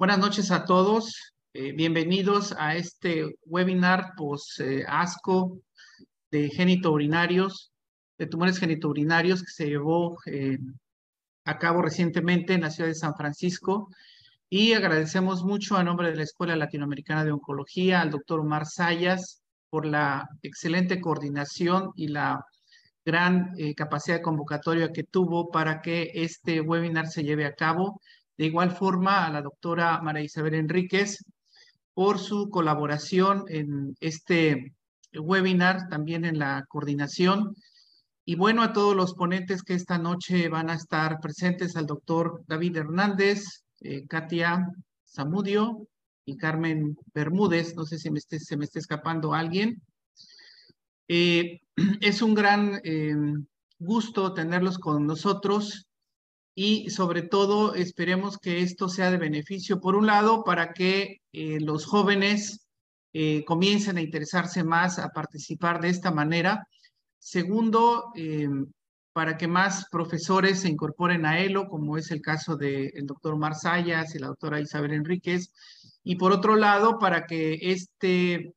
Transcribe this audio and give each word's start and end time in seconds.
Buenas 0.00 0.18
noches 0.18 0.50
a 0.50 0.64
todos. 0.64 1.34
Eh, 1.52 1.72
bienvenidos 1.72 2.54
a 2.58 2.74
este 2.74 3.36
webinar 3.44 4.14
post-ASCO 4.16 5.60
de 6.30 6.48
genitourinarios, 6.48 7.70
de 8.16 8.26
tumores 8.26 8.56
genitourinarios 8.58 9.42
que 9.42 9.52
se 9.52 9.66
llevó 9.66 10.16
eh, 10.24 10.56
a 11.44 11.58
cabo 11.58 11.82
recientemente 11.82 12.54
en 12.54 12.62
la 12.62 12.70
ciudad 12.70 12.88
de 12.88 12.94
San 12.94 13.14
Francisco. 13.14 13.90
Y 14.48 14.72
agradecemos 14.72 15.44
mucho 15.44 15.76
a 15.76 15.84
nombre 15.84 16.10
de 16.10 16.16
la 16.16 16.22
Escuela 16.22 16.56
Latinoamericana 16.56 17.22
de 17.22 17.32
Oncología 17.32 18.00
al 18.00 18.10
doctor 18.10 18.40
Omar 18.40 18.64
Sayas 18.64 19.42
por 19.68 19.84
la 19.84 20.26
excelente 20.40 20.98
coordinación 20.98 21.90
y 21.94 22.08
la 22.08 22.42
gran 23.04 23.52
eh, 23.58 23.74
capacidad 23.74 24.16
de 24.16 24.22
convocatoria 24.22 24.92
que 24.92 25.04
tuvo 25.04 25.50
para 25.50 25.82
que 25.82 26.10
este 26.14 26.62
webinar 26.62 27.06
se 27.08 27.22
lleve 27.22 27.44
a 27.44 27.54
cabo 27.54 28.00
de 28.40 28.46
igual 28.46 28.70
forma, 28.70 29.26
a 29.26 29.30
la 29.30 29.42
doctora 29.42 30.00
María 30.00 30.22
Isabel 30.22 30.54
Enríquez 30.54 31.22
por 31.92 32.18
su 32.18 32.48
colaboración 32.48 33.44
en 33.48 33.94
este 34.00 34.72
webinar, 35.12 35.90
también 35.90 36.24
en 36.24 36.38
la 36.38 36.64
coordinación. 36.66 37.54
Y 38.24 38.36
bueno, 38.36 38.62
a 38.62 38.72
todos 38.72 38.96
los 38.96 39.12
ponentes 39.12 39.62
que 39.62 39.74
esta 39.74 39.98
noche 39.98 40.48
van 40.48 40.70
a 40.70 40.74
estar 40.76 41.20
presentes, 41.20 41.76
al 41.76 41.84
doctor 41.84 42.42
David 42.46 42.78
Hernández, 42.78 43.44
eh, 43.82 44.06
Katia 44.06 44.66
Zamudio 45.06 45.86
y 46.24 46.38
Carmen 46.38 46.96
Bermúdez. 47.12 47.76
No 47.76 47.84
sé 47.84 47.98
si 47.98 48.10
me 48.10 48.20
se 48.20 48.56
me 48.56 48.64
está 48.64 48.78
escapando 48.78 49.34
alguien. 49.34 49.82
Eh, 51.08 51.60
es 52.00 52.22
un 52.22 52.32
gran 52.32 52.80
eh, 52.84 53.14
gusto 53.78 54.32
tenerlos 54.32 54.78
con 54.78 55.06
nosotros 55.06 55.89
y 56.62 56.90
sobre 56.90 57.22
todo 57.22 57.74
esperemos 57.74 58.36
que 58.36 58.60
esto 58.60 58.90
sea 58.90 59.10
de 59.10 59.16
beneficio, 59.16 59.80
por 59.80 59.96
un 59.96 60.06
lado, 60.06 60.44
para 60.44 60.74
que 60.74 61.22
eh, 61.32 61.58
los 61.58 61.86
jóvenes 61.86 62.66
eh, 63.14 63.46
comiencen 63.46 63.96
a 63.96 64.02
interesarse 64.02 64.62
más, 64.62 64.98
a 64.98 65.08
participar 65.08 65.80
de 65.80 65.88
esta 65.88 66.10
manera. 66.10 66.66
Segundo, 67.18 68.12
eh, 68.14 68.46
para 69.14 69.38
que 69.38 69.48
más 69.48 69.86
profesores 69.90 70.60
se 70.60 70.68
incorporen 70.68 71.24
a 71.24 71.40
ELO, 71.40 71.66
como 71.66 71.96
es 71.96 72.10
el 72.10 72.20
caso 72.20 72.56
del 72.56 73.06
doctor 73.06 73.32
Omar 73.32 73.54
Sayas 73.54 74.14
y 74.14 74.18
la 74.18 74.26
doctora 74.26 74.60
Isabel 74.60 74.92
Enríquez. 74.92 75.54
Y 76.04 76.16
por 76.16 76.30
otro 76.30 76.56
lado, 76.56 76.98
para 76.98 77.24
que 77.24 77.58
este, 77.58 78.52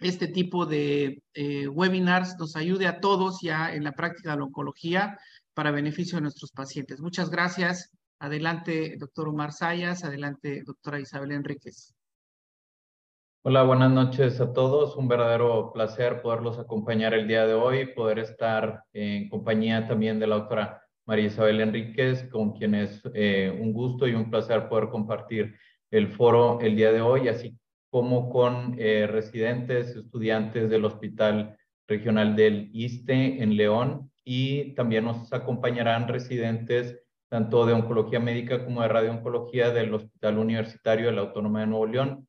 este 0.00 0.26
tipo 0.26 0.66
de 0.66 1.22
webinars 1.70 2.34
nos 2.40 2.56
ayude 2.56 2.88
a 2.88 2.98
todos 2.98 3.38
ya 3.40 3.72
en 3.72 3.84
la 3.84 3.92
práctica 3.92 4.32
de 4.32 4.38
la 4.38 4.44
oncología 4.46 5.16
para 5.54 5.70
beneficio 5.70 6.16
de 6.16 6.22
nuestros 6.22 6.52
pacientes. 6.52 7.00
Muchas 7.00 7.30
gracias. 7.30 7.90
Adelante, 8.18 8.96
doctor 8.98 9.28
Omar 9.28 9.52
Sayas. 9.52 10.04
Adelante, 10.04 10.62
doctora 10.64 11.00
Isabel 11.00 11.32
Enríquez. 11.32 11.94
Hola, 13.46 13.62
buenas 13.62 13.90
noches 13.90 14.40
a 14.40 14.52
todos. 14.52 14.96
Un 14.96 15.06
verdadero 15.06 15.70
placer 15.72 16.22
poderlos 16.22 16.58
acompañar 16.58 17.12
el 17.12 17.28
día 17.28 17.46
de 17.46 17.52
hoy, 17.52 17.86
poder 17.94 18.18
estar 18.18 18.84
en 18.92 19.28
compañía 19.28 19.86
también 19.86 20.18
de 20.18 20.26
la 20.26 20.36
doctora 20.36 20.82
María 21.06 21.26
Isabel 21.26 21.60
Enríquez, 21.60 22.24
con 22.30 22.52
quien 22.52 22.74
es 22.74 23.02
eh, 23.12 23.54
un 23.60 23.74
gusto 23.74 24.08
y 24.08 24.14
un 24.14 24.30
placer 24.30 24.68
poder 24.68 24.88
compartir 24.88 25.54
el 25.90 26.08
foro 26.08 26.58
el 26.60 26.74
día 26.74 26.90
de 26.90 27.02
hoy, 27.02 27.28
así 27.28 27.58
como 27.90 28.30
con 28.30 28.76
eh, 28.78 29.06
residentes, 29.06 29.94
estudiantes 29.94 30.70
del 30.70 30.86
Hospital 30.86 31.56
Regional 31.86 32.34
del 32.34 32.70
ISTE 32.72 33.42
en 33.42 33.56
León 33.56 34.10
y 34.24 34.74
también 34.74 35.04
nos 35.04 35.32
acompañarán 35.32 36.08
residentes 36.08 36.98
tanto 37.28 37.66
de 37.66 37.72
oncología 37.72 38.20
médica 38.20 38.64
como 38.64 38.82
de 38.82 38.88
radiooncología 38.88 39.70
del 39.70 39.92
Hospital 39.92 40.38
Universitario 40.38 41.06
de 41.06 41.12
la 41.12 41.22
Autónoma 41.22 41.60
de 41.60 41.66
Nuevo 41.66 41.86
León. 41.86 42.28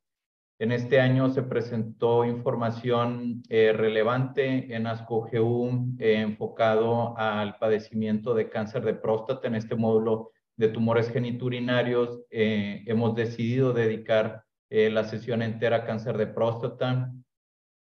En 0.57 0.71
este 0.71 1.01
año 1.01 1.29
se 1.29 1.43
presentó 1.43 2.23
información 2.23 3.43
eh, 3.49 3.73
relevante 3.73 4.73
en 4.73 4.87
ASCO-GU 4.87 5.95
eh, 5.99 6.21
enfocado 6.21 7.15
al 7.17 7.57
padecimiento 7.57 8.33
de 8.33 8.49
cáncer 8.49 8.85
de 8.85 8.93
próstata. 8.93 9.47
En 9.47 9.55
este 9.55 9.75
módulo 9.75 10.31
de 10.55 10.69
tumores 10.69 11.09
geniturinarios 11.09 12.21
eh, 12.31 12.83
hemos 12.87 13.15
decidido 13.15 13.73
dedicar 13.73 14.43
la 14.69 15.03
sesión 15.03 15.41
entera 15.41 15.77
a 15.77 15.85
cáncer 15.85 16.17
de 16.17 16.27
próstata. 16.27 17.11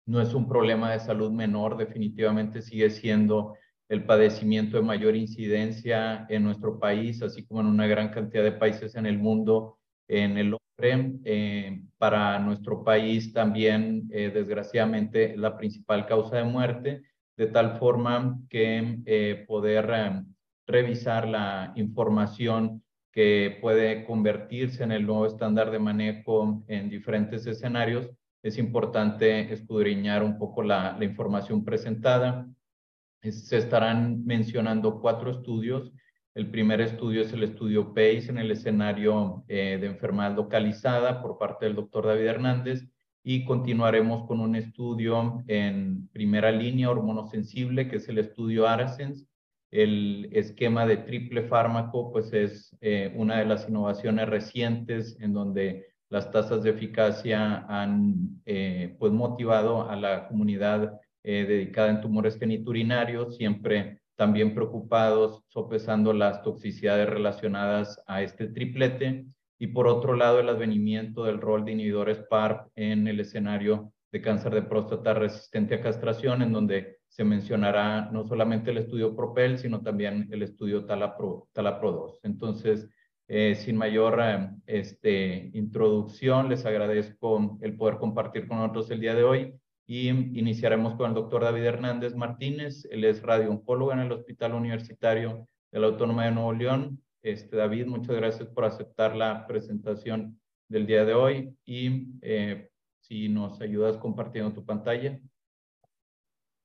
No 0.05 0.19
es 0.19 0.33
un 0.33 0.47
problema 0.47 0.91
de 0.91 0.99
salud 0.99 1.31
menor, 1.31 1.78
definitivamente 1.78 2.61
sigue 2.61 2.89
siendo 2.89 3.55
el 3.91 4.06
padecimiento 4.06 4.78
de 4.78 4.84
mayor 4.84 5.18
incidencia 5.18 6.25
en 6.29 6.44
nuestro 6.44 6.79
país, 6.79 7.22
así 7.22 7.46
como 7.46 7.59
en 7.59 7.68
una 7.68 7.88
gran 7.88 8.07
cantidad 8.07 8.41
de 8.41 8.53
países 8.53 8.96
en 8.96 9.06
el 9.06 9.19
mundo 9.19 9.79
en 10.07 10.38
el 10.38 10.53
hombre. 10.53 11.19
Eh, 11.25 11.84
para 11.97 12.40
nuestro 12.40 12.85
país 12.85 13.34
también, 13.34 14.07
eh, 14.09 14.31
desgraciadamente, 14.34 15.35
la 15.35 15.57
principal 15.57 16.06
causa 16.06 16.38
de 16.38 16.46
muerte, 16.46 17.02
de 17.35 17.47
tal 17.47 17.78
forma 17.79 18.40
que 18.50 19.00
eh, 19.06 19.44
poder 19.46 20.23
revisar 20.66 21.28
la 21.28 21.73
información 21.75 22.81
que 23.12 23.58
puede 23.59 24.06
convertirse 24.06 24.84
en 24.85 24.94
el 24.94 25.06
nuevo 25.06 25.25
estándar 25.25 25.69
de 25.69 25.79
manejo 25.79 26.63
en 26.69 26.90
diferentes 26.90 27.46
escenarios, 27.46 28.09
es 28.41 28.58
importante 28.58 29.52
escudriñar 29.52 30.23
un 30.23 30.38
poco 30.38 30.63
la 30.63 30.97
información 31.02 31.66
presentada 31.66 32.47
se 33.21 33.57
estarán 33.57 34.25
mencionando 34.25 34.99
cuatro 34.99 35.31
estudios. 35.31 35.91
El 36.33 36.49
primer 36.49 36.81
estudio 36.81 37.21
es 37.21 37.33
el 37.33 37.43
estudio 37.43 37.93
PACE 37.93 38.29
en 38.29 38.37
el 38.37 38.51
escenario 38.51 39.43
eh, 39.47 39.77
de 39.79 39.87
enfermedad 39.87 40.35
localizada 40.35 41.21
por 41.21 41.37
parte 41.37 41.65
del 41.65 41.75
doctor 41.75 42.07
David 42.07 42.25
Hernández 42.25 42.87
y 43.23 43.45
continuaremos 43.45 44.25
con 44.27 44.39
un 44.39 44.55
estudio 44.55 45.43
en 45.47 46.07
primera 46.07 46.51
línea 46.51 46.89
hormonosensible, 46.89 47.87
que 47.87 47.97
es 47.97 48.09
el 48.09 48.17
estudio 48.17 48.67
ARASENS. 48.67 49.27
El 49.69 50.29
esquema 50.31 50.85
de 50.85 50.97
triple 50.97 51.43
fármaco, 51.43 52.11
pues 52.11 52.33
es 52.33 52.75
eh, 52.81 53.13
una 53.15 53.39
de 53.39 53.45
las 53.45 53.69
innovaciones 53.69 54.27
recientes 54.27 55.17
en 55.19 55.33
donde 55.33 55.85
las 56.09 56.31
tasas 56.31 56.63
de 56.63 56.71
eficacia 56.71 57.65
han 57.69 58.41
eh, 58.45 58.95
pues 58.99 59.13
motivado 59.13 59.89
a 59.89 59.95
la 59.95 60.27
comunidad 60.27 60.99
eh, 61.23 61.45
dedicada 61.47 61.89
en 61.89 62.01
tumores 62.01 62.37
geniturinarios, 62.37 63.37
siempre 63.37 64.01
también 64.15 64.53
preocupados, 64.53 65.43
sopesando 65.47 66.13
las 66.13 66.43
toxicidades 66.43 67.09
relacionadas 67.09 68.01
a 68.07 68.21
este 68.21 68.47
triplete. 68.47 69.25
Y 69.57 69.67
por 69.67 69.87
otro 69.87 70.15
lado, 70.15 70.39
el 70.39 70.49
advenimiento 70.49 71.23
del 71.23 71.41
rol 71.41 71.65
de 71.65 71.71
inhibidores 71.71 72.19
PARP 72.29 72.67
en 72.75 73.07
el 73.07 73.19
escenario 73.19 73.93
de 74.11 74.21
cáncer 74.21 74.53
de 74.53 74.63
próstata 74.63 75.13
resistente 75.13 75.75
a 75.75 75.81
castración, 75.81 76.41
en 76.41 76.51
donde 76.51 76.97
se 77.07 77.23
mencionará 77.23 78.09
no 78.11 78.25
solamente 78.25 78.71
el 78.71 78.77
estudio 78.77 79.15
PROPEL, 79.15 79.57
sino 79.57 79.81
también 79.81 80.27
el 80.31 80.43
estudio 80.43 80.85
TALAPRO, 80.85 81.49
TALAPRO 81.53 81.91
2. 81.91 82.19
Entonces, 82.23 82.89
eh, 83.27 83.55
sin 83.55 83.77
mayor 83.77 84.19
eh, 84.21 84.49
este, 84.65 85.51
introducción, 85.53 86.49
les 86.49 86.65
agradezco 86.65 87.57
el 87.61 87.75
poder 87.75 87.97
compartir 87.97 88.47
con 88.47 88.57
nosotros 88.57 88.91
el 88.91 88.99
día 88.99 89.15
de 89.15 89.23
hoy 89.23 89.60
y 89.91 90.07
iniciaremos 90.07 90.96
con 90.96 91.09
el 91.09 91.13
doctor 91.13 91.44
David 91.44 91.66
Hernández 91.66 92.16
Martínez. 92.16 92.88
Él 92.91 93.03
es 93.03 93.22
radiooncólogo 93.22 93.91
en 93.91 94.00
el 94.00 94.12
Hospital 94.13 94.53
Universitario 94.53 95.50
de 95.69 95.79
la 95.81 95.88
Autónoma 95.88 96.24
de 96.24 96.31
Nuevo 96.31 96.53
León. 96.53 97.03
Este, 97.22 97.57
David, 97.57 97.88
muchas 97.88 98.16
gracias 98.16 98.47
por 98.47 98.63
aceptar 98.63 99.18
la 99.18 99.46
presentación 99.46 100.40
del 100.69 100.88
día 100.88 101.03
de 101.03 101.13
hoy 101.13 101.57
y 101.66 102.07
eh, 102.22 102.69
si 103.02 103.28
nos 103.28 103.59
ayudas 103.59 103.97
compartiendo 103.97 104.53
tu 104.53 104.66
pantalla. 104.66 105.19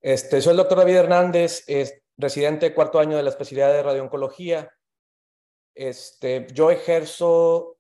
Este, 0.01 0.41
soy 0.41 0.53
el 0.53 0.59
doctor 0.59 0.79
David 0.79 0.95
Hernández, 0.95 1.65
es 1.67 2.01
residente 2.17 2.67
de 2.67 2.75
cuarto 2.77 3.01
año 3.01 3.17
de 3.17 3.25
la 3.25 3.31
especialidad 3.31 3.73
de 3.73 3.83
radiooncología. 3.83 4.71
Este, 5.75 6.47
yo 6.55 6.71
ejerzo 6.71 7.77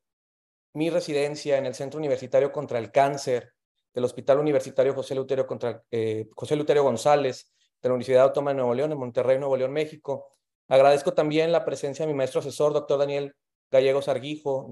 mi 0.74 0.90
residencia 0.90 1.56
en 1.56 1.66
el 1.66 1.74
Centro 1.76 1.98
Universitario 1.98 2.50
contra 2.50 2.80
el 2.80 2.90
Cáncer 2.90 3.52
del 3.96 4.04
Hospital 4.04 4.38
Universitario 4.38 4.94
eh, 5.90 6.28
José 6.36 6.54
Luterio 6.54 6.82
González, 6.82 7.50
de 7.80 7.88
la 7.88 7.94
Universidad 7.94 8.24
Autónoma 8.24 8.50
de 8.50 8.56
Nuevo 8.56 8.74
León, 8.74 8.92
en 8.92 8.98
Monterrey, 8.98 9.38
Nuevo 9.38 9.56
León, 9.56 9.72
México. 9.72 10.26
Agradezco 10.68 11.14
también 11.14 11.50
la 11.50 11.64
presencia 11.64 12.04
de 12.04 12.12
mi 12.12 12.16
maestro 12.16 12.40
asesor, 12.40 12.74
doctor 12.74 12.98
Daniel 12.98 13.34
Gallegos 13.70 14.08
Arguijo, 14.08 14.70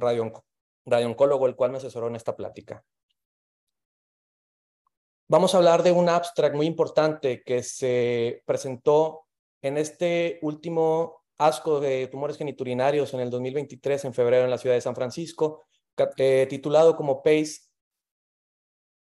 radiooncólogo, 0.84 1.46
el 1.46 1.56
cual 1.56 1.70
me 1.70 1.78
asesoró 1.78 2.08
en 2.08 2.16
esta 2.16 2.36
plática. 2.36 2.84
Vamos 5.26 5.54
a 5.54 5.56
hablar 5.56 5.82
de 5.82 5.92
un 5.92 6.10
abstract 6.10 6.54
muy 6.54 6.66
importante 6.66 7.42
que 7.42 7.62
se 7.62 8.42
presentó 8.44 9.24
en 9.62 9.78
este 9.78 10.38
último 10.42 11.24
ASCO 11.38 11.80
de 11.80 12.08
tumores 12.08 12.36
geniturinarios 12.36 13.14
en 13.14 13.20
el 13.20 13.30
2023, 13.30 14.04
en 14.04 14.12
febrero, 14.12 14.44
en 14.44 14.50
la 14.50 14.58
ciudad 14.58 14.76
de 14.76 14.82
San 14.82 14.94
Francisco, 14.94 15.64
eh, 16.18 16.46
titulado 16.50 16.94
como 16.94 17.22
PACE 17.22 17.73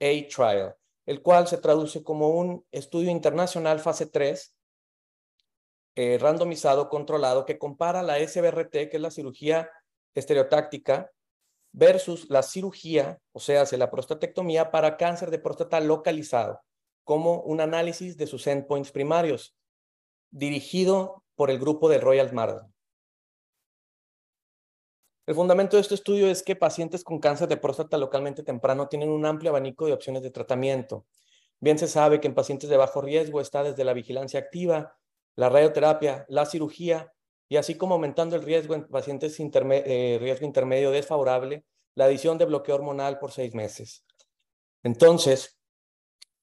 a-Trial, 0.01 0.75
el 1.07 1.23
cual 1.23 1.47
se 1.47 1.59
traduce 1.59 2.03
como 2.03 2.31
un 2.31 2.65
estudio 2.73 3.11
internacional 3.11 3.81
fase 3.81 4.07
3, 4.07 4.55
eh, 5.97 6.19
randomizado, 6.19 6.89
controlado, 6.89 7.45
que 7.45 7.59
compara 7.59 8.03
la 8.03 8.19
SBRT, 8.19 8.89
que 8.89 8.97
es 8.97 9.01
la 9.01 9.11
cirugía 9.11 9.71
estereotáctica, 10.15 11.11
versus 11.73 12.29
la 12.31 12.43
cirugía, 12.43 13.21
o 13.33 13.41
sea, 13.41 13.65
la 13.73 13.91
prostatectomía 13.91 14.71
para 14.71 14.97
cáncer 14.97 15.31
de 15.31 15.39
próstata 15.39 15.81
localizado, 15.81 16.61
como 17.05 17.41
un 17.43 17.61
análisis 17.61 18.17
de 18.17 18.27
sus 18.27 18.47
endpoints 18.47 18.91
primarios, 18.91 19.57
dirigido 20.31 21.23
por 21.35 21.51
el 21.51 21.59
grupo 21.59 21.89
de 21.89 21.99
Royal 21.99 22.33
Marsden. 22.33 22.73
El 25.31 25.37
fundamento 25.37 25.77
de 25.77 25.83
este 25.83 25.95
estudio 25.95 26.27
es 26.27 26.43
que 26.43 26.57
pacientes 26.57 27.05
con 27.05 27.21
cáncer 27.21 27.47
de 27.47 27.57
próstata 27.57 27.97
localmente 27.97 28.43
temprano 28.43 28.89
tienen 28.89 29.11
un 29.11 29.25
amplio 29.25 29.53
abanico 29.53 29.87
de 29.87 29.93
opciones 29.93 30.25
de 30.25 30.33
tratamiento. 30.33 31.07
Bien 31.61 31.79
se 31.79 31.87
sabe 31.87 32.19
que 32.21 32.27
en 32.27 32.35
pacientes 32.35 32.69
de 32.69 32.77
bajo 32.77 33.01
riesgo 33.01 33.41
está 33.41 33.63
desde 33.63 33.85
la 33.85 33.93
vigilancia 33.93 34.41
activa, 34.41 34.97
la 35.37 35.49
radioterapia, 35.49 36.27
la 36.29 36.47
cirugía 36.47 37.13
y 37.49 37.59
así 37.59 37.77
como 37.77 37.95
aumentando 37.95 38.35
el 38.35 38.43
riesgo 38.43 38.75
en 38.75 38.89
pacientes 38.89 39.39
eh, 39.39 40.19
riesgo 40.21 40.45
intermedio 40.45 40.91
desfavorable, 40.91 41.65
la 41.95 42.07
adición 42.07 42.37
de 42.37 42.47
bloqueo 42.47 42.75
hormonal 42.75 43.21
por 43.21 43.31
seis 43.31 43.55
meses. 43.55 44.05
Entonces, 44.83 45.61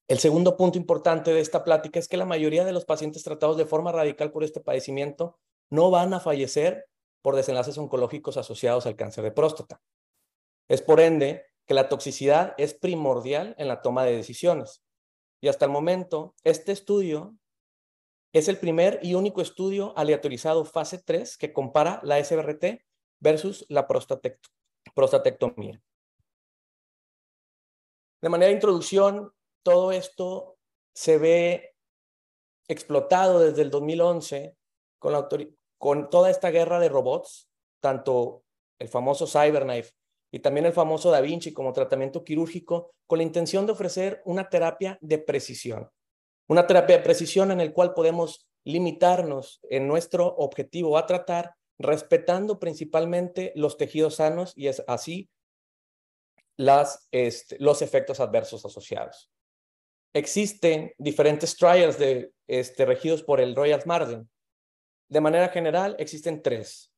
el 0.07 0.19
segundo 0.19 0.56
punto 0.56 0.78
importante 0.78 1.34
de 1.34 1.42
esta 1.42 1.66
plática 1.66 2.00
es 2.00 2.07
que 2.07 2.16
la 2.16 2.25
mayoría 2.25 2.63
de 2.63 2.72
los 2.72 2.86
pacientes 2.86 3.24
tratados 3.24 3.57
de 3.57 3.66
forma 3.66 3.92
radical 3.92 4.31
por 4.31 4.45
este 4.45 4.62
padecimiento 4.62 5.38
no 5.69 5.92
van 5.92 6.13
a 6.13 6.22
fallecer 6.22 6.88
por 7.27 7.35
desenlaces 7.35 7.77
oncológicos 7.77 8.38
asociados 8.38 8.85
al 8.85 8.95
cáncer 8.95 9.21
de 9.21 9.33
próstata. 9.33 9.81
Es 10.69 10.81
por 10.81 11.01
ende 11.01 11.45
que 11.65 11.74
la 11.74 11.89
toxicidad 11.89 12.56
es 12.57 12.74
primordial 12.74 13.53
en 13.57 13.68
la 13.68 13.81
toma 13.81 14.06
de 14.06 14.15
decisiones. 14.15 14.81
Y 15.41 15.50
hasta 15.50 15.65
el 15.65 15.71
momento, 15.71 16.35
este 16.45 16.71
estudio 16.71 17.35
es 18.31 18.47
el 18.47 18.57
primer 18.57 19.01
y 19.03 19.15
único 19.15 19.41
estudio 19.41 19.91
aleatorizado 19.97 20.63
fase 20.63 21.00
3 21.03 21.38
que 21.38 21.51
compara 21.51 22.00
la 22.01 22.24
SBRT 22.24 22.81
versus 23.19 23.65
la 23.68 23.89
prostatectomía. 23.89 25.81
De 28.21 28.29
manera 28.29 28.47
de 28.47 28.56
introducción, 28.56 29.33
todo 29.63 29.91
esto 29.91 30.57
se 30.95 31.18
ve 31.18 31.75
explotado 32.69 33.41
desde 33.41 33.63
el 33.63 33.69
2011 33.69 34.56
con, 34.97 35.13
con 35.77 36.09
toda 36.09 36.29
esta 36.29 36.50
guerra 36.50 36.79
de 36.79 36.89
robots, 36.89 37.50
tanto 37.79 38.44
el 38.79 38.88
famoso 38.88 39.27
CyberKnife 39.27 39.91
y 40.31 40.39
también 40.39 40.65
el 40.65 40.74
famoso 40.74 41.12
Da 41.12 41.21
Vinci 41.21 41.53
como 41.53 41.74
tratamiento 41.74 42.24
quirúrgico, 42.24 42.91
con 43.06 43.19
la 43.19 43.24
intención 43.24 43.65
de 43.65 43.71
ofrecer 43.71 44.21
una 44.25 44.50
terapia 44.50 44.97
de 45.01 45.18
precisión. 45.19 45.89
Una 46.47 46.68
terapia 46.68 46.97
de 46.97 47.03
precisión 47.03 47.51
en 47.51 47.62
el 47.62 47.74
cual 47.74 47.94
podemos 47.94 48.47
limitarnos 48.65 49.62
en 49.69 49.88
nuestro 49.88 50.27
objetivo 50.27 50.97
a 50.97 51.06
tratar, 51.06 51.56
respetando 51.79 52.59
principalmente 52.59 53.53
los 53.56 53.77
tejidos 53.77 54.15
sanos 54.15 54.51
y 54.56 54.68
es 54.68 54.83
así 54.88 55.29
las, 56.57 57.07
este, 57.12 57.57
los 57.59 57.81
efectos 57.81 58.19
adversos 58.19 58.65
asociados. 58.65 59.31
Existen 60.13 60.91
diferentes 60.97 61.56
trials 61.56 61.97
de, 62.00 62.31
este, 62.47 62.85
regidos 62.85 63.24
por 63.24 63.39
el 63.39 63.56
Royal 63.56 63.81
Marsden. 63.85 64.27
De 65.09 65.21
manera 65.21 65.50
general, 65.50 65.95
existen 66.00 66.42
tres, 66.42 66.92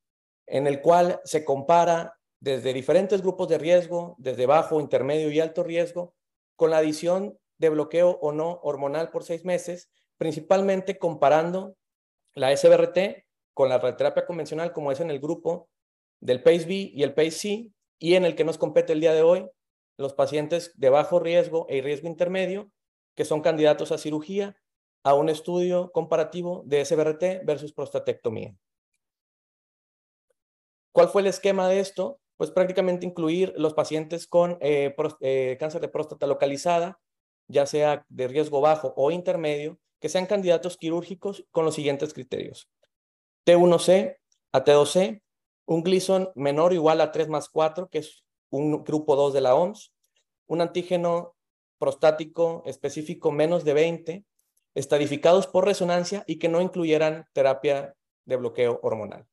en 0.47 0.67
el 0.67 0.81
cual 0.81 1.21
se 1.23 1.45
compara 1.45 2.17
desde 2.39 2.73
diferentes 2.73 3.21
grupos 3.21 3.50
de 3.50 3.57
riesgo, 3.57 4.15
desde 4.17 4.45
bajo, 4.45 4.79
intermedio 4.79 5.31
y 5.31 5.39
alto 5.39 5.63
riesgo, 5.63 6.15
con 6.56 6.71
la 6.71 6.77
adición 6.77 7.38
de 7.57 7.69
bloqueo 7.69 8.17
o 8.21 8.31
no 8.31 8.59
hormonal 8.63 9.11
por 9.11 9.23
seis 9.23 9.45
meses, 9.45 9.89
principalmente 10.17 10.97
comparando 10.97 11.75
la 12.33 12.56
SBRT 12.56 13.25
con 13.53 13.69
la 13.69 13.77
radioterapia 13.77 14.25
convencional, 14.25 14.71
como 14.71 14.91
es 14.91 15.00
en 15.00 15.12
el 15.12 15.19
grupo 15.19 15.69
del 16.19 16.41
PACE-B 16.41 16.91
y 16.94 17.03
el 17.03 17.13
PACE-C, 17.13 17.71
y 18.00 18.15
en 18.15 18.25
el 18.25 18.35
que 18.35 18.45
nos 18.45 18.57
compete 18.57 18.94
el 18.94 19.01
día 19.01 19.13
de 19.13 19.21
hoy, 19.21 19.50
los 19.97 20.13
pacientes 20.13 20.71
de 20.79 20.89
bajo 20.89 21.19
riesgo 21.19 21.65
e 21.69 21.81
riesgo 21.81 22.07
intermedio, 22.07 22.71
que 23.15 23.25
son 23.25 23.41
candidatos 23.41 23.91
a 23.91 23.97
cirugía, 23.97 24.55
a 25.04 25.13
un 25.13 25.30
estudio 25.30 25.92
comparativo 25.92 26.63
de 26.66 26.84
SBRT 26.84 27.46
versus 27.46 27.74
prostatectomía. 27.74 28.56
¿Cuál 30.92 31.10
fue 31.10 31.22
el 31.22 31.28
esquema 31.28 31.68
de 31.68 31.80
esto? 31.80 32.19
Pues 32.38 32.51
prácticamente 32.51 33.06
incluir 33.06 33.54
los 33.57 33.74
pacientes 33.74 34.28
con 34.28 34.57
eh, 34.62 34.96
eh, 35.22 35.57
cáncer 35.60 35.81
de 35.81 35.88
próstata 35.88 36.28
localizada, 36.28 37.00
ya 37.48 37.66
sea 37.66 38.06
de 38.10 38.28
riesgo 38.28 38.62
bajo 38.62 38.94
o 38.96 39.12
intermedio, 39.12 39.80
que 40.00 40.10
sean 40.10 40.25
candidatos 40.25 40.78
quirúrgicos 40.78 41.46
con 41.51 41.66
los 41.66 41.75
siguientes 41.75 42.13
criterios. 42.13 42.69
T1C 43.46 44.18
a 44.51 44.63
T2C, 44.63 45.22
un 45.66 45.84
Gleason 45.84 46.31
menor 46.36 46.72
o 46.72 46.75
igual 46.75 47.01
a 47.01 47.12
3 47.12 47.28
más 47.30 47.50
4, 47.50 47.90
que 47.90 48.00
es 48.00 48.24
un 48.50 48.84
grupo 48.84 49.16
2 49.16 49.34
de 49.34 49.42
la 49.42 49.56
OMS, 49.56 49.94
un 50.48 50.62
antígeno 50.62 51.36
prostático 51.78 52.63
específico 52.66 53.31
menos 53.31 53.63
de 53.63 53.74
20, 53.74 54.25
estadificados 54.75 55.48
por 55.48 55.66
resonancia 55.66 56.24
y 56.27 56.39
que 56.39 56.50
no 56.50 56.62
incluyeran 56.62 57.25
terapia 57.33 57.95
de 58.25 58.36
bloqueo 58.36 58.80
hormonal. 58.83 59.27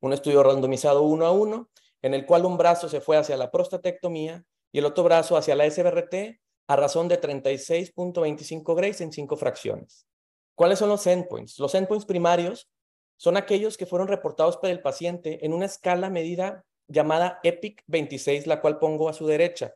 Un 0.00 0.12
estudio 0.12 0.42
randomizado 0.42 1.02
uno 1.02 1.26
a 1.26 1.32
uno, 1.32 1.70
en 2.02 2.14
el 2.14 2.26
cual 2.26 2.44
un 2.44 2.56
brazo 2.56 2.88
se 2.88 3.00
fue 3.00 3.16
hacia 3.16 3.36
la 3.36 3.50
prostatectomía 3.50 4.44
y 4.72 4.78
el 4.78 4.86
otro 4.86 5.04
brazo 5.04 5.36
hacia 5.36 5.54
la 5.54 5.70
SBRT 5.70 6.40
a 6.68 6.76
razón 6.76 7.08
de 7.08 7.20
36.25 7.20 8.76
grays 8.76 9.00
en 9.00 9.12
cinco 9.12 9.36
fracciones. 9.36 10.06
¿Cuáles 10.54 10.78
son 10.78 10.88
los 10.88 11.06
endpoints? 11.06 11.58
Los 11.58 11.74
endpoints 11.74 12.06
primarios 12.06 12.70
son 13.16 13.36
aquellos 13.36 13.76
que 13.76 13.86
fueron 13.86 14.08
reportados 14.08 14.56
por 14.56 14.70
el 14.70 14.80
paciente 14.80 15.44
en 15.44 15.52
una 15.52 15.66
escala 15.66 16.08
medida 16.10 16.64
llamada 16.86 17.40
EPIC 17.42 17.82
26, 17.86 18.46
la 18.46 18.60
cual 18.60 18.78
pongo 18.78 19.08
a 19.08 19.12
su 19.12 19.26
derecha, 19.26 19.74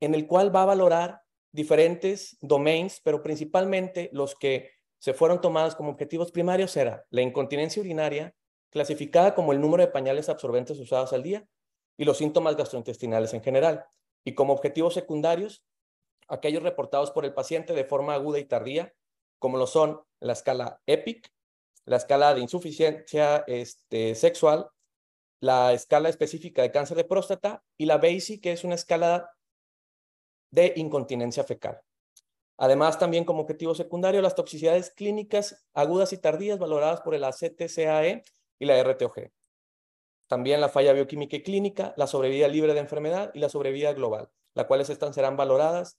en 0.00 0.14
el 0.14 0.26
cual 0.26 0.54
va 0.54 0.62
a 0.62 0.66
valorar 0.66 1.22
diferentes 1.56 2.36
domains, 2.40 3.00
pero 3.02 3.22
principalmente 3.22 4.10
los 4.12 4.34
que 4.34 4.70
se 4.98 5.14
fueron 5.14 5.40
tomados 5.40 5.74
como 5.74 5.90
objetivos 5.90 6.30
primarios 6.30 6.76
era 6.76 7.04
la 7.10 7.22
incontinencia 7.22 7.80
urinaria, 7.80 8.34
clasificada 8.70 9.34
como 9.34 9.52
el 9.52 9.60
número 9.60 9.84
de 9.84 9.90
pañales 9.90 10.28
absorbentes 10.28 10.78
usados 10.78 11.12
al 11.12 11.22
día, 11.22 11.46
y 11.96 12.04
los 12.04 12.18
síntomas 12.18 12.56
gastrointestinales 12.56 13.32
en 13.32 13.42
general. 13.42 13.86
Y 14.24 14.34
como 14.34 14.52
objetivos 14.52 14.94
secundarios, 14.94 15.64
aquellos 16.28 16.62
reportados 16.62 17.10
por 17.10 17.24
el 17.24 17.32
paciente 17.32 17.72
de 17.72 17.84
forma 17.84 18.14
aguda 18.14 18.38
y 18.38 18.44
tardía, 18.44 18.92
como 19.38 19.56
lo 19.56 19.66
son 19.66 20.02
la 20.20 20.34
escala 20.34 20.80
EPIC, 20.86 21.26
la 21.86 21.96
escala 21.96 22.34
de 22.34 22.40
insuficiencia 22.40 23.44
este, 23.46 24.14
sexual, 24.14 24.68
la 25.40 25.72
escala 25.72 26.08
específica 26.08 26.60
de 26.60 26.72
cáncer 26.72 26.96
de 26.96 27.04
próstata 27.04 27.62
y 27.78 27.86
la 27.86 27.96
BASIC, 27.96 28.42
que 28.42 28.52
es 28.52 28.64
una 28.64 28.74
escala 28.74 29.30
de 30.56 30.72
incontinencia 30.76 31.44
fecal. 31.44 31.82
Además, 32.56 32.98
también 32.98 33.26
como 33.26 33.42
objetivo 33.42 33.74
secundario, 33.74 34.22
las 34.22 34.34
toxicidades 34.34 34.90
clínicas 34.90 35.66
agudas 35.74 36.14
y 36.14 36.18
tardías 36.18 36.58
valoradas 36.58 37.02
por 37.02 37.14
el 37.14 37.24
ACTCAE 37.24 38.24
y 38.58 38.64
la 38.64 38.82
RTOG. 38.82 39.30
También 40.26 40.62
la 40.62 40.70
falla 40.70 40.94
bioquímica 40.94 41.36
y 41.36 41.42
clínica, 41.42 41.92
la 41.98 42.06
sobrevida 42.06 42.48
libre 42.48 42.72
de 42.72 42.80
enfermedad 42.80 43.30
y 43.34 43.38
la 43.40 43.50
sobrevida 43.50 43.92
global, 43.92 44.30
las 44.54 44.64
cuales 44.64 44.88
están, 44.88 45.12
serán 45.12 45.36
valoradas 45.36 45.98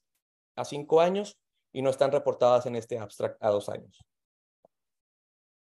a 0.55 0.65
cinco 0.65 1.01
años 1.01 1.37
y 1.71 1.83
no 1.83 1.91
están 1.91 2.11
reportadas 2.11 2.65
en 2.65 2.75
este 2.75 2.97
abstract 2.97 3.37
a 3.43 3.51
dos 3.51 3.69
años. 3.69 4.03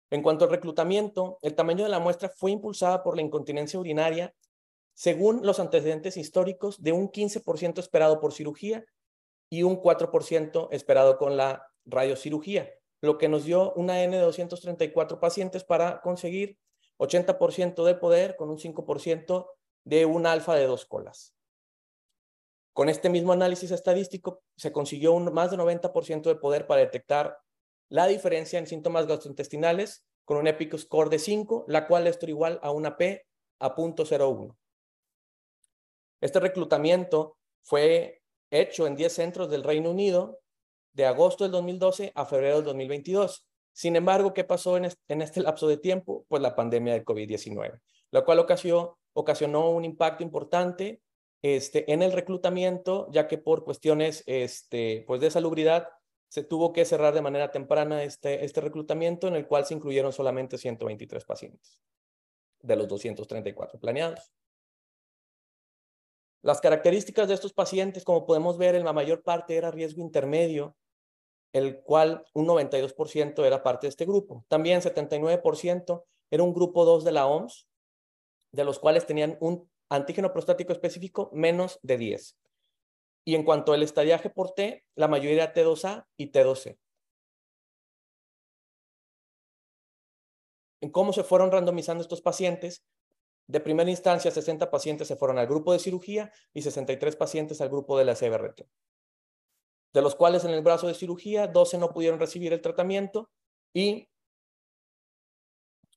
En 0.09 0.23
cuanto 0.23 0.45
al 0.45 0.51
reclutamiento, 0.51 1.37
el 1.43 1.53
tamaño 1.53 1.83
de 1.83 1.91
la 1.91 1.99
muestra 1.99 2.29
fue 2.29 2.49
impulsada 2.49 3.03
por 3.03 3.15
la 3.15 3.21
incontinencia 3.21 3.79
urinaria 3.79 4.33
según 4.99 5.45
los 5.45 5.61
antecedentes 5.61 6.17
históricos 6.17 6.83
de 6.83 6.91
un 6.91 7.09
15% 7.09 7.79
esperado 7.79 8.19
por 8.19 8.33
cirugía 8.33 8.83
y 9.49 9.63
un 9.63 9.81
4% 9.81 10.67
esperado 10.71 11.17
con 11.17 11.37
la 11.37 11.71
radiocirugía, 11.85 12.69
lo 12.99 13.17
que 13.17 13.29
nos 13.29 13.45
dio 13.45 13.71
una 13.75 14.03
N 14.03 14.17
de 14.17 14.21
234 14.21 15.21
pacientes 15.21 15.63
para 15.63 16.01
conseguir 16.01 16.57
80% 16.97 17.85
de 17.85 17.95
poder 17.95 18.35
con 18.35 18.49
un 18.49 18.57
5% 18.57 19.47
de 19.85 20.05
un 20.05 20.25
alfa 20.25 20.55
de 20.55 20.65
dos 20.65 20.85
colas. 20.85 21.33
Con 22.73 22.89
este 22.89 23.07
mismo 23.07 23.31
análisis 23.31 23.71
estadístico 23.71 24.41
se 24.57 24.73
consiguió 24.73 25.13
un 25.13 25.31
más 25.33 25.49
de 25.49 25.55
90% 25.55 26.23
de 26.23 26.35
poder 26.35 26.67
para 26.67 26.81
detectar 26.81 27.37
la 27.87 28.05
diferencia 28.07 28.59
en 28.59 28.67
síntomas 28.67 29.07
gastrointestinales 29.07 30.03
con 30.25 30.35
un 30.35 30.47
EPIC 30.47 30.77
score 30.77 31.09
de 31.09 31.19
5, 31.19 31.63
la 31.69 31.87
cual 31.87 32.05
es 32.05 32.19
igual 32.23 32.59
a 32.61 32.71
una 32.71 32.97
P 32.97 33.25
a 33.59 33.73
0.01. 33.73 34.57
Este 36.21 36.39
reclutamiento 36.39 37.37
fue 37.61 38.21
hecho 38.51 38.87
en 38.87 38.95
10 38.95 39.13
centros 39.13 39.49
del 39.49 39.63
Reino 39.63 39.91
Unido 39.91 40.39
de 40.93 41.05
agosto 41.05 41.43
del 41.43 41.51
2012 41.51 42.11
a 42.15 42.25
febrero 42.25 42.57
del 42.57 42.65
2022. 42.65 43.47
Sin 43.71 43.95
embargo, 43.95 44.33
¿qué 44.33 44.43
pasó 44.43 44.75
en 44.75 44.85
este, 44.85 45.41
lapso 45.41 45.67
de 45.67 45.77
tiempo? 45.77 46.25
Pues 46.27 46.41
la 46.41 46.55
pandemia 46.55 46.93
del 46.93 47.05
COVID-19, 47.05 47.79
lo 48.11 48.25
cual 48.25 48.39
ocasionó, 48.39 49.69
un 49.69 49.85
impacto 49.85 50.23
importante 50.23 51.01
este, 51.41 51.91
en 51.91 52.01
el 52.01 52.11
reclutamiento, 52.11 53.07
ya 53.11 53.27
que 53.27 53.37
por 53.37 53.63
cuestiones 53.63 54.23
este, 54.25 55.05
pues 55.07 55.21
de 55.21 55.31
salubridad 55.31 55.87
se 56.27 56.43
tuvo 56.43 56.73
que 56.73 56.85
cerrar 56.85 57.13
de 57.13 57.21
manera 57.21 57.51
temprana 57.51 58.03
este, 58.03 58.43
este 58.43 58.61
reclutamiento, 58.61 59.27
en 59.27 59.35
el 59.35 59.47
cual 59.47 59.65
se 59.65 59.73
incluyeron 59.73 60.11
solamente 60.11 60.57
123 60.57 61.23
pacientes 61.23 61.79
de 62.61 62.75
los 62.75 62.87
234 62.87 63.79
planeados. 63.79 64.31
Las 66.41 66.61
características 66.61 67.27
de 67.27 67.33
estos 67.33 67.53
pacientes, 67.53 68.05
como 68.05 68.25
podemos 68.25 68.57
ver, 68.57 68.75
en 68.75 68.85
la 68.85 68.93
mayor 68.93 69.23
parte 69.23 69.57
era 69.57 69.71
riesgo 69.71 70.01
intermedio, 70.01 70.77
el 71.53 71.81
cual 71.81 72.23
un 72.33 72.47
92% 72.47 73.45
era 73.45 73.61
parte 73.63 73.87
de 73.87 73.89
este 73.89 74.05
grupo. 74.05 74.45
También 74.47 74.81
79% 74.81 76.03
era 76.31 76.43
un 76.43 76.53
grupo 76.53 76.85
2 76.85 77.03
de 77.03 77.11
la 77.11 77.27
OMS, 77.27 77.67
de 78.51 78.63
los 78.63 78.79
cuales 78.79 79.05
tenían 79.05 79.37
un 79.41 79.69
antígeno 79.89 80.31
prostático 80.31 80.71
específico 80.71 81.29
menos 81.33 81.79
de 81.81 81.97
10. 81.97 82.37
Y 83.25 83.35
en 83.35 83.43
cuanto 83.43 83.73
al 83.73 83.83
estadiaje 83.83 84.29
por 84.29 84.51
T, 84.51 84.85
la 84.95 85.07
mayoría 85.07 85.43
era 85.43 85.53
T2A 85.53 86.05
y 86.17 86.31
T2C. 86.31 86.77
En 90.81 90.91
cómo 90.91 91.11
se 91.11 91.23
fueron 91.23 91.51
randomizando 91.51 92.01
estos 92.01 92.21
pacientes, 92.21 92.85
de 93.49 93.59
primera 93.59 93.89
instancia 93.89 94.29
60 94.29 94.69
pacientes 94.69 95.07
se 95.07 95.15
fueron 95.15 95.39
al 95.39 95.47
grupo 95.47 95.73
de 95.73 95.79
cirugía 95.79 96.31
y 96.53 96.61
63 96.61 97.15
pacientes 97.15 97.59
al 97.61 97.69
grupo 97.69 97.97
de 97.97 98.05
la 98.05 98.13
CBRT. 98.13 98.61
De 99.91 100.01
los 100.03 100.13
cuales 100.13 100.45
en 100.45 100.51
el 100.51 100.61
brazo 100.61 100.85
de 100.85 100.93
cirugía, 100.93 101.47
12 101.47 101.79
no 101.79 101.89
pudieron 101.89 102.19
recibir 102.19 102.53
el 102.53 102.61
tratamiento 102.61 103.31
y 103.73 104.07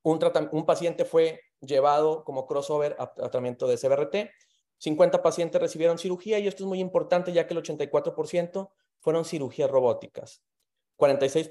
un, 0.02 0.18
paciente 0.64 1.04
fue 1.04 1.40
llevado 1.61 2.25
como 2.25 2.47
crossover 2.47 2.97
a 2.99 3.12
tratamiento 3.12 3.66
de 3.66 3.76
CBRT. 3.76 4.30
50 4.78 5.23
pacientes 5.23 5.61
recibieron 5.61 5.99
cirugía 5.99 6.38
y 6.38 6.49
esto 6.49 6.62
es 6.62 6.68
muy 6.68 6.80
importante 6.80 7.35
ya 7.35 7.47
que 7.47 7.52
el 7.52 7.62
84% 7.62 8.71
fueron 9.00 9.26
cirugías 9.26 9.71
robóticas. 9.71 10.42
46, 10.97 11.50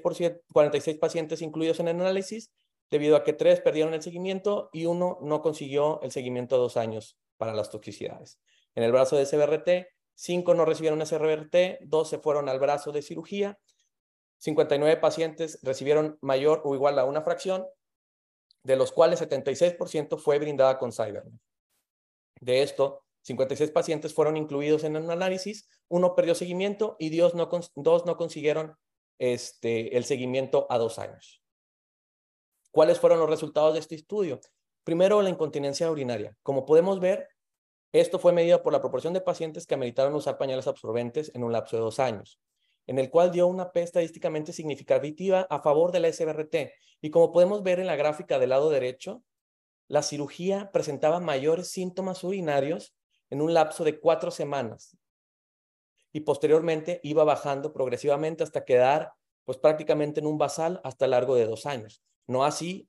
46 0.52 0.98
pacientes 0.98 1.42
incluidos 1.42 1.78
en 1.78 1.86
el 1.86 2.00
análisis 2.00 2.50
debido 2.92 3.16
a 3.16 3.24
que 3.24 3.32
tres 3.32 3.62
perdieron 3.62 3.94
el 3.94 4.02
seguimiento 4.02 4.68
y 4.70 4.84
uno 4.84 5.16
no 5.22 5.40
consiguió 5.40 5.98
el 6.02 6.12
seguimiento 6.12 6.56
a 6.56 6.58
dos 6.58 6.76
años 6.76 7.18
para 7.38 7.54
las 7.54 7.70
toxicidades. 7.70 8.38
En 8.74 8.84
el 8.84 8.92
brazo 8.92 9.16
de 9.16 9.24
CBRT, 9.24 9.88
cinco 10.14 10.52
no 10.52 10.66
recibieron 10.66 11.00
SRBRT, 11.00 11.86
dos 11.86 12.10
se 12.10 12.18
fueron 12.18 12.50
al 12.50 12.60
brazo 12.60 12.92
de 12.92 13.00
cirugía, 13.00 13.58
59 14.40 14.98
pacientes 14.98 15.58
recibieron 15.62 16.18
mayor 16.20 16.60
o 16.64 16.74
igual 16.74 16.98
a 16.98 17.06
una 17.06 17.22
fracción 17.22 17.64
de 18.62 18.76
los 18.76 18.92
cuales 18.92 19.22
76% 19.22 20.18
fue 20.18 20.38
brindada 20.38 20.78
con 20.78 20.92
Cybernet. 20.92 21.40
De 22.42 22.60
esto, 22.60 23.06
56 23.22 23.70
pacientes 23.70 24.12
fueron 24.12 24.36
incluidos 24.36 24.84
en 24.84 24.96
el 24.96 25.10
análisis, 25.10 25.66
uno 25.88 26.14
perdió 26.14 26.34
seguimiento 26.34 26.96
y 26.98 27.16
dos 27.16 27.34
no, 27.34 27.48
dos 27.74 28.04
no 28.04 28.18
consiguieron 28.18 28.76
este, 29.18 29.96
el 29.96 30.04
seguimiento 30.04 30.66
a 30.68 30.76
dos 30.76 30.98
años. 30.98 31.41
¿Cuáles 32.72 32.98
fueron 32.98 33.20
los 33.20 33.30
resultados 33.30 33.74
de 33.74 33.78
este 33.78 33.94
estudio? 33.94 34.40
Primero, 34.82 35.22
la 35.22 35.30
incontinencia 35.30 35.88
urinaria. 35.88 36.36
Como 36.42 36.64
podemos 36.66 36.98
ver, 36.98 37.28
esto 37.92 38.18
fue 38.18 38.32
medido 38.32 38.60
por 38.64 38.72
la 38.72 38.80
proporción 38.80 39.12
de 39.12 39.20
pacientes 39.20 39.68
que 39.68 39.74
ameritaron 39.74 40.14
usar 40.16 40.38
pañales 40.38 40.66
absorbentes 40.66 41.30
en 41.34 41.44
un 41.44 41.52
lapso 41.52 41.76
de 41.76 41.82
dos 41.82 42.00
años 42.00 42.40
en 42.86 42.98
el 42.98 43.10
cual 43.10 43.30
dio 43.30 43.46
una 43.46 43.72
P 43.72 43.82
estadísticamente 43.82 44.52
significativa 44.52 45.46
a 45.48 45.60
favor 45.60 45.92
de 45.92 46.00
la 46.00 46.12
SBRT. 46.12 46.72
Y 47.00 47.10
como 47.10 47.32
podemos 47.32 47.62
ver 47.62 47.80
en 47.80 47.86
la 47.86 47.96
gráfica 47.96 48.38
del 48.38 48.50
lado 48.50 48.70
derecho, 48.70 49.22
la 49.88 50.02
cirugía 50.02 50.70
presentaba 50.72 51.20
mayores 51.20 51.70
síntomas 51.70 52.24
urinarios 52.24 52.94
en 53.30 53.40
un 53.40 53.54
lapso 53.54 53.84
de 53.84 54.00
cuatro 54.00 54.30
semanas. 54.30 54.96
Y 56.12 56.20
posteriormente 56.20 57.00
iba 57.02 57.24
bajando 57.24 57.72
progresivamente 57.72 58.42
hasta 58.42 58.64
quedar 58.64 59.12
pues 59.44 59.58
prácticamente 59.58 60.20
en 60.20 60.26
un 60.26 60.38
basal 60.38 60.80
hasta 60.84 61.06
largo 61.06 61.34
de 61.34 61.46
dos 61.46 61.66
años. 61.66 62.02
No 62.32 62.44
así 62.44 62.88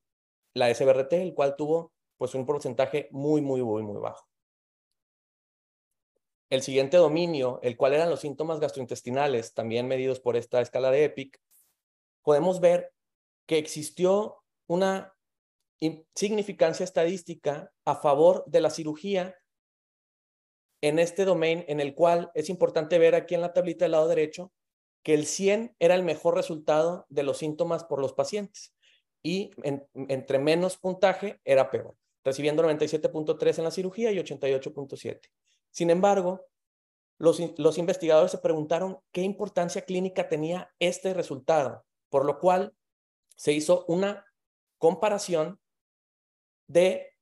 la 0.53 0.73
SBRT, 0.73 1.13
el 1.13 1.33
cual 1.33 1.55
tuvo 1.57 1.91
pues 2.17 2.33
un 2.33 2.45
porcentaje 2.45 3.09
muy, 3.11 3.41
muy, 3.41 3.61
muy, 3.61 3.83
muy 3.83 3.99
bajo. 3.99 4.25
El 6.49 6.61
siguiente 6.61 6.95
dominio, 6.95 7.59
el 7.61 7.75
cual 7.75 7.93
eran 7.93 8.09
los 8.09 8.21
síntomas 8.21 8.61
gastrointestinales, 8.61 9.53
también 9.53 9.87
medidos 9.87 10.21
por 10.21 10.37
esta 10.37 10.61
escala 10.61 10.91
de 10.91 11.05
EPIC, 11.05 11.41
podemos 12.21 12.61
ver 12.61 12.93
que 13.45 13.57
existió 13.57 14.43
una 14.67 15.13
significancia 16.15 16.85
estadística 16.85 17.73
a 17.83 17.95
favor 17.95 18.45
de 18.47 18.61
la 18.61 18.69
cirugía 18.69 19.35
en 20.81 20.99
este 20.99 21.25
domain 21.25 21.65
en 21.67 21.81
el 21.81 21.93
cual 21.95 22.31
es 22.35 22.49
importante 22.49 22.97
ver 22.97 23.15
aquí 23.15 23.35
en 23.35 23.41
la 23.41 23.51
tablita 23.51 23.83
del 23.83 23.91
lado 23.91 24.07
derecho 24.07 24.53
que 25.03 25.13
el 25.13 25.25
100 25.25 25.75
era 25.79 25.95
el 25.95 26.03
mejor 26.03 26.35
resultado 26.35 27.05
de 27.09 27.23
los 27.23 27.39
síntomas 27.39 27.83
por 27.83 27.99
los 27.99 28.13
pacientes 28.13 28.73
y 29.23 29.51
entre 30.09 30.37
menos 30.37 30.77
puntaje 30.77 31.39
era 31.45 31.71
peor, 31.71 31.95
recibiendo 32.23 32.61
97.3 32.63 33.57
en 33.57 33.63
la 33.63 33.71
cirugía 33.71 34.11
y 34.11 34.17
88.7. 34.17 35.21
Sin 35.71 35.89
embargo, 35.89 36.45
los, 37.17 37.39
investigadores 37.77 38.31
se 38.31 38.37
preguntaron 38.37 38.99
qué 39.11 39.21
importancia 39.21 39.83
clínica 39.83 40.27
tenía 40.27 40.73
este 40.79 41.13
resultado, 41.13 41.85
por 42.09 42.25
lo 42.25 42.39
cual 42.39 42.75
se 43.35 43.53
hizo 43.53 43.85
una 43.87 44.25
comparación 44.77 45.59
de 46.67 47.15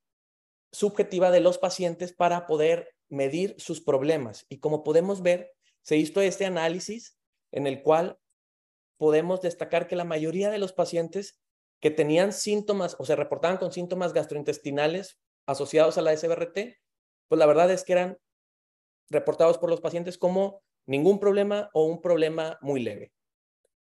subjetiva 0.71 1.29
de 1.29 1.41
los 1.41 1.59
pacientes 1.59 2.13
para 2.13 2.47
poder 2.47 2.95
medir 3.09 3.55
sus 3.59 3.81
problemas. 3.81 4.45
Y 4.49 4.59
como 4.59 4.83
podemos 4.83 5.21
ver, 5.21 5.53
se 5.81 5.97
hizo 5.97 6.21
este 6.21 6.45
análisis 6.45 7.17
en 7.51 7.67
el 7.67 7.83
cual 7.83 8.17
podemos 8.97 9.41
destacar 9.41 9.87
que 9.87 9.95
la 9.95 10.05
mayoría 10.05 10.49
de 10.49 10.59
los 10.59 10.73
pacientes 10.73 11.40
que 11.81 11.91
tenían 11.91 12.31
síntomas 12.31 12.95
o 12.99 13.05
se 13.05 13.15
reportaban 13.15 13.57
con 13.57 13.71
síntomas 13.71 14.13
gastrointestinales 14.13 15.19
asociados 15.47 15.97
a 15.97 16.01
la 16.01 16.15
SBRT, 16.15 16.77
pues 17.27 17.39
la 17.39 17.45
verdad 17.47 17.71
es 17.71 17.83
que 17.83 17.93
eran 17.93 18.17
reportados 19.09 19.57
por 19.57 19.69
los 19.69 19.81
pacientes 19.81 20.17
como 20.17 20.61
ningún 20.85 21.19
problema 21.19 21.69
o 21.73 21.85
un 21.85 22.01
problema 22.01 22.57
muy 22.61 22.81
leve. 22.81 23.11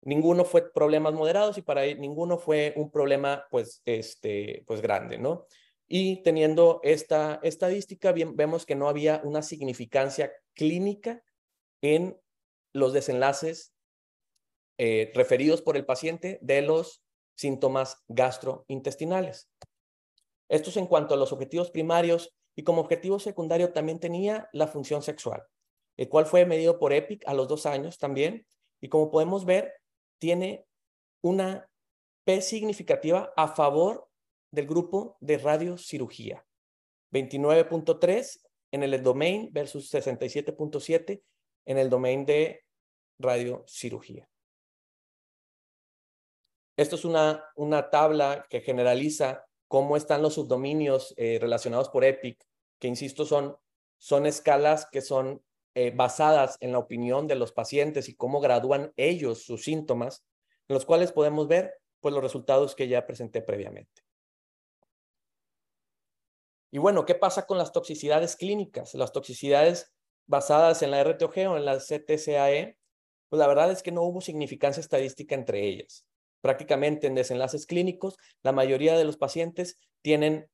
Ninguno 0.02 0.46
fue 0.46 0.72
problemas 0.72 1.14
moderados 1.14 1.58
y 1.58 1.62
para 1.62 1.86
ninguno 1.86 2.38
fue 2.38 2.74
un 2.78 2.90
problema 2.90 3.46
pues, 3.50 3.82
este, 3.86 4.64
pues 4.66 4.82
grande, 4.82 5.18
¿no? 5.18 5.46
Y 5.88 6.22
teniendo 6.22 6.80
esta 6.84 7.40
estadística, 7.42 8.12
bien, 8.12 8.36
vemos 8.36 8.66
que 8.66 8.76
no 8.76 8.88
había 8.88 9.20
una 9.24 9.42
significancia 9.42 10.32
clínica 10.54 11.24
en 11.82 12.18
los 12.72 12.94
desenlaces 12.94 13.74
eh, 14.78 15.12
referidos 15.16 15.62
por 15.64 15.76
el 15.76 15.86
paciente 15.86 16.38
de 16.42 16.62
los 16.62 17.04
síntomas 17.40 18.04
gastrointestinales. 18.10 19.50
Esto 20.50 20.70
es 20.72 20.78
en 20.78 20.88
cuanto 20.88 21.14
a 21.14 21.18
los 21.18 21.32
objetivos 21.32 21.72
primarios 21.72 22.36
y 22.56 22.64
como 22.64 22.82
objetivo 22.82 23.20
secundario 23.20 23.72
también 23.72 24.00
tenía 24.00 24.50
la 24.52 24.68
función 24.68 25.02
sexual, 25.02 25.44
el 25.96 26.10
cual 26.10 26.26
fue 26.26 26.46
medido 26.46 26.80
por 26.80 26.92
EPIC 26.92 27.26
a 27.28 27.34
los 27.34 27.48
dos 27.48 27.66
años 27.66 27.98
también. 27.98 28.46
Y 28.82 28.90
como 28.90 29.10
podemos 29.10 29.46
ver, 29.46 29.74
tiene 30.20 30.66
una 31.22 31.70
P 32.26 32.42
significativa 32.42 33.32
a 33.38 33.48
favor 33.48 34.10
del 34.52 34.68
grupo 34.68 35.18
de 35.22 35.38
radiocirugía. 35.38 36.46
29.3 37.14 38.42
en 38.72 38.84
el 38.84 39.02
domain 39.02 39.50
versus 39.52 39.94
67.7 39.94 41.24
en 41.66 41.78
el 41.78 41.90
domain 41.90 42.26
de 42.26 42.64
radiocirugía. 43.18 44.29
Esto 46.80 46.96
es 46.96 47.04
una, 47.04 47.44
una 47.58 47.90
tabla 47.90 48.46
que 48.50 48.62
generaliza 48.62 49.46
cómo 49.68 49.98
están 49.98 50.22
los 50.22 50.36
subdominios 50.36 51.14
eh, 51.18 51.38
relacionados 51.42 51.90
por 51.90 52.06
EPIC 52.06 52.42
que 52.80 52.88
insisto, 52.88 53.26
son, 53.26 53.58
son 53.98 54.26
escalas 54.26 54.86
que 54.90 55.02
son 55.02 55.44
eh, 55.76 55.92
basadas 55.94 56.56
en 56.62 56.72
la 56.72 56.80
opinión 56.80 57.28
de 57.28 57.36
los 57.36 57.52
pacientes 57.52 58.08
y 58.08 58.16
cómo 58.16 58.40
gradúan 58.40 58.94
ellos 58.96 59.44
sus 59.44 59.66
síntomas, 59.66 60.24
en 60.70 60.76
los 60.76 60.86
cuales 60.86 61.12
podemos 61.12 61.50
ver 61.50 61.74
pues, 62.00 62.14
los 62.14 62.24
resultados 62.24 62.76
que 62.76 62.88
ya 62.88 63.06
presenté 63.06 63.42
previamente. 63.42 64.02
Y 66.72 66.78
bueno, 66.78 67.04
¿qué 67.04 67.14
pasa 67.14 67.46
con 67.46 67.58
las 67.58 67.74
toxicidades 67.74 68.38
clínicas? 68.38 68.94
Las 68.94 69.12
toxicidades 69.12 69.92
basadas 70.28 70.82
en 70.82 70.92
la 70.92 71.04
RTOG 71.04 71.40
o 71.50 71.58
en 71.58 71.66
la 71.66 71.78
CTCAE, 71.78 72.78
pues 73.28 73.38
la 73.38 73.48
verdad 73.48 73.70
es 73.70 73.84
que 73.84 73.92
no 73.92 74.04
hubo 74.04 74.22
significancia 74.22 74.80
estadística 74.80 75.36
entre 75.36 75.68
ellas. 75.68 76.06
Prácticamente 76.42 77.08
en 77.08 77.16
desenlaces 77.16 77.66
clínicos, 77.66 78.18
la 78.44 78.52
mayoría 78.52 78.98
de 78.98 79.04
los 79.04 79.18
pacientes 79.18 79.80
tienen 80.02 80.50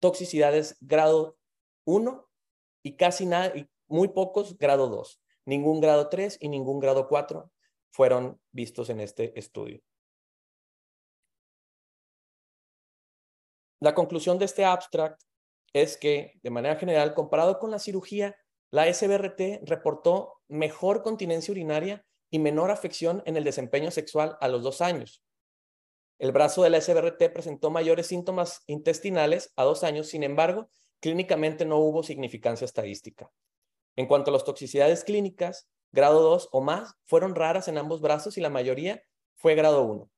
toxicidades 0.00 0.76
grado 0.80 1.36
1 1.84 2.28
y 2.82 2.96
casi 2.96 3.26
nada, 3.26 3.56
y 3.56 3.68
muy 3.86 4.08
pocos 4.08 4.58
grado 4.58 4.88
2. 4.88 5.20
Ningún 5.46 5.80
grado 5.80 6.08
3 6.08 6.38
y 6.40 6.48
ningún 6.48 6.80
grado 6.80 7.08
4 7.08 7.50
fueron 7.90 8.40
vistos 8.50 8.90
en 8.90 9.00
este 9.00 9.38
estudio. 9.38 9.80
La 13.80 13.94
conclusión 13.94 14.38
de 14.38 14.46
este 14.46 14.64
abstract 14.64 15.22
es 15.74 15.96
que, 15.96 16.32
de 16.42 16.50
manera 16.50 16.76
general, 16.76 17.14
comparado 17.14 17.58
con 17.58 17.70
la 17.70 17.78
cirugía, 17.78 18.36
la 18.70 18.92
SBRT 18.92 19.60
reportó 19.62 20.40
mejor 20.48 21.02
continencia 21.02 21.52
urinaria 21.52 22.04
y 22.34 22.40
menor 22.40 22.72
afección 22.72 23.22
en 23.26 23.36
el 23.36 23.44
desempeño 23.44 23.92
sexual 23.92 24.36
a 24.40 24.48
los 24.48 24.64
dos 24.64 24.80
años. 24.80 25.22
El 26.18 26.32
brazo 26.32 26.64
de 26.64 26.70
la 26.70 26.80
SBRT 26.80 27.32
presentó 27.32 27.70
mayores 27.70 28.08
síntomas 28.08 28.64
intestinales 28.66 29.52
a 29.54 29.62
dos 29.62 29.84
años, 29.84 30.08
sin 30.08 30.24
embargo, 30.24 30.68
clínicamente 30.98 31.64
no 31.64 31.78
hubo 31.78 32.02
significancia 32.02 32.64
estadística. 32.64 33.30
En 33.94 34.08
cuanto 34.08 34.30
a 34.30 34.32
las 34.32 34.42
toxicidades 34.42 35.04
clínicas, 35.04 35.68
grado 35.92 36.22
2 36.22 36.48
o 36.50 36.60
más 36.60 36.96
fueron 37.04 37.36
raras 37.36 37.68
en 37.68 37.78
ambos 37.78 38.00
brazos 38.00 38.36
y 38.36 38.40
la 38.40 38.50
mayoría 38.50 39.00
fue 39.36 39.54
grado 39.54 39.84
1. 39.84 40.10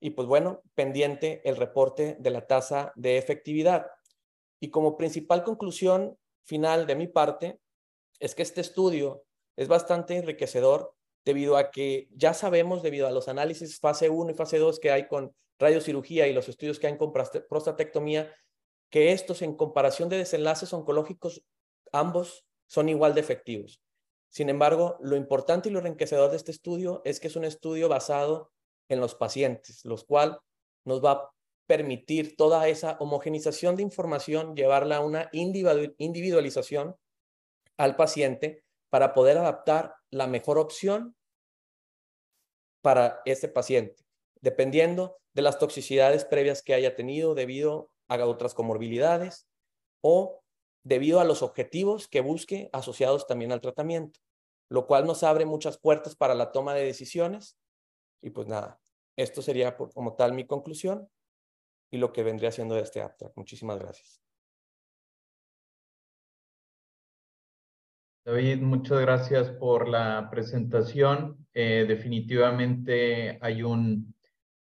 Y 0.00 0.10
pues 0.10 0.26
bueno, 0.26 0.62
pendiente 0.74 1.48
el 1.48 1.54
reporte 1.54 2.16
de 2.18 2.30
la 2.30 2.44
tasa 2.48 2.92
de 2.96 3.18
efectividad. 3.18 3.86
Y 4.58 4.70
como 4.70 4.96
principal 4.96 5.44
conclusión 5.44 6.18
final 6.42 6.88
de 6.88 6.96
mi 6.96 7.06
parte, 7.06 7.60
es 8.18 8.34
que 8.34 8.42
este 8.42 8.62
estudio 8.62 9.22
es 9.54 9.68
bastante 9.68 10.16
enriquecedor 10.16 10.96
debido 11.24 11.56
a 11.56 11.70
que 11.70 12.08
ya 12.12 12.34
sabemos, 12.34 12.82
debido 12.82 13.06
a 13.06 13.10
los 13.10 13.28
análisis 13.28 13.78
fase 13.78 14.08
1 14.08 14.32
y 14.32 14.34
fase 14.34 14.58
2 14.58 14.80
que 14.80 14.90
hay 14.90 15.06
con 15.06 15.34
radiocirugía 15.58 16.26
y 16.26 16.32
los 16.32 16.48
estudios 16.48 16.78
que 16.80 16.88
hay 16.88 16.96
con 16.96 17.12
prostatectomía, 17.12 18.34
que 18.90 19.12
estos 19.12 19.42
en 19.42 19.56
comparación 19.56 20.08
de 20.08 20.18
desenlaces 20.18 20.72
oncológicos, 20.72 21.42
ambos 21.92 22.44
son 22.66 22.88
igual 22.88 23.14
de 23.14 23.20
efectivos. 23.20 23.80
Sin 24.28 24.48
embargo, 24.48 24.96
lo 25.00 25.16
importante 25.16 25.68
y 25.68 25.72
lo 25.72 25.78
enriquecedor 25.78 26.30
de 26.30 26.36
este 26.36 26.50
estudio 26.50 27.02
es 27.04 27.20
que 27.20 27.28
es 27.28 27.36
un 27.36 27.44
estudio 27.44 27.88
basado 27.88 28.50
en 28.88 28.98
los 29.00 29.14
pacientes, 29.14 29.84
los 29.84 30.04
cual 30.04 30.40
nos 30.84 31.04
va 31.04 31.12
a 31.12 31.30
permitir 31.66 32.36
toda 32.36 32.66
esa 32.68 32.96
homogenización 32.98 33.76
de 33.76 33.82
información, 33.82 34.56
llevarla 34.56 34.96
a 34.96 35.00
una 35.00 35.30
individualización 35.32 36.96
al 37.76 37.96
paciente 37.96 38.64
para 38.92 39.14
poder 39.14 39.38
adaptar 39.38 39.96
la 40.10 40.26
mejor 40.26 40.58
opción 40.58 41.16
para 42.82 43.22
ese 43.24 43.48
paciente, 43.48 44.04
dependiendo 44.42 45.16
de 45.32 45.40
las 45.40 45.58
toxicidades 45.58 46.26
previas 46.26 46.62
que 46.62 46.74
haya 46.74 46.94
tenido 46.94 47.34
debido 47.34 47.90
a 48.08 48.22
otras 48.26 48.52
comorbilidades 48.52 49.48
o 50.02 50.42
debido 50.84 51.20
a 51.20 51.24
los 51.24 51.42
objetivos 51.42 52.06
que 52.06 52.20
busque 52.20 52.68
asociados 52.74 53.26
también 53.26 53.52
al 53.52 53.62
tratamiento, 53.62 54.20
lo 54.68 54.86
cual 54.86 55.06
nos 55.06 55.22
abre 55.22 55.46
muchas 55.46 55.78
puertas 55.78 56.14
para 56.14 56.34
la 56.34 56.52
toma 56.52 56.74
de 56.74 56.84
decisiones. 56.84 57.56
Y 58.20 58.28
pues 58.28 58.46
nada, 58.46 58.78
esto 59.16 59.40
sería 59.40 59.74
como 59.74 60.16
tal 60.16 60.34
mi 60.34 60.46
conclusión 60.46 61.08
y 61.90 61.96
lo 61.96 62.12
que 62.12 62.24
vendría 62.24 62.52
siendo 62.52 62.74
de 62.74 62.82
este 62.82 63.00
abstract. 63.00 63.38
Muchísimas 63.38 63.78
gracias. 63.78 64.20
David, 68.24 68.60
muchas 68.60 69.00
gracias 69.00 69.50
por 69.50 69.88
la 69.88 70.28
presentación. 70.30 71.44
Eh, 71.54 71.86
definitivamente 71.88 73.36
hay 73.42 73.64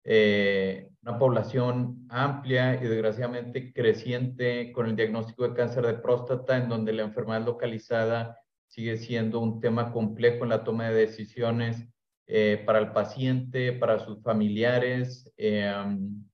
eh, 0.04 0.90
una 1.00 1.18
población 1.18 2.06
amplia 2.10 2.74
y 2.74 2.86
desgraciadamente 2.86 3.72
creciente 3.72 4.72
con 4.72 4.88
el 4.88 4.94
diagnóstico 4.94 5.48
de 5.48 5.54
cáncer 5.54 5.86
de 5.86 5.94
próstata, 5.94 6.58
en 6.58 6.68
donde 6.68 6.92
la 6.92 7.04
enfermedad 7.04 7.46
localizada 7.46 8.38
sigue 8.66 8.98
siendo 8.98 9.40
un 9.40 9.58
tema 9.58 9.90
complejo 9.90 10.44
en 10.44 10.50
la 10.50 10.62
toma 10.62 10.90
de 10.90 11.06
decisiones 11.06 11.82
eh, 12.26 12.62
para 12.66 12.78
el 12.78 12.92
paciente, 12.92 13.72
para 13.72 14.00
sus 14.00 14.22
familiares. 14.22 15.32
tenemos 15.34 16.26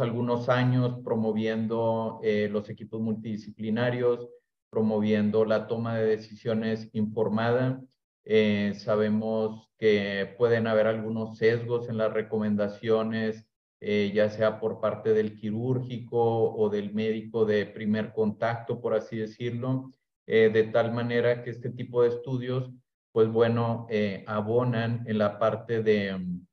algunos 0.00 0.48
años 0.48 1.00
promoviendo 1.04 2.22
los 2.22 2.70
equipos 2.70 3.02
multidisciplinarios, 3.02 4.30
promoviendo 4.74 5.44
la 5.44 5.68
toma 5.68 5.96
de 5.96 6.04
decisiones 6.04 6.90
informada. 6.94 7.80
Eh, 8.24 8.72
sabemos 8.76 9.70
que 9.78 10.34
pueden 10.36 10.66
haber 10.66 10.88
algunos 10.88 11.38
sesgos 11.38 11.88
en 11.88 11.98
las 11.98 12.12
recomendaciones, 12.12 13.46
eh, 13.80 14.10
ya 14.12 14.28
sea 14.30 14.58
por 14.58 14.80
parte 14.80 15.14
del 15.14 15.36
quirúrgico 15.36 16.52
o 16.54 16.68
del 16.70 16.92
médico 16.92 17.44
de 17.44 17.66
primer 17.66 18.12
contacto, 18.12 18.80
por 18.80 18.94
así 18.94 19.16
decirlo, 19.16 19.92
eh, 20.26 20.50
de 20.52 20.64
tal 20.64 20.92
manera 20.92 21.44
que 21.44 21.50
este 21.50 21.70
tipo 21.70 22.02
de 22.02 22.08
estudios, 22.08 22.72
pues 23.12 23.28
bueno, 23.28 23.86
abonan 24.26 25.04
en 25.06 25.18
la 25.18 25.38
parte 25.38 25.84
de 25.84 26.18
mm, 26.18 26.46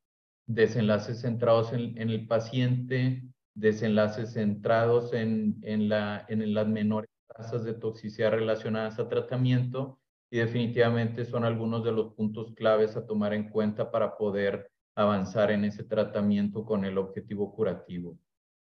desenlaces 0.46 1.22
centrados 1.22 1.74
en, 1.74 1.98
en, 2.00 2.10
el 2.12 2.28
paciente, 2.28 3.24
desenlaces 3.56 4.34
centrados 4.34 5.12
en, 5.14 5.58
en, 5.64 5.90
la, 5.90 6.24
en 6.30 6.54
las 6.54 6.68
menores 6.68 7.10
tasas 7.42 7.64
de 7.64 7.74
toxicidad 7.74 8.32
relacionadas 8.32 9.00
a 9.00 9.10
tratamiento 9.10 10.00
y 10.30 10.38
definitivamente 10.38 11.26
son 11.26 11.44
algunos 11.44 11.84
de 11.84 11.92
los 11.92 12.14
puntos 12.14 12.54
claves 12.54 12.96
a 12.96 13.06
tomar 13.06 13.34
en 13.34 13.50
cuenta 13.50 13.90
para 13.90 14.16
poder 14.16 14.70
avanzar 14.96 15.52
en 15.52 15.66
ese 15.66 15.84
tratamiento 15.84 16.64
con 16.64 16.86
el 16.86 16.98
objetivo 16.98 17.52
curativo. 17.54 18.18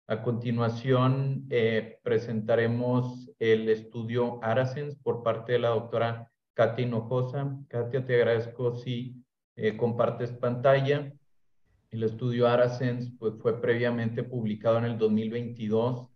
A 0.07 0.23
continuación, 0.23 1.47
eh, 1.51 1.99
presentaremos 2.03 3.31
el 3.39 3.69
estudio 3.69 4.43
Arasens 4.43 4.97
por 4.97 5.23
parte 5.23 5.53
de 5.53 5.59
la 5.59 5.71
doctora 5.71 6.31
Katia 6.55 6.87
Hinojosa. 6.87 7.59
Katia, 7.69 8.05
te 8.05 8.15
agradezco 8.17 8.77
si 8.77 9.25
eh, 9.57 9.77
compartes 9.77 10.33
pantalla. 10.33 11.13
El 11.91 12.03
estudio 12.05 12.47
Arasens 12.47 13.13
pues, 13.19 13.35
fue 13.41 13.61
previamente 13.61 14.23
publicado 14.23 14.79
en 14.79 14.85
el 14.85 14.99
2022 14.99 16.12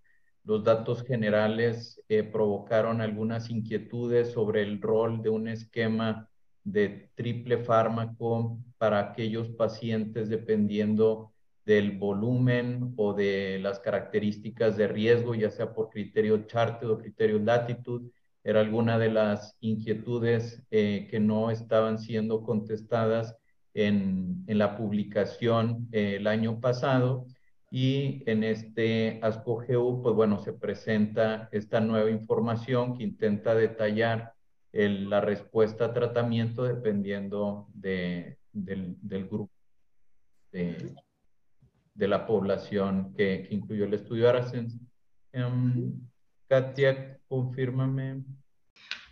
los 0.47 0.63
datos 0.63 1.03
generales 1.03 2.01
eh, 2.09 2.23
provocaron 2.23 3.01
algunas 3.01 3.51
inquietudes 3.51 4.31
sobre 4.31 4.63
el 4.63 4.81
rol 4.81 5.21
de 5.21 5.29
un 5.29 5.49
esquema 5.49 6.29
de 6.63 7.11
triple 7.17 7.59
fármaco 7.59 8.57
para 8.79 9.01
aquellos 9.01 9.49
pacientes 9.51 10.29
dependiendo 10.29 11.33
del 11.65 11.99
volumen 11.99 12.95
o 12.97 13.13
de 13.13 13.59
las 13.61 13.81
características 13.81 14.77
de 14.77 14.87
riesgo, 14.87 15.35
ya 15.35 15.51
sea 15.51 15.75
por 15.75 15.91
criterio 15.91 16.47
Charted 16.47 16.89
o 16.89 16.99
criterio 16.99 17.41
Latitude. 17.41 18.09
Era 18.45 18.61
alguna 18.61 19.01
de 19.01 19.11
las 19.11 19.57
inquietudes 19.59 20.63
eh, 20.71 21.09
que 21.11 21.19
no 21.19 21.51
estaban 21.51 21.99
siendo 21.99 22.45
contestadas 22.45 23.37
en, 23.75 24.45
en 24.47 24.59
la 24.59 24.77
publicación 24.77 25.89
eh, 25.91 26.17
el 26.21 26.29
año 26.29 26.61
pasado 26.61 27.27
y 27.71 28.23
en 28.27 28.45
este 28.45 29.19
ASCO-GU, 29.23 30.03
pues 30.03 30.15
bueno, 30.15 30.39
se 30.39 30.53
presenta 30.53 31.49
esta 31.53 31.81
nueva 31.81 32.11
información 32.11 32.97
que 32.97 33.05
intenta 33.05 33.55
detallar 33.55 34.35
la 34.73 35.21
respuesta 35.21 35.87
a 35.87 35.95
tratamiento 35.95 36.65
dependiendo 36.65 37.67
de, 37.73 38.39
del, 38.53 38.97
grupo 39.29 39.51
de, 40.53 40.95
la 41.95 42.27
población 42.27 43.15
que, 43.17 43.49
incluyó 43.51 43.87
el 43.87 43.95
estudio 43.95 44.29
Aracens. 44.29 44.79
Um, 45.33 46.07
Katia, 46.49 47.19
confírmame. 47.27 48.23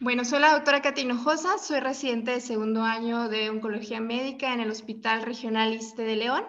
Bueno, 0.00 0.24
soy 0.24 0.40
la 0.40 0.52
doctora 0.52 0.82
Katia 0.82 1.02
Hinojosa, 1.04 1.58
soy 1.58 1.80
residente 1.80 2.32
de 2.32 2.40
segundo 2.40 2.82
año 2.82 3.28
de 3.28 3.48
Oncología 3.50 4.00
Médica 4.00 4.52
en 4.52 4.60
el 4.60 4.70
Hospital 4.70 5.22
Regional 5.22 5.72
Iste 5.72 6.02
de 6.02 6.16
León. 6.16 6.44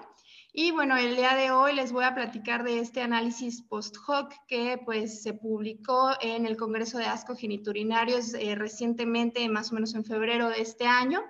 Y 0.58 0.72
bueno, 0.72 0.96
el 0.96 1.18
día 1.18 1.36
de 1.36 1.52
hoy 1.52 1.76
les 1.76 1.92
voy 1.92 2.06
a 2.06 2.16
platicar 2.16 2.64
de 2.64 2.80
este 2.80 3.02
análisis 3.02 3.62
post-hoc 3.62 4.34
que 4.48 4.80
pues 4.86 5.22
se 5.22 5.34
publicó 5.34 6.12
en 6.22 6.46
el 6.46 6.56
Congreso 6.56 6.98
de 6.98 7.04
Asco 7.04 7.36
Geniturinarios 7.36 8.34
eh, 8.36 8.56
recientemente, 8.56 9.50
más 9.50 9.74
o 9.74 9.76
menos 9.76 9.94
en 9.96 10.06
febrero 10.06 10.48
de 10.48 10.62
este 10.62 10.88
año, 10.88 11.22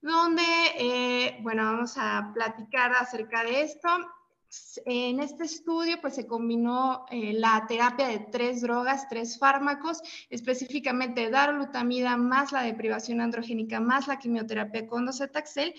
donde, 0.00 0.42
eh, 0.78 1.38
bueno, 1.42 1.64
vamos 1.64 1.98
a 1.98 2.30
platicar 2.32 2.92
acerca 2.92 3.44
de 3.44 3.60
esto. 3.60 3.88
En 4.86 5.20
este 5.20 5.44
estudio, 5.44 5.98
pues 6.00 6.14
se 6.14 6.26
combinó 6.26 7.06
eh, 7.10 7.32
la 7.34 7.66
terapia 7.66 8.08
de 8.08 8.20
tres 8.30 8.60
drogas, 8.60 9.08
tres 9.08 9.38
fármacos, 9.38 10.02
específicamente 10.28 11.30
darolutamida 11.30 12.16
más 12.16 12.52
la 12.52 12.62
deprivación 12.62 13.20
androgénica 13.20 13.80
más 13.80 14.08
la 14.08 14.18
quimioterapia 14.18 14.86
con 14.86 15.06
docetaxel 15.06 15.74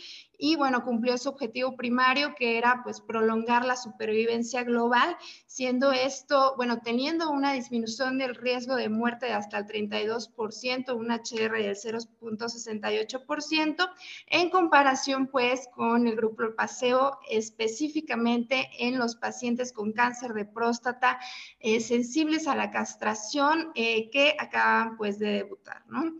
y 0.45 0.57
bueno, 0.57 0.83
cumplió 0.83 1.17
su 1.17 1.29
objetivo 1.29 1.77
primario 1.77 2.35
que 2.35 2.57
era 2.57 2.81
pues 2.83 2.99
prolongar 2.99 3.63
la 3.63 3.77
supervivencia 3.77 4.65
global, 4.65 5.15
siendo 5.45 5.93
esto, 5.93 6.55
bueno, 6.57 6.81
teniendo 6.83 7.31
una 7.31 7.53
disminución 7.53 8.17
del 8.17 8.35
riesgo 8.35 8.75
de 8.75 8.89
muerte 8.89 9.27
de 9.27 9.31
hasta 9.31 9.59
el 9.59 9.67
32%, 9.67 10.97
un 10.97 11.11
HR 11.11 11.63
del 11.63 11.77
0.68%, 11.77 13.89
en 14.27 14.49
comparación 14.49 15.27
pues 15.27 15.69
con 15.73 16.07
el 16.07 16.17
grupo 16.17 16.53
paseo 16.57 17.19
específicamente 17.29 18.69
en 18.79 18.99
los 18.99 19.15
pacientes 19.15 19.71
con 19.71 19.93
cáncer 19.93 20.33
de 20.33 20.43
próstata 20.43 21.21
eh, 21.61 21.79
sensibles 21.79 22.49
a 22.49 22.55
la 22.57 22.69
castración 22.69 23.71
eh, 23.75 24.09
que 24.09 24.35
acaban 24.37 24.97
pues 24.97 25.19
de 25.19 25.27
debutar, 25.27 25.85
¿no? 25.87 26.11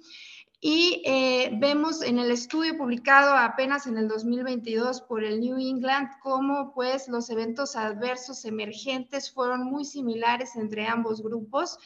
Y 0.66 1.02
eh, 1.04 1.50
vemos 1.60 2.02
en 2.02 2.20
el 2.20 2.32
estudio 2.32 2.78
publicado 2.78 3.36
apenas 3.36 3.86
en 3.86 3.98
el 3.98 4.08
2022 4.08 5.02
por 5.02 5.22
el 5.22 5.42
New 5.42 5.58
England 5.60 6.08
cómo 6.22 6.72
pues 6.74 7.10
los 7.10 7.30
eventos 7.30 7.76
adversos 7.76 8.46
emergentes 8.46 9.30
fueron 9.30 9.66
muy 9.66 9.84
similares 9.84 10.56
entre 10.56 10.88
ambos 10.88 11.22
grupos. 11.22 11.80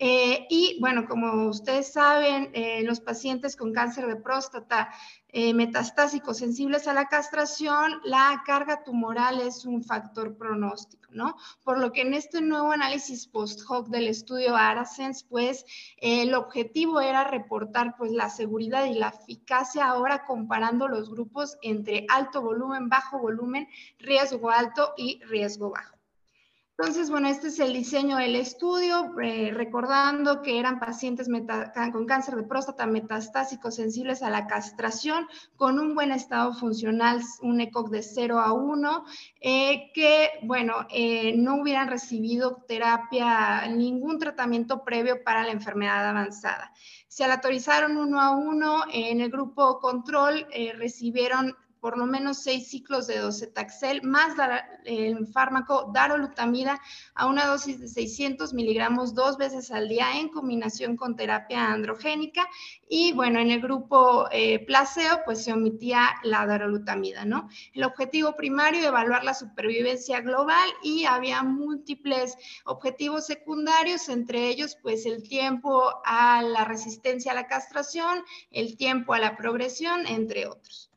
Eh, 0.00 0.46
y 0.48 0.78
bueno, 0.80 1.06
como 1.08 1.48
ustedes 1.48 1.92
saben, 1.92 2.50
eh, 2.52 2.82
los 2.84 3.00
pacientes 3.00 3.56
con 3.56 3.72
cáncer 3.72 4.06
de 4.06 4.14
próstata 4.14 4.90
eh, 5.30 5.52
metastásicos 5.52 6.38
sensibles 6.38 6.86
a 6.86 6.94
la 6.94 7.08
castración, 7.08 8.00
la 8.04 8.42
carga 8.46 8.84
tumoral 8.84 9.40
es 9.40 9.64
un 9.64 9.82
factor 9.82 10.36
pronóstico, 10.38 11.10
¿no? 11.10 11.36
Por 11.64 11.80
lo 11.80 11.90
que 11.90 12.02
en 12.02 12.14
este 12.14 12.40
nuevo 12.40 12.70
análisis 12.70 13.26
post-hoc 13.26 13.88
del 13.88 14.06
estudio 14.06 14.54
ARASENS, 14.54 15.24
pues 15.24 15.64
el 15.96 16.32
objetivo 16.34 17.00
era 17.00 17.24
reportar 17.24 17.96
pues 17.98 18.12
la 18.12 18.30
seguridad 18.30 18.84
y 18.84 18.94
la 18.94 19.08
eficacia 19.08 19.86
ahora 19.86 20.24
comparando 20.24 20.86
los 20.86 21.10
grupos 21.10 21.58
entre 21.60 22.06
alto 22.08 22.40
volumen, 22.40 22.88
bajo 22.88 23.18
volumen, 23.18 23.68
riesgo 23.98 24.50
alto 24.50 24.94
y 24.96 25.20
riesgo 25.24 25.70
bajo. 25.70 25.97
Entonces, 26.80 27.10
bueno, 27.10 27.26
este 27.26 27.48
es 27.48 27.58
el 27.58 27.72
diseño 27.72 28.18
del 28.18 28.36
estudio, 28.36 29.12
eh, 29.20 29.50
recordando 29.52 30.42
que 30.42 30.60
eran 30.60 30.78
pacientes 30.78 31.28
con 31.92 32.06
cáncer 32.06 32.36
de 32.36 32.44
próstata 32.44 32.86
metastásicos 32.86 33.74
sensibles 33.74 34.22
a 34.22 34.30
la 34.30 34.46
castración, 34.46 35.26
con 35.56 35.80
un 35.80 35.96
buen 35.96 36.12
estado 36.12 36.54
funcional, 36.54 37.20
un 37.42 37.60
ECOG 37.60 37.90
de 37.90 38.02
0 38.04 38.38
a 38.38 38.52
1, 38.52 39.04
eh, 39.40 39.90
que, 39.92 40.30
bueno, 40.44 40.86
eh, 40.90 41.36
no 41.36 41.56
hubieran 41.56 41.88
recibido 41.88 42.62
terapia, 42.68 43.66
ningún 43.66 44.20
tratamiento 44.20 44.84
previo 44.84 45.24
para 45.24 45.42
la 45.42 45.50
enfermedad 45.50 46.08
avanzada. 46.08 46.72
Se 47.08 47.24
aleatorizaron 47.24 47.96
uno 47.96 48.20
a 48.20 48.30
uno, 48.30 48.84
en 48.92 49.20
el 49.20 49.30
grupo 49.30 49.80
control 49.80 50.46
recibieron 50.76 51.56
por 51.80 51.98
lo 51.98 52.06
menos 52.06 52.42
seis 52.42 52.68
ciclos 52.68 53.06
de 53.06 53.18
docetaxel 53.18 54.02
más 54.02 54.34
el 54.84 55.26
fármaco 55.28 55.90
darolutamida 55.92 56.80
a 57.14 57.26
una 57.26 57.46
dosis 57.46 57.80
de 57.80 57.88
600 57.88 58.54
miligramos 58.54 59.14
dos 59.14 59.36
veces 59.36 59.70
al 59.70 59.88
día 59.88 60.18
en 60.18 60.28
combinación 60.28 60.96
con 60.96 61.16
terapia 61.16 61.72
androgénica 61.72 62.46
y 62.88 63.12
bueno, 63.12 63.38
en 63.40 63.50
el 63.50 63.60
grupo 63.60 64.28
eh, 64.30 64.64
placebo 64.66 65.20
pues 65.24 65.44
se 65.44 65.52
omitía 65.52 66.14
la 66.22 66.46
darolutamida, 66.46 67.24
¿no? 67.24 67.48
El 67.74 67.84
objetivo 67.84 68.34
primario, 68.34 68.86
evaluar 68.86 69.24
la 69.24 69.34
supervivencia 69.34 70.20
global 70.20 70.68
y 70.82 71.04
había 71.04 71.42
múltiples 71.42 72.36
objetivos 72.64 73.26
secundarios, 73.26 74.08
entre 74.08 74.48
ellos 74.48 74.76
pues 74.82 75.06
el 75.06 75.22
tiempo 75.22 75.82
a 76.04 76.42
la 76.42 76.64
resistencia 76.64 77.32
a 77.32 77.34
la 77.34 77.46
castración, 77.46 78.24
el 78.50 78.76
tiempo 78.76 79.14
a 79.14 79.18
la 79.18 79.36
progresión, 79.36 80.06
entre 80.06 80.46
otros. 80.46 80.87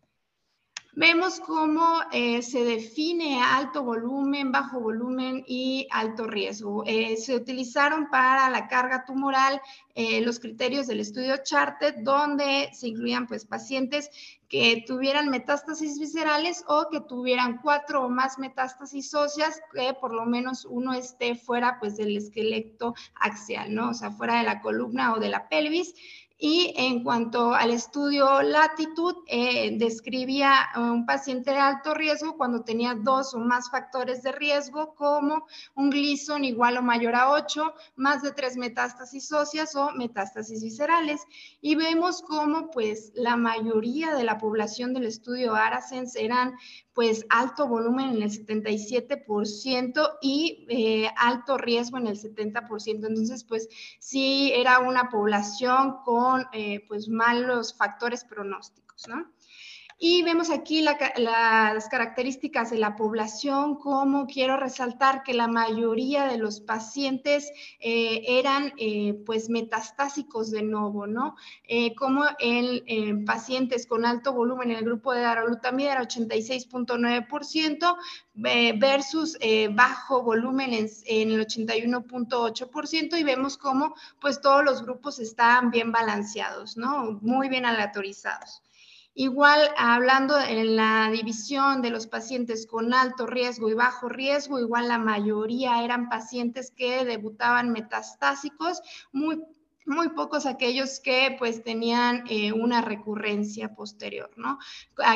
Vemos 0.93 1.39
cómo 1.39 2.01
eh, 2.11 2.41
se 2.41 2.65
define 2.65 3.41
alto 3.41 3.81
volumen, 3.81 4.51
bajo 4.51 4.81
volumen 4.81 5.41
y 5.47 5.87
alto 5.89 6.27
riesgo. 6.27 6.83
Eh, 6.85 7.15
se 7.15 7.33
utilizaron 7.33 8.09
para 8.09 8.49
la 8.49 8.67
carga 8.67 9.05
tumoral 9.05 9.61
eh, 9.95 10.19
los 10.19 10.41
criterios 10.41 10.87
del 10.87 10.99
estudio 10.99 11.37
Charted, 11.43 11.95
donde 12.03 12.69
se 12.73 12.89
incluían 12.89 13.25
pues, 13.25 13.45
pacientes 13.45 14.09
que 14.49 14.83
tuvieran 14.85 15.29
metástasis 15.29 15.97
viscerales 15.97 16.65
o 16.67 16.89
que 16.91 16.99
tuvieran 16.99 17.59
cuatro 17.61 18.05
o 18.05 18.09
más 18.09 18.37
metástasis 18.37 19.13
óseas, 19.13 19.61
que 19.73 19.93
por 19.93 20.13
lo 20.13 20.25
menos 20.25 20.65
uno 20.65 20.93
esté 20.93 21.35
fuera 21.35 21.77
pues, 21.79 21.95
del 21.95 22.17
esqueleto 22.17 22.95
axial, 23.15 23.73
¿no? 23.73 23.91
o 23.91 23.93
sea, 23.93 24.11
fuera 24.11 24.39
de 24.39 24.43
la 24.43 24.59
columna 24.59 25.13
o 25.13 25.19
de 25.21 25.29
la 25.29 25.47
pelvis. 25.47 25.93
Y 26.43 26.73
en 26.75 27.03
cuanto 27.03 27.53
al 27.53 27.69
estudio 27.69 28.41
latitud, 28.41 29.13
eh, 29.27 29.77
describía 29.77 30.69
un 30.75 31.05
paciente 31.05 31.51
de 31.51 31.59
alto 31.59 31.93
riesgo 31.93 32.35
cuando 32.35 32.63
tenía 32.63 32.95
dos 32.95 33.35
o 33.35 33.37
más 33.37 33.69
factores 33.69 34.23
de 34.23 34.31
riesgo, 34.31 34.95
como 34.95 35.45
un 35.75 35.91
Gleason 35.91 36.43
igual 36.43 36.77
o 36.77 36.81
mayor 36.81 37.13
a 37.13 37.29
8, 37.29 37.75
más 37.95 38.23
de 38.23 38.31
tres 38.31 38.57
metástasis 38.57 39.31
óseas 39.31 39.75
o 39.75 39.91
metástasis 39.91 40.63
viscerales. 40.63 41.21
Y 41.61 41.75
vemos 41.75 42.23
cómo 42.23 42.71
pues 42.71 43.11
la 43.13 43.37
mayoría 43.37 44.15
de 44.15 44.23
la 44.23 44.39
población 44.39 44.95
del 44.95 45.05
estudio 45.05 45.53
Arasens 45.53 46.15
eran 46.15 46.55
pues 46.93 47.25
alto 47.29 47.67
volumen 47.67 48.15
en 48.15 48.23
el 48.23 48.31
77% 48.31 50.17
y 50.21 50.65
eh, 50.69 51.09
alto 51.17 51.57
riesgo 51.57 51.97
en 51.97 52.07
el 52.07 52.19
70%. 52.19 52.87
Entonces, 52.87 53.43
pues 53.43 53.69
sí 53.99 54.51
era 54.53 54.79
una 54.79 55.09
población 55.09 55.97
con 56.03 56.30
eh, 56.53 56.85
pues 56.87 57.07
malos 57.09 57.73
factores 57.73 58.23
pronósticos, 58.23 59.07
¿no? 59.07 59.31
Y 60.03 60.23
vemos 60.23 60.49
aquí 60.49 60.81
las 60.81 61.87
características 61.87 62.71
de 62.71 62.79
la 62.79 62.95
población, 62.95 63.75
como 63.75 64.25
quiero 64.25 64.57
resaltar 64.57 65.21
que 65.21 65.35
la 65.35 65.47
mayoría 65.47 66.25
de 66.25 66.39
los 66.39 66.59
pacientes 66.59 67.51
eh, 67.79 68.23
eran 68.27 68.73
eh, 68.77 69.21
pues 69.27 69.47
metastásicos 69.51 70.49
de 70.49 70.63
nuevo, 70.63 71.05
¿no? 71.05 71.35
Eh, 71.67 71.93
como 71.93 72.25
en, 72.39 73.25
pacientes 73.25 73.85
con 73.85 74.03
alto 74.03 74.33
volumen 74.33 74.71
en 74.71 74.77
el 74.77 74.85
grupo 74.85 75.13
de 75.13 75.21
darolutamida 75.21 75.91
era 75.91 76.01
86.9% 76.01 77.95
versus 78.79 79.37
bajo 79.75 80.23
volumen 80.23 80.73
en, 80.73 81.31
el 81.31 81.45
81.8% 81.45 83.19
y 83.19 83.23
vemos 83.23 83.55
cómo 83.55 83.93
pues 84.19 84.41
todos 84.41 84.63
los 84.63 84.81
grupos 84.81 85.19
están 85.19 85.69
bien 85.69 85.91
balanceados, 85.91 86.75
¿no? 86.75 87.19
Muy 87.21 87.49
bien 87.49 87.67
aleatorizados. 87.67 88.63
Igual, 89.13 89.59
hablando 89.77 90.39
en 90.39 90.77
la 90.77 91.09
división 91.11 91.81
de 91.81 91.89
los 91.89 92.07
pacientes 92.07 92.65
con 92.65 92.93
alto 92.93 93.27
riesgo 93.27 93.69
y 93.69 93.73
bajo 93.73 94.07
riesgo, 94.07 94.57
igual 94.57 94.87
la 94.87 94.99
mayoría 94.99 95.83
eran 95.83 96.07
pacientes 96.07 96.71
que 96.71 97.03
debutaban 97.03 97.71
metastásicos, 97.71 98.81
muy 99.11 99.43
muy 99.85 100.09
pocos 100.09 100.45
aquellos 100.45 100.99
que 100.99 101.35
pues 101.37 101.63
tenían 101.63 102.23
eh, 102.29 102.51
una 102.51 102.81
recurrencia 102.81 103.73
posterior, 103.73 104.29
¿no? 104.35 104.59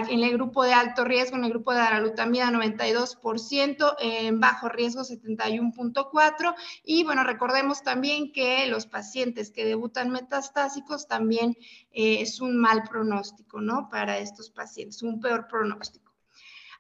En 0.10 0.24
el 0.24 0.34
grupo 0.34 0.64
de 0.64 0.74
alto 0.74 1.04
riesgo, 1.04 1.38
en 1.38 1.44
el 1.44 1.52
grupo 1.52 1.74
de 1.74 1.80
aralutamida 1.80 2.52
92%, 2.52 3.96
en 4.00 4.40
bajo 4.40 4.70
riesgo 4.70 5.02
71.4% 5.02 6.56
y 6.84 7.04
bueno, 7.04 7.24
recordemos 7.24 7.84
también 7.84 8.32
que 8.32 8.68
los 8.68 8.86
pacientes 8.86 9.52
que 9.52 9.66
debutan 9.66 10.10
metastásicos 10.10 11.08
también 11.08 11.56
eh, 11.92 12.22
es 12.22 12.42
un 12.42 12.58
mal 12.58 12.84
pronóstico, 12.84 13.62
¿no? 13.62 13.90
Para 13.90 14.18
estos 14.18 14.50
pacientes, 14.50 15.02
un 15.04 15.20
peor 15.20 15.48
pronóstico. 15.48 16.05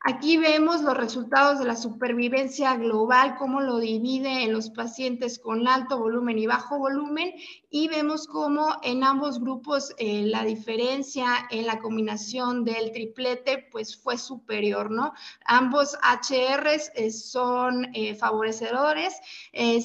Aquí 0.08 0.38
vemos 0.38 0.84
los 0.84 0.96
resultados 0.96 1.58
de 1.58 1.66
la 1.66 1.76
supervivencia 1.76 2.76
global, 2.76 3.38
cómo 3.40 3.60
lo 3.60 3.80
divide 3.80 4.44
en 4.44 4.54
los 4.54 4.70
pacientes 4.70 5.40
con 5.40 5.68
alto 5.68 5.98
volumen 5.98 6.38
y 6.38 6.46
bajo 6.46 6.78
volumen, 6.78 7.34
y 7.72 7.88
vemos 7.88 8.28
cómo 8.28 8.78
en 8.84 9.04
ambos 9.04 9.40
grupos 9.40 9.96
eh, 9.98 10.22
la 10.28 10.44
diferencia 10.44 11.48
en 11.50 11.66
la 11.66 11.80
combinación 11.80 12.64
del 12.64 12.92
triplete 12.92 13.68
pues 13.72 13.98
fue 13.98 14.20
superior, 14.20 14.92
¿no? 14.92 15.12
Ambos 15.44 15.98
HRs 16.04 16.92
eh, 16.94 17.10
son 17.10 17.88
eh, 17.96 18.14
favorecedores, 18.14 19.16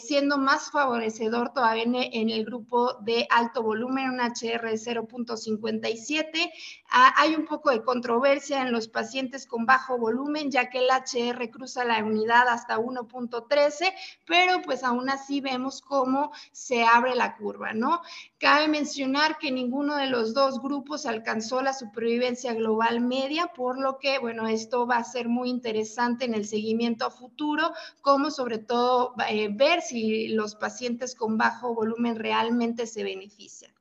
siendo 0.03 0.37
más 0.37 0.71
favorecedor 0.71 1.55
todavía 1.55 1.85
en, 1.85 2.29
el 2.29 2.45
grupo 2.45 2.93
de 3.01 3.27
alto 3.31 3.63
volumen, 3.63 4.11
un 4.11 4.21
HR 4.21 4.69
de 4.69 4.75
0.57. 4.75 6.51
Ah, 6.91 7.15
hay 7.17 7.35
un 7.37 7.47
poco 7.47 7.71
de 7.71 7.83
controversia 7.83 8.61
en 8.61 8.73
los 8.73 8.89
pacientes 8.89 9.47
con 9.47 9.65
bajo 9.65 9.97
volumen 9.97 10.10
volumen, 10.11 10.51
ya 10.51 10.69
que 10.69 10.79
el 10.79 10.89
HR 10.91 11.51
cruza 11.51 11.85
la 11.85 12.03
unidad 12.05 12.49
hasta 12.49 12.79
1.13, 12.79 13.93
pero 14.27 14.61
pues 14.63 14.83
aún 14.83 15.09
así 15.09 15.41
vemos 15.41 15.81
cómo 15.81 16.33
se 16.51 16.83
abre 16.85 17.15
la 17.15 17.37
curva, 17.37 17.73
¿no? 17.73 18.01
Cabe 18.39 18.67
mencionar 18.69 19.39
que 19.39 19.53
ninguno 19.53 19.97
de 19.97 20.07
los 20.07 20.35
dos 20.35 20.61
grupos 20.61 21.07
alcanzó 21.07 21.63
la 21.63 21.73
supervivencia 21.73 22.55
global 22.55 23.01
media, 23.01 23.53
por 23.55 23.79
lo 23.79 23.99
que, 23.99 24.19
bueno, 24.19 24.49
esto 24.49 24.87
va 24.87 24.97
a 24.97 25.05
ser 25.05 25.29
muy 25.29 25.49
interesante 25.49 26.25
en 26.25 26.35
el 26.35 26.47
seguimiento 26.47 27.07
a 27.07 27.11
futuro, 27.11 27.73
como 28.01 28.31
sobre 28.31 28.59
todo 28.59 29.15
eh, 29.29 29.49
ver 29.53 29.81
si 29.83 30.29
los 30.29 30.57
pacientes 30.57 31.15
con 31.15 31.39
bajo 31.39 31.75
volumen 31.75 32.17
realmente 32.17 32.87
se 32.87 33.05
benefician. 33.05 33.73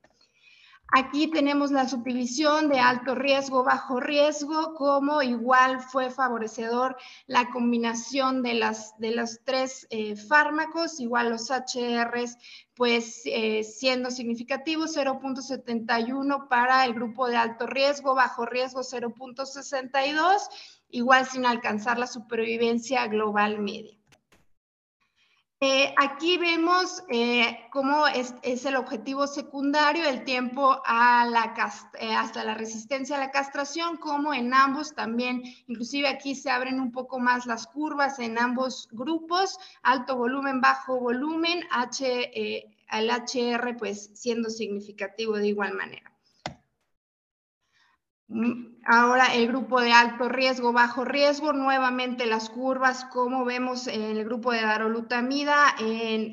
Aquí 0.91 1.27
tenemos 1.27 1.69
la 1.71 1.87
subdivisión 1.87 2.67
de 2.67 2.79
alto 2.79 3.13
riesgo, 3.13 3.63
bajo 3.63 3.99
riesgo, 3.99 4.73
como 4.73 5.21
igual 5.21 5.81
fue 5.81 6.09
favorecedor 6.09 6.97
la 7.27 7.51
combinación 7.51 8.41
de, 8.41 8.55
las, 8.55 8.97
de 8.97 9.11
los 9.11 9.43
tres 9.43 9.85
eh, 9.91 10.15
fármacos, 10.15 10.99
igual 10.99 11.29
los 11.29 11.51
HRs, 11.51 12.37
pues 12.73 13.21
eh, 13.25 13.63
siendo 13.63 14.09
significativos 14.09 14.97
0.71 14.97 16.47
para 16.47 16.85
el 16.85 16.95
grupo 16.95 17.27
de 17.27 17.37
alto 17.37 17.67
riesgo, 17.67 18.15
bajo 18.15 18.47
riesgo 18.47 18.81
0.62, 18.81 20.41
igual 20.89 21.27
sin 21.27 21.45
alcanzar 21.45 21.99
la 21.99 22.07
supervivencia 22.07 23.05
global 23.05 23.59
media. 23.59 23.98
Eh, 25.61 25.93
aquí 25.97 26.37
vemos 26.37 27.03
eh, 27.09 27.67
cómo 27.69 28.07
es, 28.07 28.33
el 28.43 28.77
objetivo 28.77 29.27
secundario, 29.27 30.07
el 30.07 30.23
tiempo 30.23 30.81
a 30.85 31.25
la 31.25 31.53
eh, 31.99 32.13
hasta 32.13 32.45
la 32.45 32.53
resistencia 32.53 33.17
a 33.17 33.19
la 33.19 33.31
castración, 33.31 33.97
como 33.97 34.33
en 34.33 34.53
ambos 34.53 34.95
también, 34.95 35.43
inclusive 35.67 36.07
aquí 36.07 36.33
se 36.33 36.49
abren 36.49 36.79
un 36.79 36.93
poco 36.93 37.19
más 37.19 37.45
las 37.45 37.67
curvas 37.67 38.19
en 38.19 38.39
ambos 38.39 38.87
grupos, 38.93 39.59
alto 39.83 40.15
volumen, 40.15 40.61
bajo 40.61 40.97
volumen, 40.97 41.65
H, 41.71 42.71
al 42.87 43.09
HR 43.09 43.75
pues 43.77 44.11
siendo 44.13 44.49
significativo 44.49 45.35
de 45.35 45.49
igual 45.49 45.73
manera. 45.73 46.09
Ahora 48.85 49.35
el 49.35 49.47
grupo 49.47 49.81
de 49.81 49.91
alto 49.91 50.29
riesgo, 50.29 50.71
bajo 50.71 51.03
riesgo, 51.03 51.51
nuevamente 51.53 52.25
las 52.25 52.49
curvas, 52.49 53.05
como 53.05 53.43
vemos 53.43 53.87
en 53.87 54.01
el 54.01 54.23
grupo 54.23 54.51
de 54.51 54.61
darolutamida, 54.61 55.75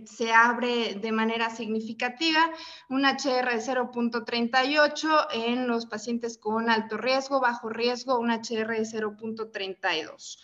se 0.05 0.33
abre 0.33 0.95
de 0.95 1.13
manera 1.13 1.51
significativa, 1.51 2.51
un 2.89 3.05
HR 3.05 3.51
de 3.51 3.61
0.38 3.61 5.27
en 5.33 5.69
los 5.69 5.87
pacientes 5.87 6.39
con 6.39 6.71
alto 6.71 6.97
riesgo, 6.97 7.41
bajo 7.41 7.69
riesgo, 7.69 8.19
un 8.19 8.31
HR 8.31 8.69
de 8.69 8.83
0.32. 8.83 10.39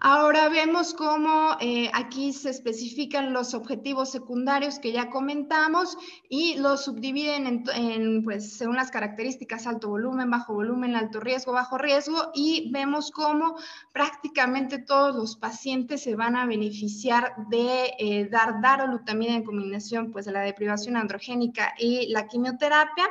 Ahora 0.00 0.48
vemos 0.48 0.94
cómo 0.94 1.56
eh, 1.60 1.90
aquí 1.92 2.32
se 2.32 2.50
especifican 2.50 3.32
los 3.32 3.52
objetivos 3.52 4.12
secundarios 4.12 4.78
que 4.78 4.92
ya 4.92 5.10
comentamos 5.10 5.96
y 6.28 6.56
los 6.58 6.84
subdividen 6.84 7.64
en, 7.74 8.22
pues, 8.22 8.56
según 8.56 8.76
las 8.76 8.92
características 8.92 9.66
alto 9.66 9.88
volumen, 9.88 10.30
bajo 10.30 10.54
volumen, 10.54 10.94
alto 10.94 11.18
riesgo, 11.18 11.52
bajo 11.52 11.78
riesgo 11.78 12.30
y 12.32 12.70
vemos 12.70 13.10
cómo 13.10 13.56
prácticamente 13.92 14.78
todos 14.78 15.16
los 15.16 15.36
pacientes 15.36 16.02
se 16.02 16.14
van 16.14 16.36
a 16.36 16.46
beneficiar 16.46 17.34
de 17.48 17.94
eh, 17.98 18.28
dar 18.30 18.60
darolutamida 18.60 19.32
en 19.32 19.42
combinación 19.42 20.12
pues, 20.12 20.26
de 20.26 20.32
la 20.32 20.40
deprivación 20.40 20.96
androgénica 20.96 21.74
y 21.76 22.08
la 22.12 22.28
quimioterapia. 22.28 23.04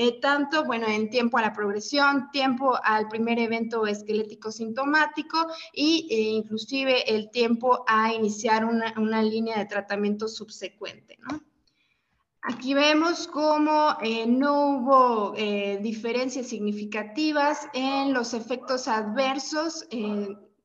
Eh, 0.00 0.20
tanto, 0.20 0.64
bueno, 0.64 0.86
en 0.86 1.10
tiempo 1.10 1.38
a 1.38 1.42
la 1.42 1.52
progresión, 1.52 2.30
tiempo 2.30 2.78
al 2.84 3.08
primer 3.08 3.40
evento 3.40 3.84
esquelético 3.84 4.52
sintomático 4.52 5.48
y 5.72 6.06
eh, 6.08 6.20
inclusive 6.20 7.12
el 7.12 7.32
tiempo 7.32 7.84
a 7.88 8.12
iniciar 8.12 8.64
una, 8.64 9.22
línea 9.24 9.58
de 9.58 9.66
tratamiento 9.66 10.28
subsecuente. 10.28 11.18
Aquí 12.42 12.74
vemos 12.74 13.26
cómo 13.26 13.96
eh, 14.00 14.24
no 14.28 14.76
hubo 14.76 15.34
diferencias 15.80 16.46
significativas 16.46 17.66
en 17.74 18.12
los 18.12 18.34
efectos 18.34 18.86
adversos, 18.86 19.84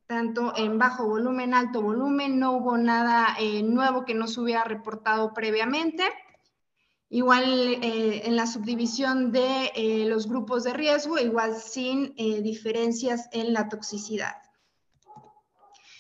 tanto 0.06 0.54
en 0.56 0.78
bajo 0.78 1.08
volumen, 1.08 1.56
alto 1.56 1.82
volumen, 1.82 2.38
no 2.38 2.52
hubo 2.52 2.78
nada 2.78 3.36
nuevo 3.64 4.06
que 4.06 4.14
no 4.14 4.28
se 4.28 4.42
hubiera 4.42 4.64
reportado 4.64 5.34
previamente. 5.34 6.04
Igual 7.14 7.78
eh, 7.84 8.24
en 8.26 8.36
la 8.36 8.48
subdivisión 8.48 9.32
de 9.32 9.72
eh, 9.76 10.04
los 10.08 10.28
grupos 10.28 10.64
de 10.64 10.74
riesgo, 10.74 11.20
igual 11.20 11.56
sin 11.56 12.16
eh, 12.18 12.42
diferencias 12.42 13.30
en 13.32 13.54
la 13.54 13.70
toxicidad. 13.70 14.34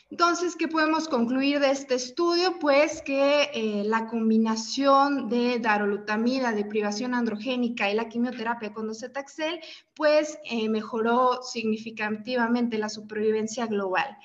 Entonces, 0.10 0.56
¿qué 0.56 0.68
podemos 0.68 1.08
concluir 1.08 1.60
de 1.60 1.70
este 1.70 1.94
estudio? 1.94 2.58
Pues 2.60 3.04
que 3.04 3.84
la 3.86 4.08
combinación 4.08 5.30
de 5.30 5.60
darolutamida, 5.60 6.52
de 6.52 6.66
privación 6.66 7.14
androgénica 7.14 7.92
y 7.92 7.96
la 7.96 8.10
quimioterapia 8.10 8.74
con 8.74 8.88
docetaxel, 8.88 9.60
pues 9.96 10.38
mejoró 10.70 11.42
significativamente 11.42 12.78
la 12.78 12.90
supervivencia 12.90 13.66
global. 13.66 14.18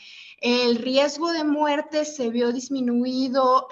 El 0.42 0.76
riesgo 0.76 1.32
de 1.32 1.44
muerte 1.44 2.04
se 2.04 2.28
vio 2.28 2.52
disminuido 2.52 3.68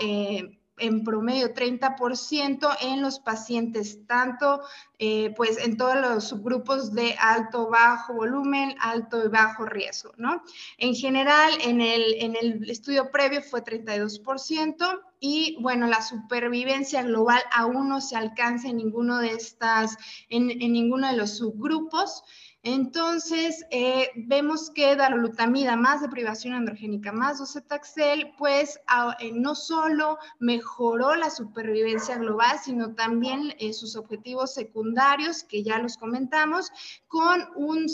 en 0.79 1.05
promedio 1.05 1.55
30% 1.55 2.77
en 2.81 3.03
los 3.03 3.19
pacientes, 3.19 4.07
tanto 4.07 4.61
eh, 4.99 5.33
pues 5.37 5.59
en 5.59 5.77
todos 5.77 5.97
los 5.97 6.29
subgrupos 6.29 6.93
de 6.93 7.15
alto, 7.19 7.69
bajo 7.69 8.15
volumen, 8.15 8.75
alto 8.81 9.25
y 9.25 9.29
bajo 9.29 9.65
riesgo, 9.65 10.12
¿no? 10.17 10.43
En 10.79 10.95
general, 10.95 11.53
en 11.61 11.81
el, 11.81 12.15
en 12.19 12.37
el 12.37 12.71
estudio 12.71 13.11
previo 13.11 13.43
fue 13.43 13.62
32% 13.62 15.01
y 15.21 15.57
bueno, 15.61 15.87
la 15.87 16.03
supervivencia 16.03 17.03
global 17.03 17.43
aún 17.53 17.89
no 17.89 18.01
se 18.01 18.17
alcanza 18.17 18.69
en 18.69 18.77
ninguno 18.77 19.19
de 19.19 19.31
estas, 19.31 19.97
en, 20.29 20.51
en 20.51 20.73
ninguno 20.73 21.09
de 21.09 21.17
los 21.17 21.39
subgrupos. 21.39 22.23
Entonces, 22.68 23.64
eh, 23.70 24.11
vemos 24.16 24.70
que 24.70 24.96
darolutamida 24.96 25.76
más 25.76 26.00
deprivación 26.00 26.52
androgénica 26.52 27.12
más 27.12 27.38
docetaxel, 27.38 28.35
pues 28.37 28.81
eh, 29.20 29.31
no 29.33 29.55
solo 29.55 30.18
mejoró 30.40 31.14
la 31.14 31.31
supervivencia 31.31 32.16
global, 32.16 32.59
sino 32.61 32.92
también 32.96 33.55
eh, 33.61 33.72
sus 33.72 33.94
objetivos 33.94 34.52
secundarios, 34.52 35.44
que 35.44 35.62
ya 35.62 35.79
los 35.79 35.96
comentamos, 35.96 36.72
con 37.07 37.46
un 37.55 37.87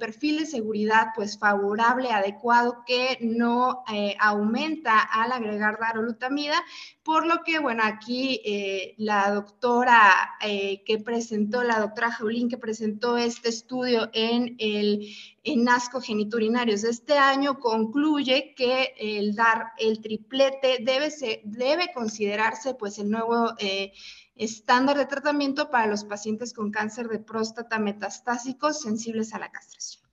perfil 0.00 0.40
de 0.40 0.46
seguridad 0.46 1.12
pues 1.14 1.38
favorable, 1.38 2.10
adecuado, 2.10 2.82
que 2.84 3.18
no 3.20 3.84
aumenta 4.18 5.00
al 5.00 5.32
agregar 5.32 5.78
darolutamida, 5.80 6.56
por 7.04 7.26
lo 7.26 7.42
que, 7.44 7.60
bueno, 7.60 7.84
aquí 7.84 8.94
la 8.98 9.30
doctora 9.30 10.36
que 10.40 10.98
presentó, 11.02 11.62
la 11.62 11.78
doctora 11.78 12.10
Jaulín 12.10 12.50
que 12.50 12.58
presentó 12.58 13.16
este 13.16 13.48
estudio 13.48 14.10
en 14.16 14.56
el 14.58 15.08
en 15.44 15.68
ASCO 15.68 16.00
geniturinarios 16.00 16.82
este 16.82 17.18
año 17.18 17.60
concluye 17.60 18.54
que 18.56 18.94
el 18.98 19.36
dar 19.36 19.72
el 19.78 20.00
triplete 20.00 20.78
debe, 20.80 21.12
debe 21.44 21.92
considerarse 21.92 22.74
pues 22.74 22.98
el 22.98 23.10
nuevo 23.10 23.52
eh, 23.58 23.92
estándar 24.34 24.96
de 24.96 25.06
tratamiento 25.06 25.70
para 25.70 25.86
los 25.86 26.04
pacientes 26.04 26.54
con 26.54 26.70
cáncer 26.70 27.08
de 27.08 27.18
próstata 27.18 27.78
metastásicos 27.78 28.80
sensibles 28.80 29.34
a 29.34 29.38
la 29.38 29.50
castración. 29.50 30.08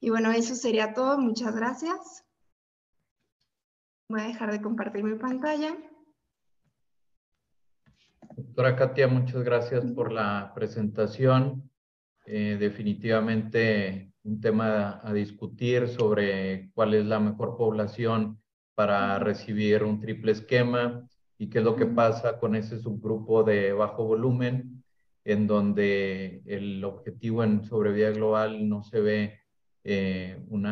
Y 0.00 0.10
bueno, 0.10 0.32
eso 0.32 0.54
sería 0.54 0.92
todo. 0.92 1.16
Muchas 1.18 1.54
gracias. 1.54 2.24
Voy 4.08 4.20
a 4.20 4.24
dejar 4.24 4.50
de 4.50 4.60
compartir 4.60 5.04
mi 5.04 5.16
pantalla. 5.16 5.76
Doctora 8.36 8.74
Katia, 8.74 9.06
muchas 9.06 9.44
gracias 9.44 9.84
por 9.92 10.12
la 10.12 10.52
presentación. 10.54 11.70
Eh, 12.26 12.56
definitivamente 12.58 14.10
un 14.22 14.40
tema 14.40 15.00
a, 15.02 15.12
discutir 15.12 15.88
sobre 15.88 16.70
cuál 16.72 16.94
es 16.94 17.04
la 17.04 17.20
mejor 17.20 17.56
población 17.58 18.40
para 18.74 19.18
recibir 19.18 19.84
un 19.84 20.00
triple 20.00 20.32
esquema 20.32 21.06
y 21.36 21.50
qué 21.50 21.58
es 21.58 21.64
lo 21.64 21.76
que 21.76 21.84
pasa 21.84 22.38
con 22.38 22.56
ese 22.56 22.78
subgrupo 22.78 23.44
de 23.44 23.74
bajo 23.74 24.04
volumen, 24.04 24.82
en 25.24 25.46
donde 25.46 26.42
el 26.46 26.82
objetivo 26.84 27.44
en 27.44 27.62
sobrevida 27.64 28.10
global 28.10 28.68
no 28.68 28.82
se 28.82 29.00
ve 29.00 29.40
eh, 29.84 30.42
un 30.48 30.66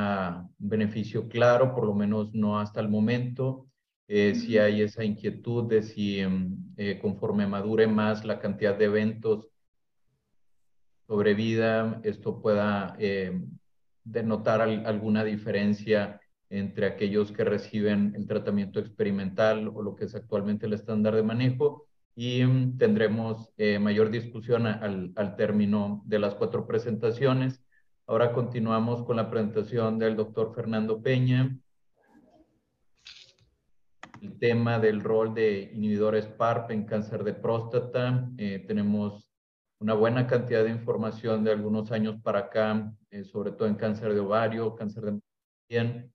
beneficio 0.59 1.29
claro, 1.29 1.75
por 1.75 1.85
lo 1.85 1.95
menos 1.95 2.33
no 2.35 2.59
hasta 2.59 2.81
el 2.81 2.89
momento. 2.89 3.67
Eh, 4.09 4.35
si 4.35 4.57
hay 4.57 4.81
esa 4.81 5.05
inquietud 5.05 5.65
de 5.69 5.83
si 5.83 6.21
em, 6.21 6.57
conforme 7.03 7.47
madure 7.47 7.87
más 7.87 8.25
la 8.25 8.39
cantidad 8.41 8.77
de 8.77 8.87
eventos 8.87 9.52
sobre 11.13 11.35
vida, 11.35 12.01
esto 12.05 12.41
pueda 12.41 12.97
eh, 12.99 13.39
denotar 14.03 14.63
alguna 14.63 15.23
diferencia 15.25 16.23
entre 16.49 16.87
aquellos 16.87 17.33
que 17.33 17.45
reciben 17.45 18.15
el 18.17 18.27
tratamiento 18.27 18.81
experimental 18.81 19.69
o 19.69 19.83
lo 19.83 19.95
que 19.95 20.07
es 20.07 20.15
actualmente 20.15 20.65
el 20.65 20.73
estándar 20.73 21.15
de 21.15 21.23
manejo 21.23 21.87
y 22.17 22.43
mm, 22.43 22.79
tendremos 22.79 23.51
eh, 23.59 23.79
mayor 23.79 24.11
discusión 24.11 24.67
al, 24.67 25.13
al 25.15 25.37
término 25.37 26.03
de 26.07 26.19
las 26.19 26.35
cuatro 26.35 26.67
presentaciones. 26.67 27.63
Ahora 28.07 28.33
continuamos 28.33 29.03
con 29.03 29.17
la 29.17 29.29
presentación 29.29 29.99
del 29.99 30.17
doctor 30.17 30.55
Fernando 30.55 31.03
Peña. 31.03 31.55
El 34.23 34.39
tema 34.39 34.79
del 34.79 35.03
rol 35.03 35.35
de 35.35 35.73
inhibidores 35.75 36.27
PARP 36.27 36.71
en 36.71 36.87
cáncer 36.87 37.23
de 37.23 37.35
próstata. 37.35 38.31
Eh, 38.39 38.65
tenemos 38.67 39.32
una 39.83 39.95
buena 39.95 40.29
cantidad 40.29 40.63
de 40.63 40.71
información 40.71 41.43
de 41.43 41.51
algunos 41.51 41.91
años 41.91 42.23
para 42.23 42.39
acá, 42.39 42.95
eh, 43.11 43.25
sobre 43.25 43.51
todo 43.51 43.67
en 43.67 43.75
cáncer 43.75 44.15
de 44.15 44.21
ovario, 44.21 44.77
cáncer 44.77 45.03
de 45.07 45.21
bien, 45.69 46.13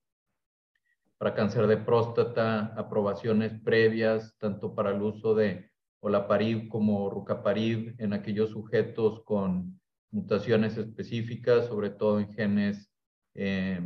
para 1.17 1.33
cáncer 1.33 1.67
de 1.67 1.75
próstata, 1.75 2.73
aprobaciones 2.77 3.59
previas, 3.59 4.37
tanto 4.37 4.73
para 4.73 4.91
el 4.91 5.01
uso 5.01 5.35
de 5.35 5.69
olaparib 5.99 6.69
como 6.69 7.09
rucaparib 7.09 7.93
en 7.97 8.13
aquellos 8.13 8.51
sujetos 8.51 9.21
con 9.25 9.77
mutaciones 10.11 10.77
específicas, 10.77 11.65
sobre 11.65 11.89
todo 11.89 12.21
en 12.21 12.31
genes 12.31 12.89
eh, 13.35 13.81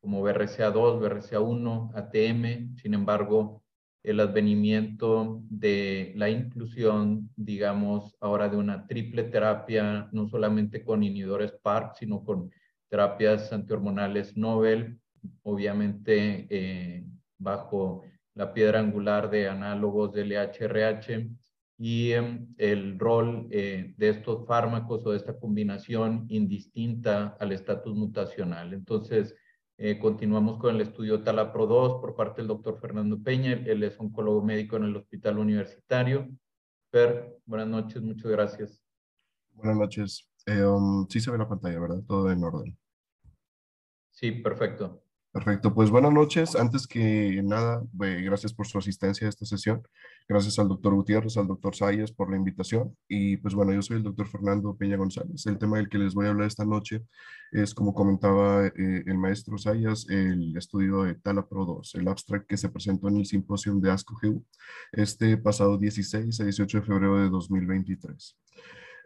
como 0.00 0.22
BRCA2, 0.22 1.00
BRCA1, 1.00 1.90
ATM. 1.96 2.76
Sin 2.76 2.94
embargo, 2.94 3.63
el 4.04 4.20
advenimiento 4.20 5.40
de 5.48 6.12
la 6.14 6.28
inclusión, 6.28 7.30
digamos, 7.36 8.14
ahora 8.20 8.50
de 8.50 8.58
una 8.58 8.86
triple 8.86 9.24
terapia, 9.24 10.08
no 10.12 10.28
solamente 10.28 10.84
con 10.84 11.02
inhibidores 11.02 11.52
PARP, 11.62 11.94
sino 11.94 12.22
con 12.22 12.50
terapias 12.90 13.50
antihormonales 13.50 14.36
Nobel, 14.36 15.00
obviamente 15.42 16.46
eh, 16.50 17.06
bajo 17.38 18.02
la 18.34 18.52
piedra 18.52 18.78
angular 18.80 19.30
de 19.30 19.48
análogos 19.48 20.12
del 20.12 20.32
LHRH 20.32 21.30
y 21.78 22.12
em, 22.12 22.46
el 22.58 22.98
rol 22.98 23.48
eh, 23.50 23.94
de 23.96 24.08
estos 24.10 24.46
fármacos 24.46 25.04
o 25.06 25.12
de 25.12 25.16
esta 25.16 25.38
combinación 25.38 26.26
indistinta 26.28 27.36
al 27.40 27.52
estatus 27.52 27.96
mutacional. 27.96 28.74
Entonces, 28.74 29.34
Eh, 29.76 29.98
continuamos 29.98 30.58
con 30.58 30.76
el 30.76 30.82
estudio 30.82 31.24
Talapro 31.24 31.66
2 31.66 32.00
por 32.00 32.14
parte 32.14 32.40
del 32.40 32.48
doctor 32.48 32.78
Fernando 32.78 33.20
Peña. 33.20 33.52
Él 33.52 33.82
es 33.82 33.98
oncólogo 33.98 34.40
médico 34.40 34.76
en 34.76 34.84
el 34.84 34.96
Hospital 34.96 35.38
Universitario. 35.38 36.28
Fer, 36.92 37.38
buenas 37.44 37.66
noches, 37.66 38.00
muchas 38.00 38.30
gracias. 38.30 38.80
Buenas 39.52 39.76
noches. 39.76 40.30
Eh, 40.46 40.64
um, 40.64 41.06
sí 41.08 41.20
se 41.20 41.30
ve 41.30 41.38
la 41.38 41.48
pantalla, 41.48 41.80
¿verdad? 41.80 42.02
Todo 42.06 42.30
en 42.30 42.44
orden. 42.44 42.78
Sí, 44.10 44.30
perfecto. 44.30 45.03
Perfecto, 45.34 45.74
pues 45.74 45.90
buenas 45.90 46.12
noches. 46.12 46.54
Antes 46.54 46.86
que 46.86 47.42
nada, 47.42 47.82
gracias 47.92 48.54
por 48.54 48.68
su 48.68 48.78
asistencia 48.78 49.26
a 49.26 49.30
esta 49.30 49.44
sesión. 49.44 49.82
Gracias 50.28 50.60
al 50.60 50.68
doctor 50.68 50.94
Gutiérrez, 50.94 51.36
al 51.36 51.48
doctor 51.48 51.74
Sayas 51.74 52.12
por 52.12 52.30
la 52.30 52.36
invitación. 52.36 52.96
Y 53.08 53.36
pues 53.38 53.52
bueno, 53.52 53.72
yo 53.72 53.82
soy 53.82 53.96
el 53.96 54.04
doctor 54.04 54.28
Fernando 54.28 54.76
Peña 54.76 54.96
González. 54.96 55.44
El 55.46 55.58
tema 55.58 55.78
del 55.78 55.88
que 55.88 55.98
les 55.98 56.14
voy 56.14 56.26
a 56.26 56.28
hablar 56.30 56.46
esta 56.46 56.64
noche 56.64 57.02
es, 57.50 57.74
como 57.74 57.94
comentaba 57.94 58.64
eh, 58.68 59.02
el 59.06 59.18
maestro 59.18 59.58
Sayas, 59.58 60.08
el 60.08 60.56
estudio 60.56 61.02
de 61.02 61.16
Talapro 61.16 61.64
2, 61.64 61.96
el 61.96 62.06
abstract 62.06 62.46
que 62.46 62.56
se 62.56 62.68
presentó 62.68 63.08
en 63.08 63.16
el 63.16 63.26
simposio 63.26 63.74
de 63.74 63.90
ASCO-GU 63.90 64.44
este 64.92 65.36
pasado 65.36 65.78
16 65.78 66.40
a 66.40 66.44
18 66.44 66.78
de 66.78 66.86
febrero 66.86 67.18
de 67.18 67.28
2023. 67.28 68.38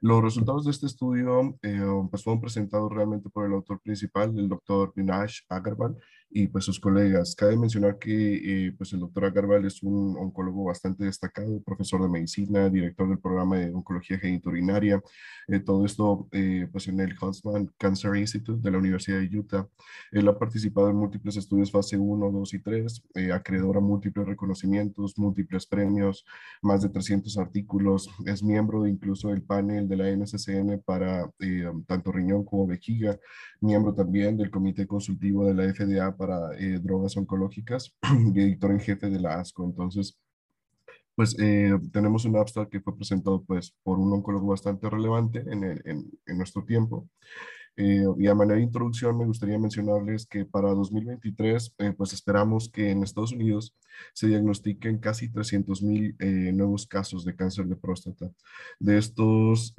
Los 0.00 0.22
resultados 0.22 0.64
de 0.64 0.70
este 0.70 0.86
estudio 0.86 1.58
eh, 1.62 1.80
pues 2.10 2.22
fueron 2.22 2.40
presentados 2.40 2.92
realmente 2.92 3.28
por 3.30 3.46
el 3.46 3.52
autor 3.52 3.80
principal, 3.80 4.38
el 4.38 4.48
doctor 4.48 4.92
Vinash 4.94 5.40
Agarwal, 5.48 5.96
y 6.30 6.46
pues 6.48 6.64
sus 6.64 6.78
colegas. 6.78 7.34
Cabe 7.34 7.56
mencionar 7.56 7.98
que 7.98 8.66
eh, 8.66 8.72
pues 8.76 8.92
el 8.92 9.00
doctor 9.00 9.24
Agarwal 9.24 9.64
es 9.64 9.82
un 9.82 10.16
oncólogo 10.18 10.64
bastante 10.64 11.04
destacado, 11.04 11.62
profesor 11.62 12.02
de 12.02 12.08
medicina, 12.08 12.68
director 12.68 13.08
del 13.08 13.18
programa 13.18 13.56
de 13.56 13.72
oncología 13.72 14.18
geniturinaria, 14.18 15.02
eh, 15.48 15.60
todo 15.60 15.86
esto 15.86 16.28
eh, 16.32 16.68
pues 16.70 16.88
en 16.88 17.00
el 17.00 17.14
Huntsman 17.20 17.70
Cancer 17.78 18.14
Institute 18.16 18.60
de 18.62 18.70
la 18.70 18.78
Universidad 18.78 19.20
de 19.20 19.38
Utah. 19.38 19.66
Él 20.12 20.28
ha 20.28 20.38
participado 20.38 20.90
en 20.90 20.96
múltiples 20.96 21.36
estudios 21.36 21.70
fase 21.70 21.96
1, 21.96 22.30
2 22.30 22.54
y 22.54 22.58
3, 22.58 23.02
acreedor 23.32 23.78
a 23.78 23.80
múltiples 23.80 24.26
reconocimientos, 24.26 25.18
múltiples 25.18 25.66
premios, 25.66 26.26
más 26.62 26.82
de 26.82 26.90
300 26.90 27.38
artículos, 27.38 28.10
es 28.26 28.42
miembro 28.42 28.86
incluso 28.86 29.28
del 29.28 29.42
panel 29.42 29.88
de 29.88 29.96
la 29.96 30.10
NSCN 30.10 30.82
para 30.84 31.30
tanto 31.86 32.12
riñón 32.12 32.44
como 32.44 32.66
vejiga, 32.66 33.18
miembro 33.60 33.94
también 33.94 34.36
del 34.36 34.50
comité 34.50 34.86
consultivo 34.86 35.46
de 35.46 35.54
la 35.54 35.72
FDA 35.72 36.17
para 36.18 36.54
eh, 36.58 36.78
drogas 36.78 37.16
oncológicas 37.16 37.94
y 38.34 38.40
editor 38.40 38.72
en 38.72 38.80
jefe 38.80 39.08
de 39.08 39.20
la 39.20 39.40
ASCO. 39.40 39.64
Entonces, 39.64 40.18
pues 41.14 41.36
eh, 41.38 41.72
tenemos 41.92 42.24
un 42.26 42.36
abstract 42.36 42.70
que 42.70 42.80
fue 42.80 42.94
presentado 42.94 43.42
pues 43.42 43.74
por 43.82 43.98
un 43.98 44.12
oncólogo 44.12 44.48
bastante 44.48 44.90
relevante 44.90 45.40
en, 45.40 45.64
en, 45.64 46.10
en 46.26 46.36
nuestro 46.36 46.64
tiempo 46.64 47.08
eh, 47.80 48.04
y 48.18 48.26
a 48.26 48.34
manera 48.34 48.56
de 48.56 48.64
introducción 48.64 49.16
me 49.16 49.24
gustaría 49.24 49.56
mencionarles 49.56 50.26
que 50.26 50.44
para 50.44 50.70
2023 50.70 51.76
eh, 51.78 51.94
pues 51.96 52.12
esperamos 52.12 52.68
que 52.68 52.90
en 52.90 53.04
Estados 53.04 53.30
Unidos 53.30 53.76
se 54.14 54.26
diagnostiquen 54.26 54.98
casi 54.98 55.28
300 55.28 55.82
mil 55.84 56.16
eh, 56.18 56.50
nuevos 56.52 56.88
casos 56.88 57.24
de 57.24 57.36
cáncer 57.36 57.66
de 57.66 57.76
próstata. 57.76 58.32
De 58.80 58.98
estos 58.98 59.74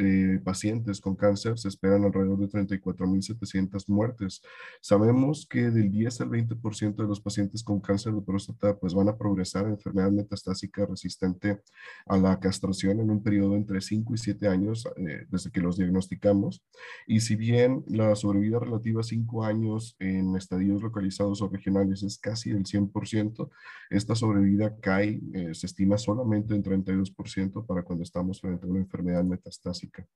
pacientes 0.45 1.01
con 1.01 1.15
cáncer 1.15 1.57
se 1.57 1.67
esperan 1.67 2.05
alrededor 2.05 2.39
de 2.39 2.47
34 2.47 3.05
mil 3.05 3.21
700 3.21 3.89
muertes. 3.89 4.41
Sabemos 4.79 5.45
que 5.45 5.69
del 5.69 5.91
10 5.91 6.21
al 6.21 6.29
20% 6.29 6.95
de 6.95 7.07
los 7.07 7.19
pacientes 7.19 7.63
con 7.63 7.81
cáncer 7.81 8.13
de 8.13 8.21
próstata 8.21 8.77
pues 8.77 8.93
van 8.93 9.09
a 9.09 9.17
progresar 9.17 9.65
a 9.65 9.71
enfermedad 9.71 10.11
metastásica 10.11 10.85
resistente 10.85 11.61
a 12.05 12.17
la 12.17 12.39
castración 12.39 13.01
en 13.01 13.09
un 13.09 13.21
periodo 13.21 13.55
entre 13.55 13.81
5 13.81 14.13
y 14.13 14.17
7 14.17 14.47
años 14.47 14.87
desde 15.29 15.51
que 15.51 15.59
los 15.59 15.75
diagnosticamos. 15.75 16.63
Y 17.05 17.19
si 17.19 17.35
bien 17.35 17.83
la 17.89 18.15
sobrevida 18.15 18.59
relativa 18.59 19.01
a 19.01 19.03
cinco 19.03 19.43
años 19.43 19.95
en 19.99 20.35
estadios 20.35 20.81
localizados 20.81 21.41
o 21.41 21.49
regionales 21.49 22.03
es 22.03 22.17
casi 22.17 22.51
del 22.51 22.65
100%. 22.65 23.49
Esta 23.89 24.15
sobrevida 24.15 24.75
cae, 24.79 25.19
eh, 25.33 25.53
se 25.53 25.65
estima 25.65 25.97
solamente 25.97 26.55
en 26.55 26.63
32% 26.63 27.65
para 27.65 27.83
cuando 27.83 28.03
estamos 28.03 28.39
frente 28.39 28.65
a 28.65 28.69
una 28.69 28.79
enfermedad 28.79 29.23
metastásica. 29.23 30.07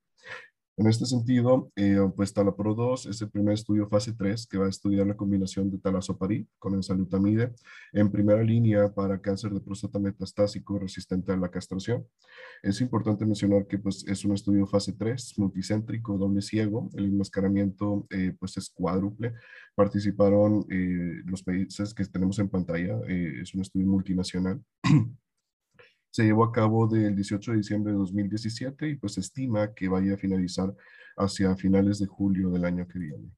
En 0.76 0.88
este 0.88 1.06
sentido, 1.06 1.72
eh, 1.76 2.00
pues 2.16 2.34
Talapro 2.34 2.74
2 2.74 3.06
es 3.06 3.22
el 3.22 3.30
primer 3.30 3.54
estudio 3.54 3.88
fase 3.88 4.12
3 4.14 4.48
que 4.48 4.58
va 4.58 4.66
a 4.66 4.70
estudiar 4.70 5.06
la 5.06 5.16
combinación 5.16 5.70
de 5.70 5.78
talazoparib 5.78 6.48
con 6.58 6.74
ensalutamide 6.74 7.54
en 7.92 8.12
primera 8.12 8.42
línea 8.42 8.92
para 8.92 9.22
cáncer 9.22 9.52
de 9.52 9.62
próstata 9.62 10.00
metastásico 10.00 10.80
resistente 10.80 11.32
a 11.32 11.38
la 11.38 11.52
castración. 11.52 12.08
Es 12.64 12.82
importante 12.82 13.24
mencionar 13.24 13.68
que 13.68 13.78
pues, 13.78 14.04
es 14.08 14.26
un 14.26 14.34
estudio 14.34 14.66
fase 14.66 14.94
3, 14.94 15.38
multicéntrico, 15.38 16.18
doble 16.18 16.42
ciego. 16.42 16.90
El 16.96 17.06
enmascaramiento 17.06 18.08
eh, 18.10 18.36
pues, 18.40 18.58
es 18.58 18.72
cuádruple. 18.72 19.34
Participaron 19.76 20.66
eh, 20.72 21.22
los 21.26 21.44
países 21.44 21.94
que 21.94 22.04
tenemos 22.06 22.40
en 22.40 22.50
pantalla. 22.50 23.00
es 23.08 23.54
un 23.54 23.62
estudio 23.62 23.86
multinacional. 23.86 24.60
se 26.13 26.23
llevó 26.23 26.43
a 26.43 26.52
cabo 26.52 26.88
del 26.88 27.15
18 27.15 27.52
de 27.52 27.58
diciembre 27.58 27.91
de 27.91 27.97
2017 27.97 28.88
y 28.88 28.95
pues 28.97 29.13
se 29.13 29.21
estima 29.21 29.73
que 29.73 29.88
vaya 29.88 30.13
a 30.13 30.17
finalizar 30.17 30.71
hacia 31.17 31.56
finales 31.56 31.97
de 31.97 32.06
julio 32.06 32.52
del 32.52 32.65
año 32.65 32.88
que 32.88 32.99
viene. 32.99 33.32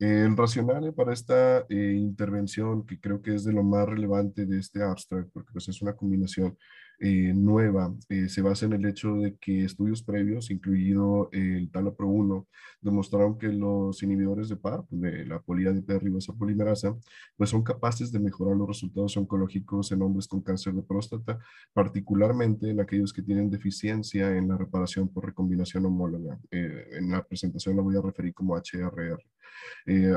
El 0.00 0.36
racional 0.36 0.92
para 0.92 1.12
esta 1.12 1.60
eh, 1.68 1.94
intervención, 1.96 2.84
que 2.84 2.98
creo 2.98 3.22
que 3.22 3.36
es 3.36 3.44
de 3.44 3.52
lo 3.52 3.62
más 3.62 3.88
relevante 3.88 4.44
de 4.44 4.58
este 4.58 4.82
abstract, 4.82 5.30
porque 5.32 5.52
pues 5.52 5.68
es 5.68 5.80
una 5.80 5.94
combinación 5.94 6.58
eh, 7.00 7.32
nueva 7.32 7.94
eh, 8.08 8.28
se 8.28 8.42
basa 8.42 8.66
en 8.66 8.72
el 8.72 8.84
hecho 8.84 9.14
de 9.14 9.36
que 9.36 9.64
estudios 9.64 10.02
previos, 10.02 10.50
incluido 10.50 11.28
el 11.30 11.70
TALAPRO 11.70 12.08
1, 12.08 12.48
demostraron 12.80 13.38
que 13.38 13.48
los 13.48 14.02
inhibidores 14.02 14.48
de 14.48 14.56
PAR, 14.56 14.82
pues, 14.88 15.00
de 15.00 15.24
la 15.26 15.40
de 15.48 15.98
ribosa 16.00 16.32
polimerasa, 16.32 16.96
pues 17.36 17.50
son 17.50 17.62
capaces 17.62 18.10
de 18.10 18.18
mejorar 18.18 18.56
los 18.56 18.66
resultados 18.66 19.16
oncológicos 19.16 19.92
en 19.92 20.02
hombres 20.02 20.26
con 20.26 20.40
cáncer 20.40 20.74
de 20.74 20.82
próstata, 20.82 21.38
particularmente 21.72 22.68
en 22.70 22.80
aquellos 22.80 23.12
que 23.12 23.22
tienen 23.22 23.48
deficiencia 23.48 24.36
en 24.36 24.48
la 24.48 24.56
reparación 24.56 25.08
por 25.08 25.24
recombinación 25.24 25.86
homóloga. 25.86 26.38
Eh, 26.50 26.84
en 26.92 27.10
la 27.12 27.22
presentación 27.22 27.76
la 27.76 27.82
voy 27.82 27.96
a 27.96 28.02
referir 28.02 28.34
como 28.34 28.56
HRR. 28.56 29.22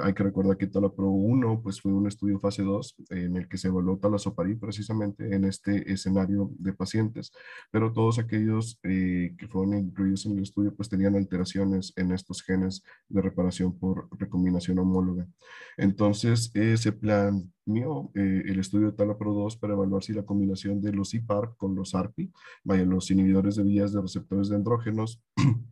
hay 0.03 0.13
que 0.13 0.23
recordar 0.23 0.57
que 0.57 0.67
TALAPRO 0.67 1.09
1 1.09 1.61
pues 1.61 1.79
fue 1.81 1.93
un 1.93 2.07
estudio 2.07 2.39
fase 2.39 2.63
2 2.63 2.95
en 3.11 3.37
el 3.37 3.47
que 3.47 3.57
se 3.57 3.67
evaluó 3.67 3.97
talazoparib 3.97 4.59
precisamente 4.59 5.33
en 5.33 5.45
este 5.45 5.91
escenario 5.91 6.51
de 6.57 6.70
pacientes, 6.75 7.31
pero 7.71 7.93
todos 7.93 8.19
aquellos 8.19 8.79
eh, 8.83 9.35
que 9.37 9.47
fueron 9.47 9.77
incluidos 9.77 10.25
en 10.25 10.33
el 10.37 10.43
estudio 10.43 10.73
pues 10.75 10.89
tenían 10.89 11.15
alteraciones 11.15 11.93
en 11.95 12.11
estos 12.11 12.41
genes 12.41 12.83
de 13.09 13.21
reparación 13.21 13.77
por 13.77 14.07
recombinación 14.17 14.79
homóloga. 14.79 15.27
Entonces 15.77 16.51
eh, 16.53 16.77
se 16.77 16.91
planeó 16.91 18.11
eh, 18.15 18.43
el 18.45 18.59
estudio 18.59 18.91
de 18.91 18.97
Talapro 18.97 19.33
2 19.33 19.57
para 19.57 19.73
evaluar 19.73 20.03
si 20.03 20.13
la 20.13 20.23
combinación 20.23 20.81
de 20.81 20.93
los 20.93 21.13
IPAR 21.13 21.55
con 21.57 21.75
los 21.75 21.95
ARPI, 21.95 22.31
vaya, 22.63 22.85
los 22.85 23.09
inhibidores 23.11 23.55
de 23.55 23.63
vías 23.63 23.93
de 23.93 24.01
receptores 24.01 24.49
de 24.49 24.55
andrógenos, 24.55 25.21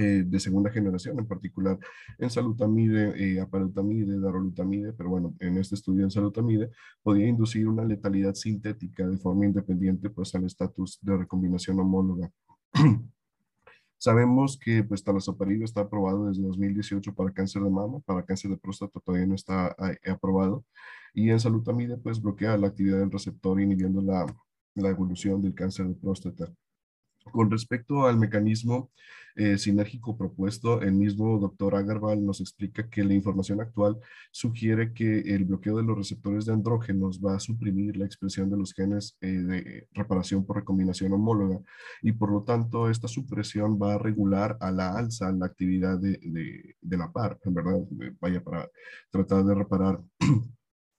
Eh, 0.00 0.22
de 0.24 0.38
segunda 0.38 0.70
generación, 0.70 1.18
en 1.18 1.26
particular 1.26 1.76
en 2.18 2.30
salutamide, 2.30 3.14
eh, 3.20 3.40
apalutamide, 3.40 4.20
darolutamide, 4.20 4.92
pero 4.92 5.10
bueno, 5.10 5.34
en 5.40 5.58
este 5.58 5.74
estudio 5.74 6.04
en 6.04 6.10
salutamide 6.12 6.70
podía 7.02 7.26
inducir 7.26 7.66
una 7.66 7.84
letalidad 7.84 8.34
sintética 8.34 9.08
de 9.08 9.18
forma 9.18 9.46
independiente 9.46 10.08
pues 10.08 10.32
al 10.36 10.44
estatus 10.44 11.00
de 11.02 11.16
recombinación 11.16 11.80
homóloga. 11.80 12.30
Sabemos 13.98 14.56
que 14.56 14.84
pues 14.84 15.02
talazoparib 15.02 15.64
está 15.64 15.80
aprobado 15.80 16.28
desde 16.28 16.42
2018 16.42 17.12
para 17.12 17.32
cáncer 17.32 17.62
de 17.62 17.70
mama, 17.70 17.98
para 18.06 18.24
cáncer 18.24 18.52
de 18.52 18.56
próstata 18.56 19.00
todavía 19.00 19.26
no 19.26 19.34
está 19.34 19.74
eh, 20.04 20.10
aprobado 20.12 20.64
y 21.12 21.30
en 21.30 21.40
salutamide 21.40 21.96
pues 21.96 22.22
bloquea 22.22 22.56
la 22.56 22.68
actividad 22.68 23.00
del 23.00 23.10
receptor 23.10 23.60
inhibiendo 23.60 24.00
la, 24.00 24.26
la 24.76 24.90
evolución 24.90 25.42
del 25.42 25.54
cáncer 25.54 25.88
de 25.88 25.94
próstata. 25.94 26.52
Con 27.30 27.50
respecto 27.50 28.06
al 28.06 28.18
mecanismo 28.18 28.90
eh, 29.36 29.56
sinérgico 29.56 30.16
propuesto, 30.16 30.82
el 30.82 30.94
mismo 30.94 31.38
doctor 31.38 31.76
Agarwal 31.76 32.24
nos 32.26 32.40
explica 32.40 32.90
que 32.90 33.04
la 33.04 33.14
información 33.14 33.60
actual 33.60 33.96
sugiere 34.32 34.92
que 34.92 35.20
el 35.20 35.44
bloqueo 35.44 35.76
de 35.76 35.84
los 35.84 35.96
receptores 35.96 36.44
de 36.44 36.54
andrógenos 36.54 37.20
va 37.24 37.36
a 37.36 37.40
suprimir 37.40 37.96
la 37.96 38.04
expresión 38.04 38.50
de 38.50 38.56
los 38.56 38.72
genes 38.74 39.16
eh, 39.20 39.28
de 39.28 39.88
reparación 39.92 40.44
por 40.44 40.56
recombinación 40.56 41.12
homóloga 41.12 41.60
y 42.02 42.10
por 42.10 42.32
lo 42.32 42.42
tanto 42.42 42.90
esta 42.90 43.06
supresión 43.06 43.78
va 43.80 43.94
a 43.94 43.98
regular 43.98 44.56
a 44.60 44.72
la 44.72 44.98
alza 44.98 45.30
la 45.30 45.46
actividad 45.46 45.98
de, 46.00 46.18
de, 46.80 46.96
la 46.96 47.12
PAR, 47.12 47.38
en 47.44 47.54
verdad, 47.54 47.78
vaya 48.20 48.42
para 48.42 48.68
tratar 49.10 49.44
de 49.44 49.54
reparar 49.54 50.00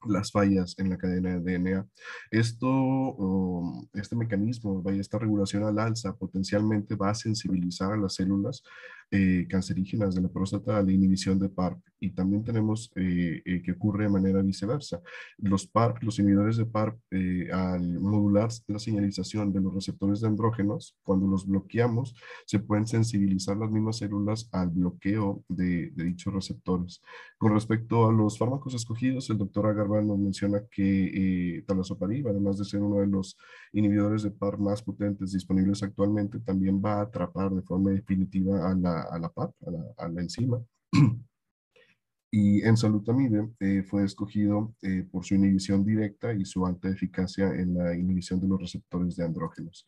las 0.08 0.32
fallas 0.32 0.76
en 0.78 0.90
la 0.90 0.98
cadena 0.98 1.40
de 1.40 1.58
DNA. 1.58 1.88
Esto, 2.32 2.68
um, 2.68 3.88
este 3.94 4.16
mecanismo, 4.16 4.84
esta 4.92 5.20
regulación 5.20 5.64
al 5.64 5.80
alza 5.80 6.16
potencialmente 6.16 6.96
va 6.96 7.12
a 7.12 7.16
sensibilizar 7.16 7.94
a 7.94 7.98
las 7.98 8.16
células 8.16 8.64
eh, 9.12 9.48
cancerígenas 9.50 10.14
de 10.14 10.22
la 10.22 10.30
próstata 10.30 10.84
la 10.84 10.92
inhibición 10.92 11.40
de 11.40 11.50
PARP. 11.50 11.80
Y 12.00 12.12
también 12.12 12.44
tenemos 12.44 12.92
eh, 12.96 13.42
eh, 13.44 13.62
que 13.64 13.72
ocurre 13.72 14.04
de 14.04 14.12
manera 14.12 14.42
viceversa. 14.44 15.02
Los 15.40 15.66
PARP, 15.66 16.04
los 16.04 16.20
inhibidores 16.20 16.58
de 16.58 16.68
PARP, 16.68 17.00
al 17.52 18.00
modular 18.00 18.50
la 18.68 18.80
señalización 18.80 19.52
de 19.52 19.62
los 19.62 19.74
receptores 19.74 20.22
de 20.22 20.28
andrógenos, 20.28 20.96
cuando 21.04 21.26
los 21.26 21.48
bloqueamos, 21.48 22.16
se 22.46 22.60
pueden 22.60 22.86
sensibilizar 22.86 23.58
las 23.58 23.72
mismas 23.72 23.98
células 23.98 24.48
al 24.52 24.70
bloqueo 24.70 25.44
de, 25.50 25.92
dichos 25.96 26.34
receptores. 26.34 27.02
Con 27.38 27.54
respecto 27.54 28.08
a 28.08 28.14
los 28.14 28.38
fármacos 28.38 28.76
escogidos, 28.76 29.30
el 29.30 29.40
doctor 29.40 29.66
Agarwal 29.66 30.08
nos 30.08 30.20
menciona 30.20 30.62
que 30.72 31.64
talazoparib, 31.68 32.28
además 32.28 32.60
de 32.60 32.66
ser 32.66 32.82
uno 32.82 33.02
de 33.02 33.08
los 33.08 33.38
inhibidores 33.74 34.24
de 34.24 34.32
PARP 34.32 34.60
más 34.60 34.82
potentes 34.84 35.32
disponibles 35.34 35.84
actualmente, 35.84 36.40
también 36.40 36.82
va 36.84 37.00
a 37.00 37.02
atrapar 37.02 37.52
de 37.52 37.62
forma 37.64 37.92
definitiva 37.92 38.70
a 38.70 38.76
la 38.76 38.99
a 39.04 39.20
la 39.20 39.30
PAP, 39.30 39.54
a 39.98 40.08
la, 40.08 40.22
enzima. 40.22 40.64
y 42.32 42.62
en 42.62 42.78
salutamide 42.78 43.50
eh, 43.60 43.84
fue 43.84 44.06
escogido 44.06 44.76
eh, 44.82 45.08
por 45.12 45.26
su 45.26 45.36
inhibición 45.36 45.84
directa 45.84 46.34
y 46.34 46.46
su 46.46 46.66
alta 46.66 46.90
eficacia 46.90 47.48
en 47.48 47.76
la 47.76 47.96
inhibición 47.96 48.40
de 48.40 48.48
los 48.48 48.60
receptores 48.60 49.16
de 49.16 49.26
andrógenos. 49.26 49.88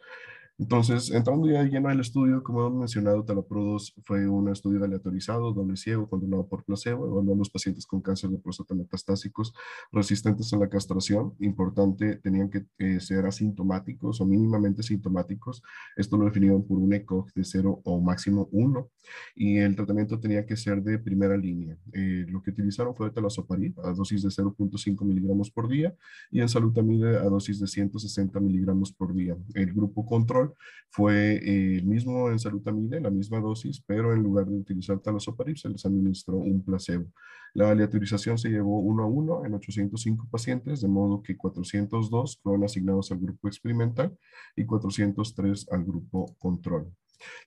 Entonces, 0.62 1.10
entrando 1.10 1.50
ya 1.50 1.64
lleno 1.64 1.90
al 1.90 2.00
estudio, 2.00 2.44
como 2.44 2.68
hemos 2.68 2.78
mencionado, 2.82 3.26
Talaprodos 3.26 3.96
fue 4.04 4.30
un 4.30 4.48
estudio 4.48 4.84
aleatorizado, 4.84 5.52
doble 5.54 5.76
ciego, 5.76 6.08
controlado 6.08 6.48
por 6.48 6.64
placebo, 6.64 7.08
evaluando 7.08 7.34
a 7.34 7.38
los 7.38 7.50
pacientes 7.50 7.88
con 7.88 8.00
cáncer 8.00 8.30
de 8.30 8.38
próstata 8.38 8.76
metastásicos 8.76 9.56
resistentes 9.92 10.54
a 10.54 10.58
la 10.58 10.70
castración. 10.70 11.34
Importante, 11.40 12.18
tenían 12.18 12.52
que 12.52 12.68
eh, 12.78 13.00
ser 13.00 13.26
asintomáticos 13.26 14.22
o 14.22 14.26
mínimamente 14.28 14.84
sintomáticos. 14.84 15.64
Esto 15.96 16.16
lo 16.16 16.26
definieron 16.26 16.64
por 16.64 16.78
un 16.78 16.94
ECOG 16.94 17.34
de 17.34 17.44
0 17.44 17.82
o 17.84 18.00
máximo 18.00 18.48
1. 18.52 18.88
Y 19.34 19.58
el 19.58 19.76
tratamiento 19.76 20.20
tenía 20.20 20.46
que 20.46 20.56
ser 20.56 20.84
de 20.84 21.00
primera 21.00 21.36
línea. 21.38 21.76
Eh, 21.92 22.28
lo 22.30 22.40
que 22.44 22.52
utilizaron 22.52 22.96
fue 22.96 23.10
talazoparib 23.10 23.80
a 23.80 23.94
dosis 23.94 24.22
de 24.22 24.30
0.5 24.30 25.06
miligramos 25.06 25.50
por 25.50 25.68
día 25.68 25.96
y 26.30 26.40
en 26.40 26.50
salutamide 26.50 27.18
a 27.18 27.24
dosis 27.24 27.60
de 27.60 27.66
160 27.66 28.40
miligramos 28.40 28.92
por 28.92 29.16
día. 29.16 29.36
El 29.56 29.74
grupo 29.74 30.06
control 30.06 30.51
fue 30.90 31.36
eh, 31.36 31.78
el 31.78 31.86
mismo 31.86 32.30
en 32.30 32.40
salutamide, 32.40 33.00
la 33.00 33.10
misma 33.10 33.40
dosis, 33.40 33.82
pero 33.86 34.14
en 34.14 34.24
lugar 34.24 34.48
de 34.48 34.58
utilizar 34.58 35.00
talazoparib 35.00 35.58
se 35.58 35.70
les 35.70 35.86
administró 35.86 36.38
un 36.38 36.64
placebo. 36.64 37.06
La 37.54 37.70
aleatorización 37.70 38.38
se 38.38 38.50
llevó 38.50 38.80
uno 38.80 39.04
a 39.04 39.08
uno 39.08 39.46
en 39.46 39.54
805 39.54 40.28
pacientes, 40.32 40.82
de 40.82 40.88
modo 40.88 41.22
que 41.22 41.36
402 41.36 42.40
fueron 42.42 42.64
asignados 42.64 43.12
al 43.12 43.20
grupo 43.20 43.48
experimental 43.48 44.18
y 44.56 44.66
403 44.66 45.68
al 45.72 45.84
grupo 45.84 46.36
control. 46.40 46.92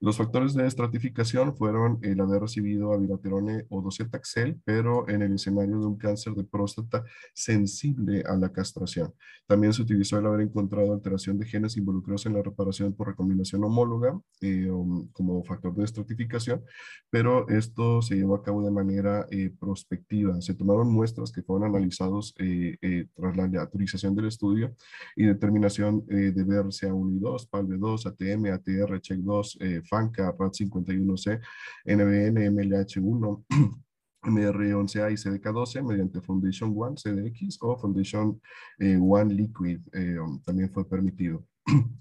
Los 0.00 0.16
factores 0.16 0.54
de 0.54 0.66
estratificación 0.66 1.56
fueron 1.56 1.98
el 2.02 2.20
haber 2.20 2.42
recibido 2.42 2.92
abiraterone 2.92 3.66
o 3.68 3.82
docetaxel, 3.82 4.60
pero 4.64 5.08
en 5.08 5.22
el 5.22 5.34
escenario 5.34 5.78
de 5.78 5.86
un 5.86 5.96
cáncer 5.96 6.34
de 6.34 6.44
próstata 6.44 7.04
sensible 7.32 8.22
a 8.26 8.36
la 8.36 8.52
castración. 8.52 9.12
También 9.46 9.72
se 9.72 9.82
utilizó 9.82 10.18
el 10.18 10.26
haber 10.26 10.40
encontrado 10.40 10.92
alteración 10.92 11.38
de 11.38 11.46
genes 11.46 11.76
involucrados 11.76 12.26
en 12.26 12.34
la 12.34 12.42
reparación 12.42 12.94
por 12.94 13.08
recombinación 13.08 13.62
homóloga 13.64 14.18
eh, 14.40 14.68
como 15.12 15.44
factor 15.44 15.74
de 15.74 15.84
estratificación, 15.84 16.62
pero 17.10 17.48
esto 17.48 18.02
se 18.02 18.16
llevó 18.16 18.36
a 18.36 18.42
cabo 18.42 18.64
de 18.64 18.70
manera 18.70 19.26
eh, 19.30 19.50
prospectiva. 19.58 20.40
Se 20.40 20.54
tomaron 20.54 20.92
muestras 20.92 21.32
que 21.32 21.42
fueron 21.42 21.68
analizados 21.68 22.34
eh, 22.38 23.06
tras 23.14 23.36
la 23.36 23.60
autorización 23.60 24.14
del 24.14 24.26
estudio 24.26 24.74
y 25.16 25.24
determinación 25.24 26.04
de 26.06 26.32
BRCA1 26.32 27.16
y 27.16 27.18
2, 27.18 27.50
PALB2, 27.50 28.06
ATM, 28.06 28.52
ATR, 28.52 29.00
CHECK2, 29.00 29.58
eh, 29.64 29.82
FANCA, 29.82 30.36
RAT51C, 30.36 31.40
NBN, 31.84 32.36
MLH1, 32.36 33.44
MR11A 34.22 35.12
y 35.12 35.16
CDK12 35.16 35.82
mediante 35.86 36.20
Foundation 36.20 36.72
One, 36.74 36.96
CDX 36.96 37.58
o 37.60 37.76
Foundation 37.78 38.40
eh, 38.78 38.98
One 39.00 39.34
Liquid 39.34 39.80
eh, 39.92 40.16
también 40.44 40.70
fue 40.70 40.88
permitido. 40.88 41.44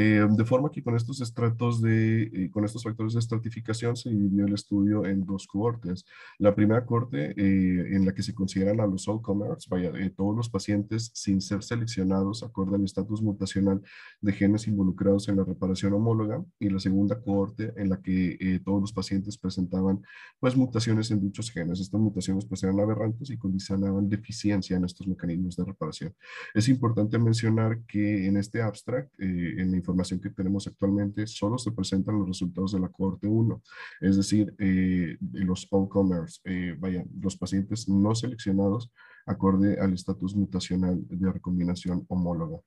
Eh, 0.00 0.24
de 0.30 0.44
forma 0.44 0.70
que 0.70 0.80
con 0.80 0.94
estos 0.94 1.20
estratos 1.20 1.82
de, 1.82 2.22
eh, 2.22 2.50
con 2.52 2.64
estos 2.64 2.84
factores 2.84 3.14
de 3.14 3.18
estratificación 3.18 3.96
se 3.96 4.10
dividió 4.10 4.46
el 4.46 4.54
estudio 4.54 5.04
en 5.04 5.26
dos 5.26 5.48
cohortes. 5.48 6.04
La 6.38 6.54
primera 6.54 6.86
corte 6.86 7.32
eh, 7.36 7.96
en 7.96 8.06
la 8.06 8.14
que 8.14 8.22
se 8.22 8.32
consideran 8.32 8.78
a 8.78 8.86
los 8.86 9.08
all-comers, 9.08 9.66
vaya, 9.68 9.90
todos 10.14 10.36
los 10.36 10.48
pacientes 10.48 11.10
sin 11.14 11.40
ser 11.40 11.64
seleccionados 11.64 12.44
acorde 12.44 12.76
al 12.76 12.84
estatus 12.84 13.20
mutacional 13.22 13.82
de 14.20 14.32
genes 14.32 14.68
involucrados 14.68 15.28
en 15.28 15.36
la 15.38 15.42
reparación 15.42 15.94
homóloga 15.94 16.44
y 16.60 16.70
la 16.70 16.78
segunda 16.78 17.20
cohorte 17.20 17.72
en 17.76 17.88
la 17.88 18.00
que 18.00 18.60
todos 18.64 18.80
los 18.80 18.92
pacientes 18.92 19.36
presentaban 19.36 20.00
pues 20.38 20.56
mutaciones 20.56 21.10
en 21.10 21.20
dichos 21.20 21.50
genes. 21.50 21.80
Estas 21.80 22.00
mutaciones 22.00 22.46
pues 22.46 22.62
eran 22.62 22.78
aberrantes 22.78 23.30
y 23.30 23.36
condicionaban 23.36 24.08
deficiencia 24.08 24.76
en 24.76 24.84
estos 24.84 25.08
mecanismos 25.08 25.56
de 25.56 25.64
reparación. 25.64 26.14
Es 26.54 26.68
importante 26.68 27.18
mencionar 27.18 27.80
que 27.88 28.28
en 28.28 28.36
este 28.36 28.62
abstract 28.62 29.07
eh, 29.18 29.54
en 29.58 29.70
la 29.70 29.76
información 29.76 30.20
que 30.20 30.30
tenemos 30.30 30.66
actualmente, 30.66 31.26
solo 31.26 31.58
se 31.58 31.72
presentan 31.72 32.18
los 32.18 32.28
resultados 32.28 32.72
de 32.72 32.80
la 32.80 32.88
cohorte 32.88 33.26
1, 33.26 33.62
es 34.00 34.16
decir, 34.16 34.54
eh, 34.58 35.16
los 35.32 35.66
all-comers, 35.70 36.40
eh, 36.44 36.76
los 37.20 37.36
pacientes 37.36 37.88
no 37.88 38.14
seleccionados 38.14 38.90
acorde 39.26 39.78
al 39.78 39.94
estatus 39.94 40.34
mutacional 40.34 40.98
de 41.08 41.32
recombinación 41.32 42.04
homóloga. 42.08 42.60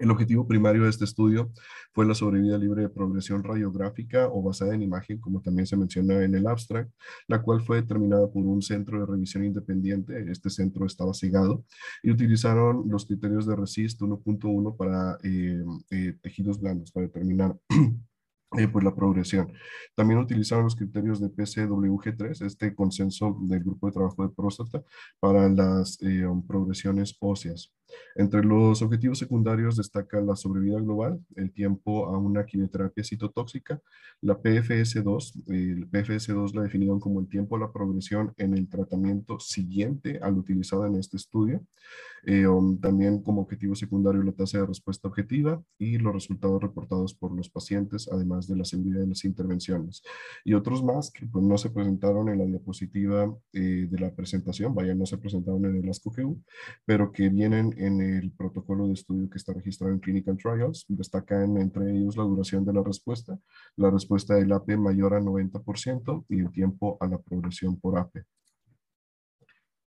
El 0.00 0.10
objetivo 0.10 0.48
primario 0.48 0.84
de 0.84 0.88
este 0.88 1.04
estudio 1.04 1.52
fue 1.92 2.06
la 2.06 2.14
sobrevida 2.14 2.56
libre 2.56 2.80
de 2.82 2.88
progresión 2.88 3.44
radiográfica 3.44 4.28
o 4.28 4.42
basada 4.42 4.74
en 4.74 4.80
imagen, 4.80 5.20
como 5.20 5.42
también 5.42 5.66
se 5.66 5.76
menciona 5.76 6.24
en 6.24 6.34
el 6.34 6.46
abstract, 6.46 6.90
la 7.28 7.42
cual 7.42 7.60
fue 7.60 7.82
determinada 7.82 8.26
por 8.30 8.46
un 8.46 8.62
centro 8.62 8.98
de 8.98 9.04
revisión 9.04 9.44
independiente. 9.44 10.24
Este 10.30 10.48
centro 10.48 10.86
estaba 10.86 11.12
cegado 11.12 11.66
y 12.02 12.10
utilizaron 12.10 12.84
los 12.88 13.04
criterios 13.04 13.46
de 13.46 13.54
RESIST 13.54 14.00
1.1 14.00 14.74
para 14.74 15.18
eh, 15.22 15.62
eh, 15.90 16.16
tejidos 16.22 16.58
blandos, 16.58 16.90
para 16.92 17.04
determinar 17.04 17.54
eh, 18.56 18.68
pues 18.68 18.82
la 18.82 18.94
progresión. 18.94 19.52
También 19.94 20.18
utilizaron 20.18 20.64
los 20.64 20.76
criterios 20.76 21.20
de 21.20 21.28
PCWG3, 21.28 22.46
este 22.46 22.74
consenso 22.74 23.36
del 23.42 23.60
grupo 23.60 23.88
de 23.88 23.92
trabajo 23.92 24.26
de 24.26 24.34
próstata, 24.34 24.82
para 25.20 25.46
las 25.50 25.98
progresiones 26.48 27.14
óseas. 27.20 27.74
Entre 28.14 28.42
los 28.42 28.82
objetivos 28.82 29.18
secundarios 29.18 29.76
destaca 29.76 30.20
la 30.20 30.36
sobrevida 30.36 30.80
global, 30.80 31.20
el 31.36 31.52
tiempo 31.52 32.06
a 32.06 32.18
una 32.18 32.44
quimioterapia 32.44 33.04
citotóxica, 33.04 33.80
la 34.20 34.40
PFS2, 34.40 35.44
el 35.48 35.90
PFS2 35.90 36.54
la 36.54 36.62
definieron 36.62 37.00
como 37.00 37.20
el 37.20 37.28
tiempo 37.28 37.56
a 37.56 37.60
la 37.60 37.72
progresión 37.72 38.32
en 38.36 38.54
el 38.54 38.68
tratamiento 38.68 39.40
siguiente 39.40 40.18
al 40.22 40.38
utilizado 40.38 40.86
en 40.86 40.96
este 40.96 41.16
estudio, 41.16 41.62
eh, 42.24 42.46
um, 42.46 42.78
también 42.78 43.22
como 43.22 43.40
objetivo 43.40 43.74
secundario 43.74 44.22
la 44.22 44.32
tasa 44.32 44.58
de 44.58 44.66
respuesta 44.66 45.08
objetiva 45.08 45.62
y 45.78 45.96
los 45.98 46.12
resultados 46.12 46.62
reportados 46.62 47.14
por 47.14 47.32
los 47.32 47.48
pacientes, 47.48 48.08
además 48.12 48.46
de 48.46 48.56
la 48.56 48.64
seguridad 48.64 49.00
de 49.00 49.06
las 49.06 49.24
intervenciones. 49.24 50.02
Y 50.44 50.54
otros 50.54 50.82
más 50.82 51.10
que 51.10 51.26
pues, 51.26 51.44
no 51.44 51.56
se 51.56 51.70
presentaron 51.70 52.28
en 52.28 52.38
la 52.38 52.44
diapositiva 52.44 53.34
eh, 53.52 53.88
de 53.90 53.98
la 53.98 54.14
presentación, 54.14 54.74
vaya, 54.74 54.94
no 54.94 55.06
se 55.06 55.18
presentaron 55.18 55.64
en 55.64 55.76
el 55.76 55.88
ASCO-GU, 55.88 56.42
pero 56.84 57.10
que 57.10 57.28
vienen 57.28 57.74
en 57.80 58.00
el 58.00 58.30
protocolo 58.32 58.86
de 58.86 58.94
estudio 58.94 59.28
que 59.30 59.38
está 59.38 59.52
registrado 59.52 59.92
en 59.92 60.00
Clinical 60.00 60.36
Trials. 60.36 60.84
Destacan 60.88 61.56
entre 61.56 61.90
ellos 61.90 62.16
la 62.16 62.24
duración 62.24 62.64
de 62.64 62.72
la 62.72 62.82
respuesta, 62.82 63.38
la 63.76 63.90
respuesta 63.90 64.34
del 64.34 64.52
AP 64.52 64.76
mayor 64.76 65.14
a 65.14 65.20
90% 65.20 66.24
y 66.28 66.40
el 66.40 66.52
tiempo 66.52 66.98
a 67.00 67.06
la 67.06 67.18
progresión 67.18 67.78
por 67.80 67.98
AP. 67.98 68.24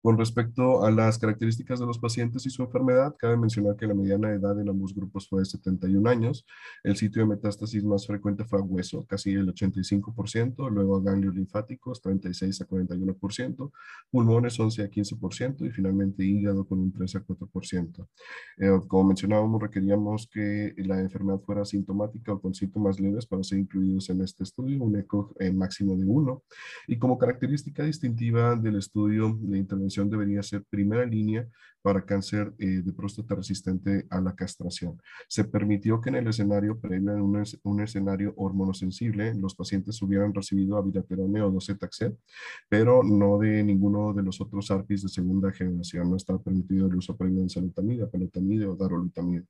Con 0.01 0.17
respecto 0.17 0.85
a 0.85 0.91
las 0.91 1.19
características 1.19 1.77
de 1.79 1.85
los 1.85 1.99
pacientes 1.99 2.45
y 2.45 2.49
su 2.49 2.63
enfermedad, 2.63 3.15
cabe 3.19 3.35
mencionar 3.35 3.75
que 3.75 3.85
la 3.85 3.93
mediana 3.93 4.31
edad 4.31 4.57
en 4.59 4.69
ambos 4.69 4.95
grupos 4.95 5.27
fue 5.27 5.41
de 5.41 5.45
71 5.45 6.09
años. 6.09 6.45
El 6.83 6.95
sitio 6.95 7.21
de 7.21 7.27
metástasis 7.27 7.83
más 7.83 8.07
frecuente 8.07 8.45
fue 8.45 8.59
a 8.59 8.61
hueso, 8.61 9.05
casi 9.05 9.31
el 9.33 9.53
85%, 9.53 10.69
luego 10.69 10.95
a 10.95 11.01
ganglios 11.01 11.35
linfáticos, 11.35 12.01
36 12.01 12.61
a 12.61 12.67
41%, 12.67 13.71
pulmones 14.09 14.57
11 14.57 14.83
a 14.83 14.89
15% 14.89 15.67
y 15.67 15.71
finalmente 15.71 16.23
hígado 16.23 16.65
con 16.65 16.79
un 16.79 16.93
3 16.93 17.15
a 17.17 17.25
4%. 17.25 18.07
Eh, 18.57 18.79
como 18.87 19.03
mencionábamos, 19.03 19.61
requeríamos 19.61 20.29
que 20.31 20.75
la 20.77 21.01
enfermedad 21.01 21.41
fuera 21.41 21.65
sintomática 21.65 22.31
o 22.31 22.41
con 22.41 22.53
síntomas 22.53 23.01
leves 23.01 23.25
para 23.25 23.43
ser 23.43 23.59
incluidos 23.59 24.09
en 24.09 24.21
este 24.21 24.43
estudio, 24.43 24.81
un 24.81 24.97
eco 24.97 25.35
eh, 25.39 25.51
máximo 25.51 25.97
de 25.97 26.05
1. 26.05 26.43
Y 26.87 26.97
como 26.97 27.17
característica 27.17 27.83
distintiva 27.83 28.55
del 28.55 28.77
estudio 28.77 29.37
de 29.41 29.57
intervención 29.57 29.88
debería 29.89 30.43
ser 30.43 30.63
primera 30.69 31.05
línea 31.05 31.47
para 31.81 32.05
cáncer 32.05 32.53
eh, 32.57 32.81
de 32.83 32.93
próstata 32.93 33.35
resistente 33.35 34.05
a 34.09 34.19
la 34.21 34.35
castración. 34.35 35.01
Se 35.27 35.45
permitió 35.45 36.01
que 36.01 36.09
en 36.09 36.15
el 36.15 36.27
escenario 36.27 36.79
previo, 36.79 37.13
en 37.13 37.21
un, 37.63 37.81
escenario 37.81 38.33
hormonosensible, 38.35 39.33
los 39.35 39.55
pacientes 39.55 40.01
hubieran 40.01 40.33
recibido 40.33 40.77
abiraterone 40.77 41.41
o 41.41 41.51
docetaxel, 41.51 42.17
pero 42.67 43.01
no 43.03 43.39
de 43.39 43.63
ninguno 43.63 44.13
de 44.13 44.23
los 44.23 44.41
otros 44.41 44.69
ARPIs 44.71 45.03
de 45.03 45.09
segunda 45.09 45.51
generación. 45.51 46.09
No 46.09 46.17
está 46.17 46.37
permitido 46.37 46.87
el 46.87 46.95
uso 46.95 47.15
previo 47.15 47.37
de 47.37 47.43
enzalutamida, 47.43 48.09
pelotamida 48.09 48.69
o 48.69 48.75
darolutamida. 48.75 49.45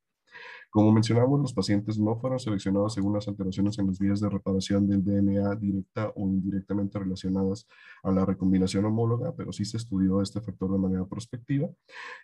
Como 0.72 0.92
mencionamos, 0.92 1.40
los 1.40 1.54
pacientes 1.54 1.98
no 1.98 2.16
fueron 2.16 2.40
seleccionados 2.40 2.94
según 2.94 3.14
las 3.14 3.28
alteraciones 3.28 3.80
en 3.80 3.88
las 3.88 3.98
vías 3.98 4.20
de 4.20 4.30
reparación 4.30 4.88
del 4.88 5.04
DNA 5.04 5.56
directa 5.56 6.14
o 6.16 6.28
indirectamente 6.28 7.00
relacionadas 7.00 7.68
a 8.04 8.12
la 8.12 8.24
recombinación 8.24 8.86
homóloga, 8.86 9.34
pero 9.36 9.52
sí 9.52 9.66
se 9.66 9.78
estudió 9.78 10.22
este 10.22 10.42
factor 10.42 10.72
de 10.72 10.78
manera 10.78 11.06
prospectiva. 11.06 11.68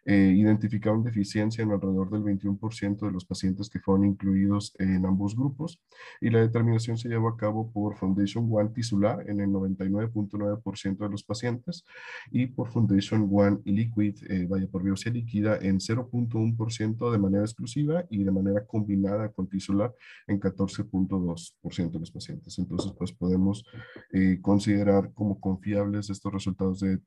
Eh, 0.06 0.34
identificaron 0.36 1.04
deficiencia 1.04 1.64
en 1.64 1.72
alrededor 1.72 2.12
del 2.12 2.24
21% 2.24 3.08
de 3.08 3.12
los 3.12 3.26
pacientes 3.26 3.68
que 3.68 3.80
fueron 3.80 4.06
incluidos 4.06 4.76
en 4.78 5.06
ambos 5.08 5.36
grupos 5.36 5.82
y 6.22 6.30
la 6.30 6.42
determinación 6.42 7.00
se 7.00 7.10
llevó 7.10 7.30
a 7.30 7.38
cabo 7.38 7.72
por 7.72 7.96
Foundation 7.96 8.48
One 8.52 8.70
tisular 8.70 9.28
en 9.28 9.40
el 9.40 9.50
99.9% 9.50 10.98
de 10.98 11.10
los 11.10 11.24
pacientes 11.24 11.84
y 12.30 12.46
por 12.46 12.70
Foundation 12.70 13.28
One 13.32 13.60
Liquid, 13.66 14.18
eh, 14.30 14.46
vaya 14.48 14.68
por 14.68 14.84
biopsia 14.84 15.12
líquida, 15.12 15.58
en 15.58 15.80
0.1% 15.80 17.12
de 17.12 17.18
manera 17.18 17.44
exclusiva 17.44 18.06
y 18.10 18.24
de 18.24 18.35
manera 18.36 18.66
combinada 18.66 19.32
con 19.32 19.48
tisular 19.48 19.94
en 20.28 20.40
14.2% 20.40 21.92
de 21.92 22.00
los 22.00 22.12
pacientes. 22.12 22.60
Entonces, 22.60 22.92
pues 22.98 23.12
podemos 23.12 23.66
eh, 24.12 24.40
considerar 24.42 25.12
como 25.14 25.40
confiables 25.40 26.10
estos 26.10 26.32
resultados 26.32 26.80
de, 26.80 27.00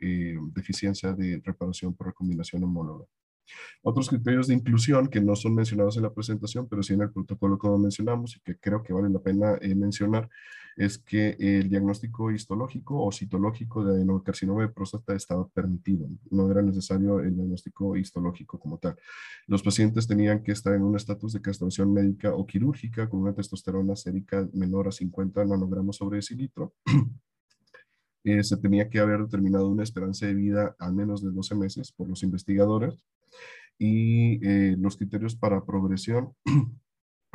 eh, 0.00 0.38
deficiencia 0.54 1.12
de 1.12 1.40
reparación 1.44 1.94
por 1.94 2.08
recombinación 2.08 2.64
homóloga. 2.64 3.06
Otros 3.82 4.08
criterios 4.08 4.48
de 4.48 4.54
inclusión 4.54 5.08
que 5.08 5.20
no 5.20 5.36
son 5.36 5.54
mencionados 5.54 5.96
en 5.96 6.04
la 6.04 6.12
presentación, 6.12 6.66
pero 6.68 6.82
sí 6.82 6.94
en 6.94 7.02
el 7.02 7.12
protocolo 7.12 7.58
como 7.58 7.78
mencionamos 7.78 8.36
y 8.36 8.40
que 8.40 8.56
creo 8.56 8.82
que 8.82 8.92
vale 8.92 9.10
la 9.10 9.20
pena 9.20 9.58
eh, 9.60 9.74
mencionar, 9.74 10.28
es 10.76 10.98
que 10.98 11.36
el 11.38 11.68
diagnóstico 11.68 12.30
histológico 12.30 13.04
o 13.04 13.12
citológico 13.12 13.84
de 13.84 13.94
adenocarcinoma 13.94 14.62
de 14.62 14.68
próstata 14.68 15.14
estaba 15.14 15.46
permitido. 15.48 16.08
No 16.30 16.50
era 16.50 16.62
necesario 16.62 17.20
el 17.20 17.34
diagnóstico 17.34 17.96
histológico 17.96 18.58
como 18.58 18.78
tal. 18.78 18.96
Los 19.46 19.62
pacientes 19.62 20.06
tenían 20.06 20.42
que 20.42 20.52
estar 20.52 20.74
en 20.74 20.82
un 20.82 20.96
estatus 20.96 21.32
de 21.32 21.40
castración 21.40 21.92
médica 21.92 22.34
o 22.34 22.46
quirúrgica 22.46 23.08
con 23.08 23.20
una 23.20 23.34
testosterona 23.34 23.96
sérica 23.96 24.48
menor 24.52 24.88
a 24.88 24.92
50 24.92 25.44
nanogramos 25.44 25.96
sobre 25.96 26.16
decilitro. 26.16 26.74
Eh, 28.26 28.42
se 28.42 28.56
tenía 28.56 28.88
que 28.88 29.00
haber 29.00 29.20
determinado 29.20 29.68
una 29.68 29.82
esperanza 29.82 30.24
de 30.24 30.32
vida 30.32 30.74
al 30.78 30.94
menos 30.94 31.22
de 31.22 31.30
12 31.30 31.56
meses 31.56 31.92
por 31.92 32.08
los 32.08 32.22
investigadores 32.22 33.04
y 33.78 34.42
eh, 34.46 34.76
los 34.78 34.96
criterios 34.96 35.36
para 35.36 35.62
progresión 35.66 36.32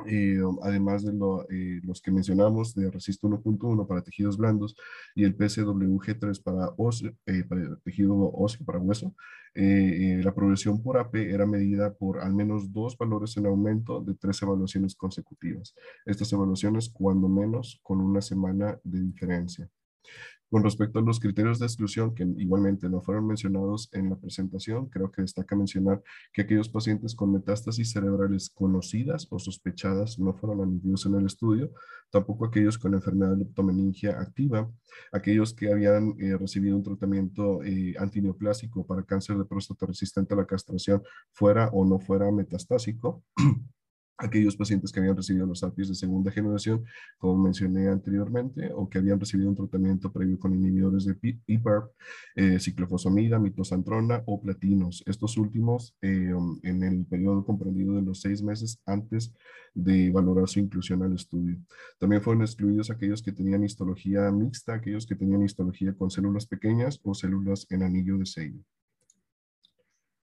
Eh, 0.08 0.40
además 0.62 1.04
de 1.04 1.12
eh, 1.50 1.80
los 1.84 2.02
que 2.02 2.12
mencionamos 2.12 2.74
de 2.76 2.90
Resist 2.92 3.24
1.1 3.24 3.88
para 3.88 4.02
tejidos 4.02 4.38
blandos 4.38 4.76
y 5.16 5.24
el 5.24 5.38
PCWG3 5.38 6.44
para, 6.44 6.70
eh, 7.26 7.44
para 7.44 7.76
tejido 7.78 8.16
óseo, 8.34 8.66
para 8.66 8.80
hueso, 8.80 9.14
la 9.54 10.34
progresión 10.34 10.82
por 10.82 10.98
AP 10.98 11.16
era 11.16 11.46
medida 11.46 11.94
por 11.94 12.20
al 12.20 12.34
menos 12.34 12.72
dos 12.72 12.98
valores 12.98 13.36
en 13.38 13.48
aumento 13.48 14.00
de 14.00 14.14
tres 14.14 14.42
evaluaciones 14.42 14.96
consecutivas. 14.96 15.76
Estas 16.06 16.32
evaluaciones, 16.32 16.90
cuando 16.90 17.28
menos, 17.28 17.80
con 17.84 18.00
una 18.00 18.22
semana 18.22 18.80
de 18.84 19.02
diferencia. 19.02 19.70
Con 20.50 20.64
respecto 20.64 20.98
a 20.98 21.02
los 21.04 21.20
criterios 21.20 21.60
de 21.60 21.68
exclusión, 21.68 22.16
que 22.16 22.24
igualmente 22.38 22.90
no 22.90 23.02
fueron 23.02 23.28
mencionados 23.28 23.90
en 23.94 24.10
la 24.10 24.16
presentación, 24.16 24.88
creo 24.88 25.12
que 25.12 25.22
destaca 25.22 25.56
mencionar 25.56 26.02
que 26.34 26.42
aquellos 26.42 26.70
pacientes 26.70 27.14
con 27.14 27.32
metástasis 27.32 27.92
cerebrales 27.92 28.50
conocidas 28.50 29.28
o 29.30 29.38
sospechadas 29.38 30.18
no 30.18 30.34
fueron 30.34 30.62
admitidos 30.62 31.06
en 31.06 31.16
el 31.16 31.28
estudio, 31.28 31.72
tampoco 32.10 32.46
aquellos 32.46 32.80
con 32.80 32.96
enfermedad 32.96 33.32
de 33.32 33.46
leptomeningia 33.46 34.20
activa, 34.20 34.68
aquellos 35.12 35.54
que 35.54 35.72
habían 35.72 36.16
eh, 36.20 36.36
recibido 36.36 36.76
un 36.76 36.84
tratamiento 36.84 37.62
eh, 37.64 37.94
antineoplásico 38.00 38.88
para 38.88 39.04
cáncer 39.04 39.38
de 39.38 39.46
próstata 39.46 39.86
resistente 39.86 40.34
a 40.34 40.38
la 40.38 40.48
castración, 40.48 41.04
fuera 41.32 41.70
o 41.74 41.86
no 41.86 42.00
fuera 42.00 42.32
metastásico. 42.32 43.24
Aquellos 44.20 44.56
pacientes 44.56 44.92
que 44.92 45.00
habían 45.00 45.16
recibido 45.16 45.46
los 45.46 45.64
APIs 45.64 45.90
de 45.90 45.96
segunda 45.96 46.32
generación, 46.32 46.84
como 47.18 47.38
mencioné 47.38 47.88
anteriormente, 47.88 48.72
o 48.74 48.90
que 48.90 49.00
habían 49.00 49.20
recibido 49.20 49.50
un 49.50 49.56
tratamiento 49.56 50.12
previo 50.12 50.38
con 50.38 50.54
inhibidores 50.54 51.06
de 51.06 51.16
PARP, 51.16 51.92
eh, 52.36 52.60
ciclofosfamida, 52.60 53.40
mitosantrona 53.40 54.22
o 54.26 54.42
platinos. 54.42 55.04
Estos 55.06 55.38
últimos 55.38 55.96
eh, 56.02 56.34
um, 56.34 56.60
en 56.64 56.84
el 56.84 57.06
periodo 57.06 57.46
comprendido 57.46 57.96
de 57.96 58.02
los 58.02 58.22
seis 58.22 58.44
meses 58.44 58.80
antes 58.86 59.34
de 59.74 60.12
valorar 60.12 60.48
su 60.48 60.60
inclusión 60.60 61.02
al 61.04 61.14
estudio. 61.14 61.58
También 61.98 62.22
fueron 62.22 62.44
excluidos 62.44 62.90
aquellos 62.90 63.22
que 63.22 63.32
tenían 63.32 63.64
histología 63.64 64.30
mixta, 64.32 64.74
aquellos 64.74 65.06
que 65.06 65.16
tenían 65.16 65.44
histología 65.44 65.94
con 65.94 66.10
células 66.10 66.46
pequeñas 66.46 67.00
o 67.04 67.14
células 67.14 67.66
en 67.70 67.84
anillo 67.84 68.18
de 68.18 68.26
sello. 68.26 68.60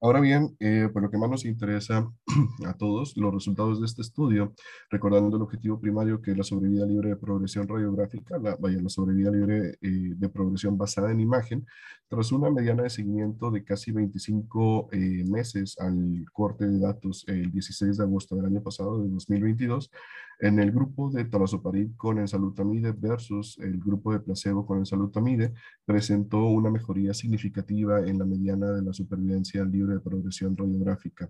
Ahora 0.05 0.19
bien, 0.19 0.55
eh, 0.59 0.87
por 0.93 1.01
lo 1.01 1.09
que 1.09 1.17
más 1.17 1.31
nos 1.31 1.45
interesa 1.45 2.07
a 2.67 2.77
todos, 2.77 3.17
los 3.17 3.33
resultados 3.33 3.79
de 3.79 3.87
este 3.87 4.03
estudio, 4.03 4.53
recordando 4.91 5.35
el 5.35 5.41
objetivo 5.41 5.79
primario 5.79 6.21
que 6.21 6.29
es 6.29 6.37
la 6.37 6.43
sobrevida 6.43 6.85
libre 6.85 7.09
de 7.09 7.15
progresión 7.15 7.67
radiográfica, 7.67 8.37
la, 8.37 8.55
vaya, 8.55 8.79
la 8.79 8.89
sobrevida 8.89 9.31
libre 9.31 9.79
eh, 9.81 10.13
de 10.15 10.29
progresión 10.29 10.77
basada 10.77 11.09
en 11.09 11.21
imagen, 11.21 11.65
tras 12.07 12.31
una 12.31 12.51
mediana 12.51 12.83
de 12.83 12.91
seguimiento 12.91 13.49
de 13.49 13.63
casi 13.63 13.91
25 13.91 14.89
eh, 14.91 15.23
meses 15.27 15.75
al 15.79 16.23
corte 16.31 16.67
de 16.67 16.77
datos 16.77 17.25
el 17.27 17.51
16 17.51 17.97
de 17.97 18.03
agosto 18.03 18.35
del 18.35 18.45
año 18.45 18.61
pasado, 18.61 19.01
de 19.01 19.09
2022, 19.09 19.89
en 20.39 20.59
el 20.59 20.71
grupo 20.71 21.09
de 21.11 21.25
talazoparib 21.25 21.95
con 21.95 22.19
ensalutamide 22.19 22.91
versus 22.91 23.57
el 23.59 23.79
grupo 23.79 24.13
de 24.13 24.19
placebo 24.19 24.65
con 24.65 24.79
ensalutamide, 24.79 25.53
presentó 25.85 26.45
una 26.45 26.69
mejoría 26.69 27.13
significativa 27.13 27.99
en 27.99 28.19
la 28.19 28.25
mediana 28.25 28.71
de 28.71 28.81
la 28.81 28.93
supervivencia 28.93 29.63
libre 29.63 29.95
de 29.95 29.99
progresión 29.99 30.55
radiográfica. 30.57 31.29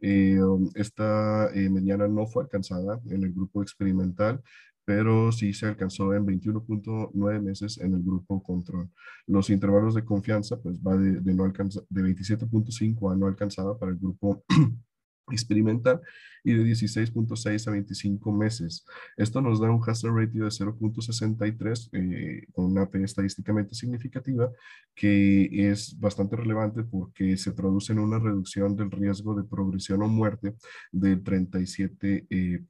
Eh, 0.00 0.42
um, 0.42 0.70
esta 0.74 1.50
eh, 1.54 1.68
mediana 1.70 2.08
no 2.08 2.26
fue 2.26 2.44
alcanzada 2.44 3.00
en 3.06 3.24
el 3.24 3.32
grupo 3.32 3.62
experimental, 3.62 4.42
pero 4.84 5.32
sí 5.32 5.52
se 5.54 5.66
alcanzó 5.66 6.14
en 6.14 6.26
21.9 6.26 7.42
meses 7.42 7.78
en 7.78 7.94
el 7.94 8.02
grupo 8.02 8.42
control. 8.42 8.90
Los 9.26 9.50
intervalos 9.50 9.94
de 9.94 10.04
confianza, 10.04 10.60
pues 10.60 10.78
va 10.78 10.96
de, 10.96 11.20
no 11.32 11.44
de 11.44 12.02
27.5 12.02 13.12
a 13.12 13.16
no 13.16 13.26
alcanzada 13.26 13.78
para 13.78 13.92
el 13.92 13.98
grupo 13.98 14.44
experimental 15.30 16.00
y 16.44 16.52
de 16.52 16.62
16.6 16.62 17.68
a 17.68 17.70
25 17.70 18.32
meses. 18.32 18.84
Esto 19.16 19.40
nos 19.40 19.60
da 19.60 19.70
un 19.70 19.82
hazard 19.84 20.14
ratio 20.14 20.44
de 20.44 20.50
0.63 20.50 21.88
eh, 21.92 22.46
con 22.52 22.66
una 22.66 22.86
P 22.86 23.02
estadísticamente 23.02 23.74
significativa 23.74 24.50
que 24.94 25.48
es 25.70 25.98
bastante 25.98 26.36
relevante 26.36 26.84
porque 26.84 27.36
se 27.38 27.52
traduce 27.52 27.94
en 27.94 28.00
una 28.00 28.18
reducción 28.18 28.76
del 28.76 28.90
riesgo 28.90 29.34
de 29.34 29.44
progresión 29.44 30.02
o 30.02 30.08
muerte 30.08 30.54
del 30.92 31.24
37%. 31.24 32.28
Eh, 32.30 32.60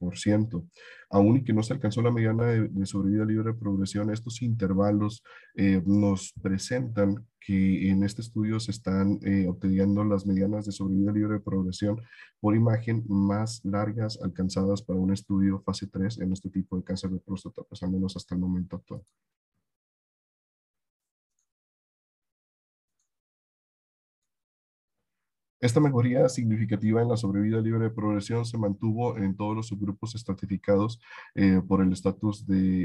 Aún 1.09 1.37
y 1.37 1.43
que 1.43 1.53
no 1.53 1.61
se 1.61 1.73
alcanzó 1.73 2.01
la 2.01 2.11
mediana 2.11 2.45
de, 2.45 2.85
sobrevida 2.85 3.25
libre 3.25 3.51
de 3.51 3.59
progresión, 3.59 4.09
estos 4.09 4.41
intervalos 4.41 5.23
eh, 5.55 5.81
nos 5.85 6.33
presentan 6.41 7.25
que 7.45 7.89
en 7.89 8.03
este 8.03 8.21
estudio 8.21 8.59
se 8.59 8.71
están 8.71 9.19
eh, 9.23 9.47
obteniendo 9.47 10.03
las 10.03 10.25
medianas 10.25 10.65
de 10.65 10.71
sobrevida 10.71 11.11
libre 11.11 11.33
de 11.33 11.39
progresión 11.39 12.01
por 12.39 12.55
imagen 12.55 13.03
más 13.07 13.63
largas 13.63 14.19
alcanzadas 14.21 14.81
para 14.81 14.99
un 14.99 15.13
estudio 15.13 15.61
fase 15.61 15.87
3 15.87 16.21
en 16.21 16.33
este 16.33 16.49
tipo 16.49 16.75
de 16.77 16.83
cáncer 16.83 17.11
de 17.11 17.19
próstata, 17.19 17.61
pues 17.69 17.83
al 17.83 17.91
menos 17.91 18.15
hasta 18.15 18.35
el 18.35 18.41
momento 18.41 18.77
actual. 18.77 19.01
Esta 25.65 25.79
mejoría 25.79 26.29
significativa 26.29 27.01
en 27.01 27.09
la 27.09 27.17
sobrevida 27.17 27.59
libre 27.59 27.85
de 27.85 27.89
progresión 27.89 28.45
se 28.45 28.55
mantuvo 28.55 29.17
en 29.17 29.35
todos 29.35 29.55
los 29.55 29.65
subgrupos 29.65 30.13
estratificados 30.13 30.99
eh, 31.33 31.59
por 31.67 31.81
el 31.81 31.91
estatus 31.91 32.45
de 32.45 32.83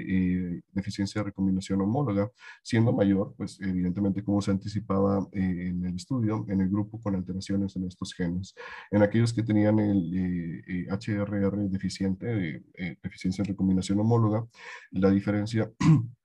eh, 0.54 0.62
deficiencia 0.72 1.20
de 1.20 1.26
recombinación 1.26 1.82
homóloga, 1.82 2.30
siendo 2.62 2.94
mayor, 2.94 3.34
pues 3.36 3.60
evidentemente 3.60 4.24
como 4.24 4.40
se 4.40 4.52
anticipaba 4.52 5.28
eh, 5.32 5.66
en 5.68 5.84
el 5.84 5.94
estudio, 5.94 6.46
en 6.48 6.62
el 6.62 6.70
grupo 6.70 6.98
con 6.98 7.14
alteraciones 7.14 7.76
en 7.76 7.84
estos 7.84 8.14
genes. 8.14 8.54
En 8.90 9.02
aquellos 9.02 9.34
que 9.34 9.42
tenían 9.42 9.78
el 9.78 10.88
HRR 10.88 11.68
deficiente, 11.68 12.64
deficiencia 13.02 13.44
de 13.44 13.50
recombinación 13.50 14.00
homóloga, 14.00 14.46
la 14.92 15.10
diferencia 15.10 15.70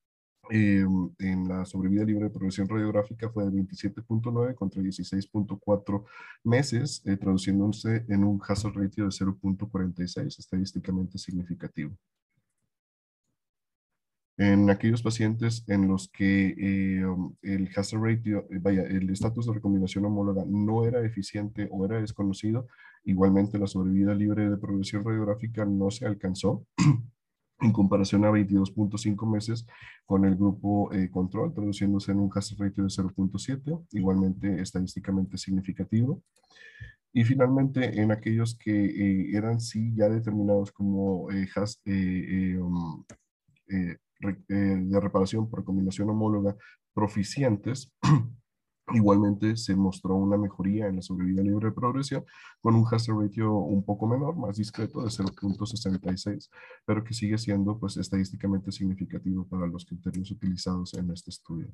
Eh, 0.50 0.86
en 1.20 1.48
la 1.48 1.66
sobrevida 1.66 2.04
libre 2.04 2.26
de 2.26 2.30
progresión 2.30 2.68
radiográfica 2.68 3.30
fue 3.30 3.46
de 3.46 3.52
27.9 3.52 4.56
contra 4.56 4.82
16.4 4.82 6.04
meses, 6.44 7.02
eh, 7.06 7.18
traduciéndose 7.18 8.06
en 8.08 8.24
un 8.24 8.42
hazard 8.48 8.76
ratio 8.76 9.06
de 9.06 9.12
0.46, 9.12 10.40
estadísticamente 10.40 11.18
significativo. 11.18 11.98
En 14.38 14.70
aquellos 14.70 15.02
pacientes 15.02 15.64
en 15.68 15.88
los 15.88 16.10
que 16.10 16.56
eh, 16.58 17.06
um, 17.06 17.34
el 17.42 17.70
hazard 17.76 18.02
ratio, 18.02 18.46
vaya, 18.62 18.84
el 18.84 19.10
estatus 19.10 19.46
de 19.48 19.54
recombinación 19.54 20.04
homóloga 20.06 20.44
no 20.46 20.86
era 20.86 21.06
eficiente 21.06 21.70
o 21.72 21.86
era 21.86 22.02
desconocido, 22.02 22.68
igualmente 23.06 23.58
la 23.58 23.68
sobrevida 23.68 24.14
libre 24.14 24.50
de 24.50 24.58
progresión 24.58 25.06
radiográfica 25.06 25.66
no 25.66 25.90
se 25.90 26.06
alcanzó. 26.06 26.66
En 27.62 27.72
comparación 27.72 28.26
a 28.26 28.32
22.5 28.32 29.32
meses 29.32 29.66
con 30.06 30.26
el 30.26 30.36
grupo 30.36 30.92
eh, 30.94 31.10
control, 31.10 31.54
traduciéndose 31.54 32.12
en 32.12 32.20
un 32.20 32.30
hazard 32.34 32.60
ratio 32.60 32.84
de 32.84 32.90
0.7, 32.90 33.86
igualmente 33.92 34.62
estadísticamente 34.62 35.38
significativo. 35.38 36.22
Y 37.18 37.24
finalmente, 37.24 38.02
en 38.02 38.12
aquellos 38.12 38.56
que 38.56 38.72
eh, 38.72 39.38
eran 39.38 39.62
sí 39.62 39.94
ya 39.96 40.10
determinados 40.10 40.74
como 40.74 41.32
eh, 41.32 41.48
eh, 41.86 42.58
um, 42.60 43.06
de 43.70 45.00
reparación 45.00 45.50
por 45.50 45.64
combinación 45.64 46.10
homóloga 46.10 46.58
proficientes, 46.94 47.90
Igualmente 48.94 49.58
se 49.58 49.76
mostró 49.76 50.16
una 50.16 50.38
mejoría 50.38 50.88
en 50.88 50.98
la 50.98 51.02
sobrevida 51.02 51.42
libre 51.42 51.70
de 51.70 51.74
progresión 51.74 52.24
con 52.62 52.76
un 52.76 52.86
hazard 52.90 53.20
ratio 53.20 53.52
un 53.54 53.84
poco 53.84 54.08
menor, 54.08 54.36
más 54.36 54.58
discreto 54.58 55.02
de 55.02 55.08
0.66, 55.08 56.50
pero 56.86 57.04
que 57.04 57.16
sigue 57.16 57.38
siendo 57.40 57.80
pues 57.80 57.98
estadísticamente 57.98 58.72
significativo 58.72 59.48
para 59.48 59.66
los 59.66 59.86
criterios 59.86 60.30
utilizados 60.30 60.94
en 60.94 61.10
este 61.10 61.32
estudio. 61.32 61.72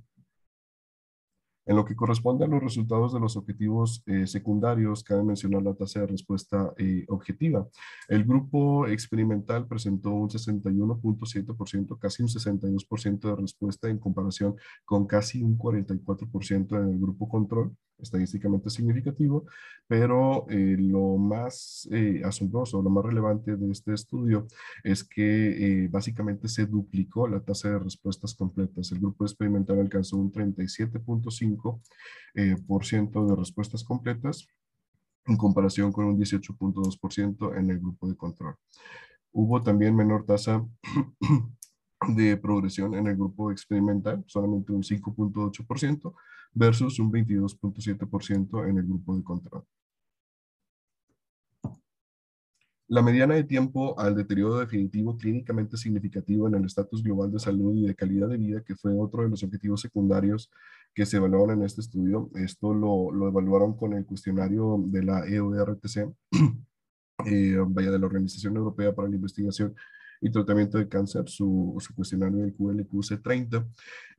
En 1.71 1.77
lo 1.77 1.85
que 1.85 1.95
corresponde 1.95 2.43
a 2.43 2.49
los 2.49 2.61
resultados 2.61 3.13
de 3.13 3.21
los 3.21 3.37
objetivos 3.37 4.03
eh, 4.05 4.27
secundarios, 4.27 5.05
cabe 5.05 5.23
mencionar 5.23 5.63
la 5.63 5.73
tasa 5.73 6.01
de 6.01 6.07
respuesta 6.07 6.73
eh, 6.77 7.05
objetiva. 7.07 7.65
El 8.09 8.25
grupo 8.25 8.87
experimental 8.87 9.65
presentó 9.69 10.09
un 10.09 10.27
61.7%, 10.27 11.97
casi 11.97 12.23
un 12.23 12.27
62% 12.27 13.19
de 13.21 13.35
respuesta 13.37 13.87
en 13.87 13.99
comparación 13.99 14.57
con 14.83 15.07
casi 15.07 15.41
un 15.43 15.57
44% 15.57 16.77
en 16.77 16.89
el 16.89 16.99
grupo 16.99 17.29
control 17.29 17.73
estadísticamente 18.01 18.69
significativo, 18.69 19.45
pero 19.87 20.45
eh, 20.49 20.75
lo 20.79 21.17
más 21.17 21.87
eh, 21.91 22.21
asombroso, 22.23 22.81
lo 22.81 22.89
más 22.89 23.05
relevante 23.05 23.55
de 23.55 23.71
este 23.71 23.93
estudio 23.93 24.47
es 24.83 25.03
que 25.03 25.83
eh, 25.83 25.87
básicamente 25.87 26.47
se 26.47 26.65
duplicó 26.65 27.27
la 27.27 27.41
tasa 27.41 27.69
de 27.69 27.79
respuestas 27.79 28.33
completas. 28.33 28.91
El 28.91 28.99
grupo 28.99 29.25
experimental 29.25 29.79
alcanzó 29.79 30.17
un 30.17 30.31
37.5% 30.31 33.27
de 33.27 33.35
respuestas 33.35 33.83
completas 33.83 34.47
en 35.25 35.37
comparación 35.37 35.91
con 35.91 36.05
un 36.05 36.17
18.2% 36.17 37.57
en 37.57 37.69
el 37.69 37.79
grupo 37.79 38.07
de 38.07 38.15
control. 38.15 38.55
Hubo 39.31 39.61
también 39.61 39.95
menor 39.95 40.25
tasa 40.25 40.65
de 42.07 42.37
progresión 42.37 42.95
en 42.95 43.07
el 43.07 43.15
grupo 43.15 43.51
experimental, 43.51 44.23
solamente 44.27 44.71
un 44.71 44.83
5.8%, 44.83 46.13
versus 46.53 46.99
un 46.99 47.11
22.7% 47.11 48.69
en 48.69 48.77
el 48.77 48.85
grupo 48.85 49.15
de 49.15 49.23
control. 49.23 49.63
La 52.91 53.01
mediana 53.01 53.35
de 53.35 53.45
tiempo 53.45 53.97
al 53.97 54.15
deterioro 54.17 54.59
definitivo 54.59 55.15
clínicamente 55.15 55.77
significativo 55.77 56.49
en 56.49 56.55
el 56.55 56.65
estatus 56.65 57.01
global 57.01 57.31
de 57.31 57.39
salud 57.39 57.73
y 57.73 57.87
de 57.87 57.95
calidad 57.95 58.27
de 58.27 58.35
vida, 58.35 58.63
que 58.65 58.75
fue 58.75 58.91
otro 58.99 59.23
de 59.23 59.29
los 59.29 59.43
objetivos 59.43 59.79
secundarios 59.79 60.51
que 60.93 61.05
se 61.05 61.15
evaluaron 61.15 61.59
en 61.59 61.65
este 61.65 61.79
estudio. 61.79 62.29
Esto 62.35 62.73
lo, 62.73 63.09
lo 63.13 63.29
evaluaron 63.29 63.77
con 63.77 63.93
el 63.93 64.05
cuestionario 64.05 64.83
de 64.87 65.03
la 65.03 65.25
EORTC, 65.25 66.13
eh, 67.25 67.57
vaya 67.65 67.91
de 67.91 67.99
la 67.99 68.07
Organización 68.07 68.57
Europea 68.57 68.93
para 68.93 69.07
la 69.07 69.15
Investigación 69.15 69.73
y 70.21 70.29
tratamiento 70.29 70.77
de 70.77 70.87
cáncer, 70.87 71.27
su, 71.27 71.75
su 71.79 71.95
cuestionario 71.95 72.37
del 72.37 72.55
QLQC30, 72.55 73.67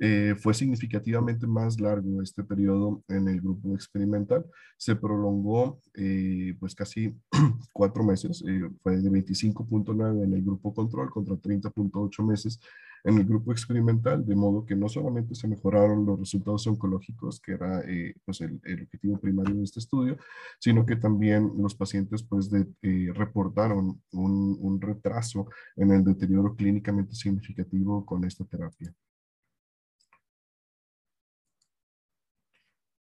eh, 0.00 0.34
fue 0.36 0.52
significativamente 0.52 1.46
más 1.46 1.80
largo 1.80 2.20
este 2.20 2.42
periodo 2.42 3.04
en 3.08 3.28
el 3.28 3.40
grupo 3.40 3.72
experimental. 3.74 4.44
Se 4.76 4.96
prolongó 4.96 5.80
eh, 5.94 6.56
pues 6.58 6.74
casi 6.74 7.14
cuatro 7.72 8.02
meses, 8.02 8.42
eh, 8.46 8.68
fue 8.82 9.00
de 9.00 9.10
25.9 9.10 10.24
en 10.24 10.34
el 10.34 10.42
grupo 10.42 10.74
control 10.74 11.08
contra 11.08 11.36
30.8 11.36 12.26
meses 12.26 12.60
en 13.04 13.18
el 13.18 13.24
grupo 13.24 13.52
experimental, 13.52 14.24
de 14.24 14.34
modo 14.36 14.64
que 14.64 14.76
no 14.76 14.88
solamente 14.88 15.34
se 15.34 15.48
mejoraron 15.48 16.06
los 16.06 16.18
resultados 16.20 16.66
oncológicos, 16.66 17.40
que 17.40 17.52
era 17.52 17.80
eh, 17.86 18.14
pues 18.24 18.40
el, 18.40 18.60
objetivo 18.82 19.18
primario 19.18 19.54
de 19.56 19.64
este 19.64 19.80
estudio, 19.80 20.16
sino 20.58 20.86
que 20.86 20.96
también 20.96 21.52
los 21.58 21.74
pacientes 21.74 22.22
pues 22.22 22.50
eh, 22.52 23.10
reportaron 23.14 24.00
un, 24.12 24.58
un 24.60 24.80
retraso 24.80 25.48
en 25.76 25.90
el 25.92 26.04
deterioro 26.04 26.54
clínicamente 26.54 27.14
significativo 27.14 28.04
con 28.06 28.24
esta 28.24 28.44
terapia. 28.44 28.94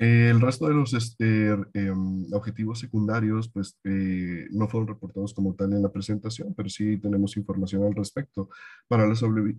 El 0.05 0.41
resto 0.41 0.69
de 0.69 0.75
los 0.75 0.93
este, 0.93 1.49
em, 1.75 2.33
objetivos 2.33 2.81
secundarios 2.81 3.49
pues, 3.49 3.79
eh, 3.85 4.47
no 4.51 4.69
fueron 4.69 4.89
reportados 4.89 5.33
como 5.33 5.55
tal 5.55 5.73
en 5.73 5.83
la 5.83 5.93
presentación, 5.93 6.55
pero 6.55 6.69
sí 6.69 6.99
tenemos 6.99 7.37
información 7.37 7.85
al 7.85 7.95
respecto. 7.95 8.49
Para 8.89 9.07
la, 9.07 9.15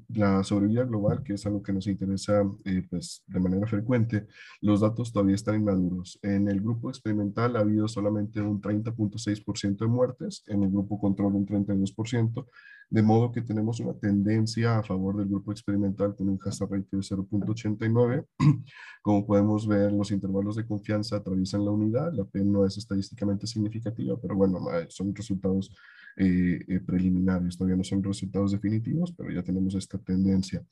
la 0.09 0.43
sobrevida 0.43 0.83
global, 0.83 1.23
que 1.23 1.33
es 1.33 1.45
algo 1.45 1.63
que 1.63 1.73
nos 1.73 1.87
interesa 1.87 2.43
eh, 2.65 2.85
pues, 2.89 3.23
de 3.27 3.39
manera 3.39 3.65
frecuente, 3.67 4.27
los 4.61 4.81
datos 4.81 5.11
todavía 5.11 5.35
están 5.35 5.55
inmaduros. 5.55 6.19
En 6.21 6.47
el 6.47 6.61
grupo 6.61 6.89
experimental 6.89 7.55
ha 7.55 7.59
habido 7.61 7.87
solamente 7.87 8.41
un 8.41 8.61
30.6% 8.61 9.77
de 9.77 9.87
muertes, 9.87 10.43
en 10.47 10.63
el 10.63 10.69
grupo 10.69 10.99
control 10.99 11.35
un 11.35 11.45
32%, 11.45 12.45
de 12.89 13.01
modo 13.01 13.31
que 13.31 13.41
tenemos 13.41 13.79
una 13.79 13.93
tendencia 13.93 14.77
a 14.77 14.83
favor 14.83 15.17
del 15.17 15.27
grupo 15.27 15.51
experimental 15.51 16.15
con 16.15 16.29
un 16.29 16.39
hazard 16.43 16.71
ratio 16.71 16.99
de 16.99 17.03
0.89. 17.03 18.25
Como 19.01 19.25
podemos 19.25 19.67
ver, 19.67 19.91
los 19.91 20.11
intervalos 20.11 20.55
de 20.55 20.65
confianza 20.65 21.17
atraviesan 21.17 21.65
la 21.65 21.71
unidad. 21.71 22.13
La 22.13 22.25
P 22.25 22.43
no 22.43 22.65
es 22.65 22.77
estadísticamente 22.77 23.47
significativa, 23.47 24.17
pero 24.21 24.36
bueno, 24.36 24.59
son 24.89 25.13
resultados 25.15 25.71
eh, 26.17 26.63
eh, 26.69 26.79
preliminares, 26.79 27.57
todavía 27.57 27.75
no 27.75 27.83
son 27.83 28.01
resultados 28.01 28.53
definitivos, 28.53 29.13
pero 29.17 29.31
ya 29.31 29.43
tenemos 29.43 29.75
esta 29.75 29.97
tendencia. 29.97 30.63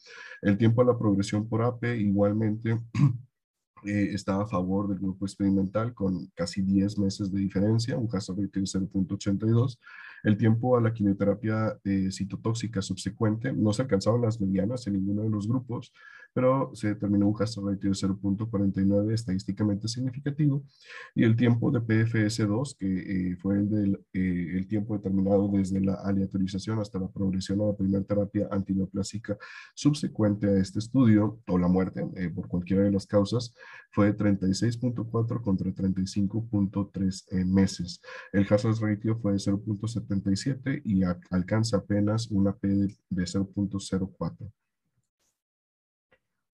El 0.42 0.58
tiempo 0.58 0.82
a 0.82 0.86
la 0.86 0.98
progresión 0.98 1.50
por 1.50 1.62
AP 1.64 1.84
igualmente 1.98 2.80
eh, 3.86 4.10
estaba 4.14 4.44
a 4.44 4.48
favor 4.48 4.88
del 4.88 5.00
grupo 5.00 5.26
experimental 5.26 5.94
con 5.94 6.28
casi 6.36 6.62
10 6.62 6.98
meses 7.00 7.32
de 7.32 7.40
diferencia, 7.40 7.98
un 7.98 8.10
hazard 8.12 8.38
ratio 8.40 8.62
de 8.62 8.68
0.82. 8.68 9.78
El 10.24 10.38
tiempo 10.38 10.78
a 10.78 10.82
la 10.82 10.94
quimioterapia 10.94 11.78
eh, 11.84 12.10
citotóxica 12.10 12.82
subsecuente 12.82 13.52
no 13.52 13.74
se 13.74 13.82
alcanzaban 13.82 14.22
las 14.22 14.40
medianas 14.40 14.88
en 14.88 14.94
ninguno 14.94 15.24
de 15.24 15.30
los 15.30 15.50
grupos, 15.50 15.92
pero 16.34 16.72
se 16.74 16.88
determinó 16.88 17.28
un 17.28 17.36
hazard 17.40 17.66
ratio 17.66 17.90
de 17.90 17.96
0.49 17.96 19.14
estadísticamente 19.14 19.90
significativo 19.90 20.64
y 21.14 21.24
el 21.26 21.36
tiempo 21.36 21.70
de 21.72 21.82
PFS2, 21.82 22.78
que 22.78 22.88
eh, 23.32 23.36
fue 23.36 23.56
el, 23.56 23.70
del, 23.70 23.96
eh, 24.14 24.54
el 24.58 24.68
tiempo 24.68 24.96
determinado 24.96 25.50
desde 25.50 25.82
la 25.82 25.96
aleatorización 25.96 26.80
hasta 26.80 27.00
la 27.00 27.10
progresión 27.10 27.60
a 27.60 27.66
la 27.66 27.76
primera 27.76 28.04
terapia 28.06 28.48
antineoplásica 28.50 29.38
subsecuente 29.76 30.48
a 30.48 30.58
este 30.58 30.80
estudio 30.80 31.42
o 31.48 31.58
la 31.58 31.68
muerte 31.68 32.02
por 32.34 32.48
cualquiera 32.48 32.84
de 32.84 32.92
las 32.92 33.06
causas, 33.06 33.54
fue 33.92 34.12
de 34.12 34.18
36.4 34.18 35.42
contra 35.42 35.72
35.3 35.72 37.46
meses. 37.46 38.02
El 38.32 38.48
hazard 38.50 38.80
ratio 38.82 39.18
fue 39.18 39.34
de 39.34 39.40
0.70 39.40 40.82
y 40.84 41.04
alcanza 41.30 41.78
apenas 41.78 42.28
una 42.32 42.54
P 42.56 42.68
de 42.68 43.24
0.04. 43.24 44.52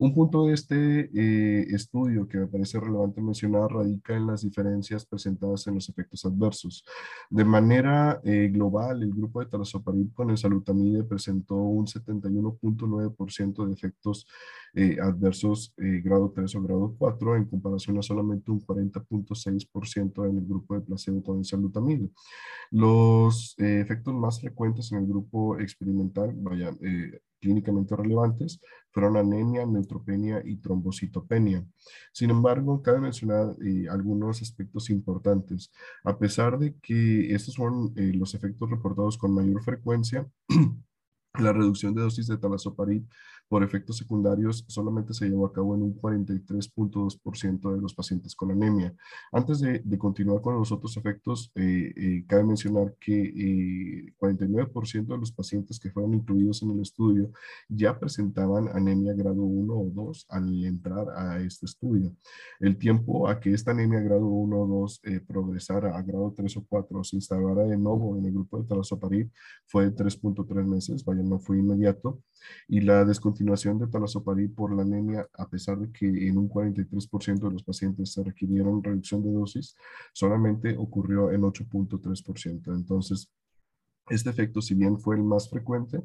Un 0.01 0.13
punto 0.13 0.45
de 0.45 0.53
este 0.53 1.09
eh, 1.13 1.67
estudio 1.75 2.25
que 2.25 2.37
me 2.37 2.47
parece 2.47 2.79
relevante 2.79 3.19
mencionar 3.21 3.69
radica 3.69 4.15
en 4.15 4.27
las 4.27 4.43
diferencias 4.43 5.05
presentadas 5.05 5.67
en 5.67 5.75
los 5.75 5.89
efectos 5.89 6.23
adversos. 6.23 6.85
De 7.29 7.43
manera 7.43 8.21
eh, 8.23 8.47
global, 8.47 9.03
el 9.03 9.13
grupo 9.13 9.41
de 9.41 9.47
talazoparib 9.47 10.13
con 10.13 10.29
el 10.29 10.37
salutamide 10.37 11.03
presentó 11.03 11.55
un 11.55 11.85
71.9% 11.85 13.67
de 13.67 13.73
efectos 13.73 14.25
eh, 14.73 14.95
adversos 15.01 15.73
grado 15.75 16.31
3 16.33 16.55
o 16.55 16.61
grado 16.61 16.95
4 16.97 17.35
en 17.35 17.43
comparación 17.43 17.97
a 17.97 18.01
solamente 18.01 18.51
un 18.51 18.61
40.6% 18.61 20.29
en 20.29 20.37
el 20.37 20.45
grupo 20.45 20.75
de 20.75 20.81
placebo 20.81 21.21
con 21.21 21.39
el 21.39 21.45
salutamide. 21.45 22.09
Los 22.71 23.53
efectos 23.57 24.13
más 24.13 24.39
frecuentes 24.39 24.93
en 24.93 24.99
el 24.99 25.07
grupo 25.07 25.59
experimental, 25.59 26.31
vaya, 26.37 26.71
clínicamente 27.39 27.95
relevantes 27.95 28.59
fueron 28.91 29.17
anemia, 29.17 29.65
neutropenia 29.65 30.41
y 30.43 30.57
trombocitopenia. 30.57 31.65
Sin 32.11 32.29
embargo, 32.29 32.81
cabe 32.81 32.99
mencionar 32.99 33.55
eh, 33.65 33.87
algunos 33.89 34.41
aspectos 34.41 34.89
importantes. 34.89 35.71
A 36.03 36.17
pesar 36.17 36.57
de 36.57 36.75
que 36.81 37.33
estos 37.33 37.55
fueron 37.55 37.93
eh, 37.95 38.11
los 38.13 38.33
efectos 38.33 38.69
reportados 38.69 39.17
con 39.17 39.33
mayor 39.33 39.61
frecuencia, 39.63 40.27
la 41.39 41.53
reducción 41.53 41.93
de 41.93 42.01
dosis 42.01 42.27
de 42.27 42.37
talazoparib 42.37 43.05
por 43.49 43.63
efectos 43.63 43.97
secundarios 43.97 44.63
solamente 44.67 45.13
se 45.13 45.27
llevó 45.27 45.47
a 45.47 45.51
cabo 45.51 45.75
en 45.75 45.81
un 45.81 45.99
43.2% 45.99 47.75
de 47.75 47.81
los 47.81 47.95
pacientes 47.95 48.35
con 48.35 48.51
anemia. 48.51 48.93
Antes 49.31 49.59
de, 49.59 49.81
continuar 49.97 50.41
con 50.41 50.55
los 50.55 50.71
otros 50.71 50.95
efectos, 50.95 51.51
eh, 51.55 51.91
eh, 51.97 52.23
cabe 52.27 52.43
mencionar 52.43 52.95
que 52.99 54.13
49% 54.19 54.95
eh, 54.95 55.01
de 55.01 55.17
los 55.17 55.31
pacientes 55.31 55.79
que 55.79 55.89
fueron 55.89 56.13
incluidos 56.13 56.61
en 56.61 56.71
el 56.71 56.81
estudio 56.81 57.31
ya 57.67 57.99
presentaban 57.99 58.69
anemia 58.69 59.13
grado 59.13 59.41
1 59.41 59.73
o 59.73 59.89
2 59.93 60.27
al 60.29 60.63
entrar 60.63 61.07
a 61.17 61.41
este 61.41 61.65
estudio. 61.65 62.15
El 62.59 62.77
tiempo 62.77 63.27
a 63.27 63.39
que 63.39 63.51
esta 63.51 63.71
anemia 63.71 63.99
grado 63.99 64.27
1 64.27 64.57
o 64.57 64.67
2 64.67 65.01
progresara 65.27 65.97
a 65.97 66.03
grado 66.03 66.33
3 66.37 66.55
o 66.57 66.65
4 66.69 66.99
o 66.99 67.03
se 67.03 67.15
instalara 67.15 67.63
de 67.63 67.77
nuevo 67.77 68.15
en 68.15 68.25
el 68.25 68.31
grupo 68.31 68.59
de 68.59 68.67
talazoparib 68.67 69.31
fue 69.65 69.89
de 69.89 69.95
3.3 69.95 70.65
meses, 70.65 71.03
vaya, 71.03 71.23
no 71.23 71.39
fue 71.39 71.57
inmediato, 71.57 72.21
y 72.67 72.81
la 72.81 73.03
descontinuación 73.05 73.38
descontinuación 73.39 73.79
de 73.79 73.87
talazoparib 73.87 74.53
por 74.53 74.75
la 74.75 74.81
anemia, 74.81 75.27
a 75.37 75.47
pesar 75.47 75.79
de 75.79 75.91
que 75.91 76.27
en 76.27 76.37
un 76.37 76.49
43% 76.49 77.39
de 77.39 77.53
los 77.53 77.63
pacientes 77.63 78.11
se 78.11 78.23
requirieron 78.23 78.83
reducción 78.83 79.23
de 79.23 79.31
dosis, 79.31 79.75
solamente 80.13 80.75
ocurrió 80.77 81.31
en 81.31 81.41
8.3%. 81.41 82.75
Entonces, 82.75 83.31
este 84.09 84.29
efecto, 84.29 84.61
si 84.61 84.73
bien 84.75 84.99
fue 84.99 85.15
el 85.15 85.23
más 85.23 85.49
frecuente, 85.49 86.01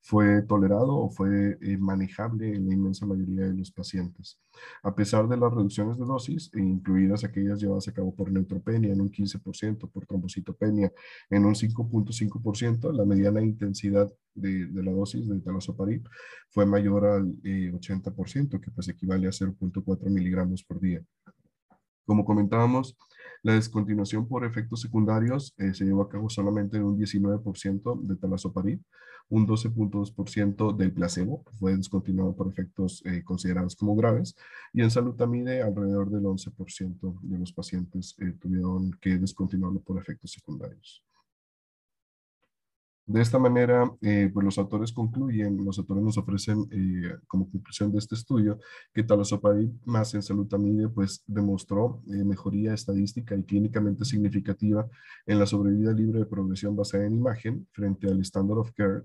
fue 0.00 0.42
tolerado 0.42 0.96
o 0.96 1.10
fue 1.10 1.56
eh, 1.60 1.76
manejable 1.78 2.54
en 2.54 2.66
la 2.66 2.74
inmensa 2.74 3.06
mayoría 3.06 3.46
de 3.46 3.54
los 3.54 3.70
pacientes. 3.70 4.40
A 4.82 4.94
pesar 4.94 5.28
de 5.28 5.36
las 5.36 5.52
reducciones 5.52 5.98
de 5.98 6.04
dosis, 6.04 6.50
e 6.54 6.60
incluidas 6.60 7.24
aquellas 7.24 7.60
llevadas 7.60 7.88
a 7.88 7.92
cabo 7.92 8.14
por 8.14 8.30
neutropenia 8.30 8.92
en 8.92 9.00
un 9.00 9.10
15%, 9.10 9.90
por 9.90 10.06
trombocitopenia 10.06 10.92
en 11.30 11.44
un 11.44 11.54
5.5%, 11.54 12.92
la 12.92 13.04
mediana 13.04 13.42
intensidad 13.42 14.12
de, 14.34 14.68
la 14.72 14.92
dosis 14.92 15.28
de 15.28 15.40
talazoparib 15.40 16.08
fue 16.50 16.66
mayor 16.66 17.06
al 17.06 17.40
80%, 17.42 18.54
eh, 18.56 18.60
que 18.60 18.70
pues 18.70 18.88
equivale 18.88 19.26
a 19.28 19.30
0.4 19.30 20.10
miligramos 20.10 20.62
por 20.64 20.80
día. 20.80 21.02
Como 22.04 22.24
comentábamos, 22.24 22.96
la 23.42 23.54
descontinuación 23.54 24.26
por 24.26 24.44
efectos 24.44 24.80
secundarios 24.80 25.54
eh, 25.58 25.74
se 25.74 25.84
llevó 25.84 26.02
a 26.02 26.08
cabo 26.08 26.30
solamente 26.30 26.78
en 26.78 26.84
un 26.84 26.98
19% 26.98 28.00
de 28.00 28.16
talazoparib, 28.16 28.80
un 29.28 29.46
12.2% 29.46 30.76
del 30.76 30.92
placebo 30.92 31.44
fue 31.58 31.76
descontinuado 31.76 32.34
por 32.34 32.48
efectos 32.48 33.02
eh, 33.06 33.22
considerados 33.24 33.74
como 33.76 33.96
graves 33.96 34.36
y 34.72 34.82
en 34.82 34.90
salutamide 34.90 35.62
alrededor 35.62 36.10
del 36.10 36.24
11% 36.24 37.20
de 37.20 37.38
los 37.38 37.52
pacientes 37.52 38.14
eh, 38.18 38.32
tuvieron 38.40 38.92
que 39.00 39.16
descontinuarlo 39.16 39.80
por 39.80 39.98
efectos 39.98 40.32
secundarios. 40.32 41.02
De 43.06 43.20
esta 43.20 43.38
manera, 43.38 43.84
eh, 44.00 44.30
pues 44.32 44.44
los 44.44 44.56
autores 44.56 44.90
concluyen, 44.90 45.62
los 45.62 45.78
autores 45.78 46.02
nos 46.02 46.16
ofrecen 46.16 46.66
eh, 46.70 47.14
como 47.26 47.50
conclusión 47.50 47.92
de 47.92 47.98
este 47.98 48.14
estudio 48.14 48.58
que 48.94 49.02
talazoparib 49.02 49.70
más 49.84 50.14
en 50.14 50.22
salutamide 50.22 50.88
pues 50.88 51.22
demostró 51.26 52.02
eh, 52.06 52.24
mejoría 52.24 52.72
estadística 52.72 53.36
y 53.36 53.42
clínicamente 53.42 54.06
significativa 54.06 54.88
en 55.26 55.38
la 55.38 55.44
sobrevida 55.44 55.92
libre 55.92 56.20
de 56.20 56.24
progresión 56.24 56.76
basada 56.76 57.04
en 57.04 57.12
imagen 57.12 57.68
frente 57.72 58.08
al 58.08 58.20
standard 58.22 58.58
of 58.58 58.72
care 58.72 59.02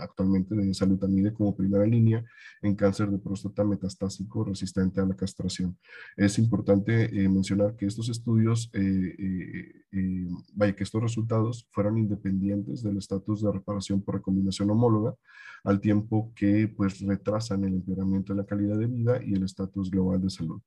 actualmente 0.00 0.54
de 0.54 0.72
salutamide 0.72 1.32
como 1.32 1.56
primera 1.56 1.86
línea 1.86 2.24
en 2.62 2.76
cáncer 2.76 3.10
de 3.10 3.18
próstata 3.18 3.64
metastásico 3.64 4.44
resistente 4.44 5.00
a 5.00 5.06
la 5.06 5.16
castración. 5.16 5.76
Es 6.16 6.38
importante 6.38 7.10
mencionar 7.28 7.74
que 7.74 7.86
estos 7.86 8.08
estudios, 8.08 8.70
vaya 10.54 10.76
que 10.76 10.84
estos 10.84 11.02
resultados 11.02 11.66
fueron 11.70 11.98
independientes 11.98 12.82
del 12.82 12.98
estatus 13.08 13.42
de 13.42 13.52
reparación 13.52 14.02
por 14.02 14.16
recombinación 14.16 14.70
homóloga, 14.70 15.14
al 15.64 15.80
tiempo 15.80 16.32
que 16.36 16.68
pues 16.68 17.00
retrasan 17.00 17.64
el 17.64 17.74
empeoramiento 17.74 18.32
de 18.32 18.42
la 18.42 18.46
calidad 18.46 18.78
de 18.78 18.86
vida 18.86 19.20
y 19.24 19.34
el 19.34 19.44
estatus 19.44 19.90
global 19.90 20.20
de 20.20 20.30
salud. 20.30 20.60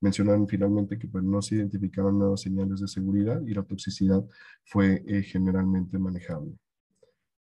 Mencionan 0.00 0.46
finalmente 0.46 0.98
que 0.98 1.08
pues, 1.08 1.24
no 1.24 1.42
se 1.42 1.56
identificaron 1.56 2.18
nuevas 2.18 2.40
señales 2.40 2.80
de 2.80 2.88
seguridad 2.88 3.40
y 3.42 3.54
la 3.54 3.62
toxicidad 3.62 4.24
fue 4.64 5.02
eh, 5.06 5.22
generalmente 5.22 5.98
manejable. 5.98 6.52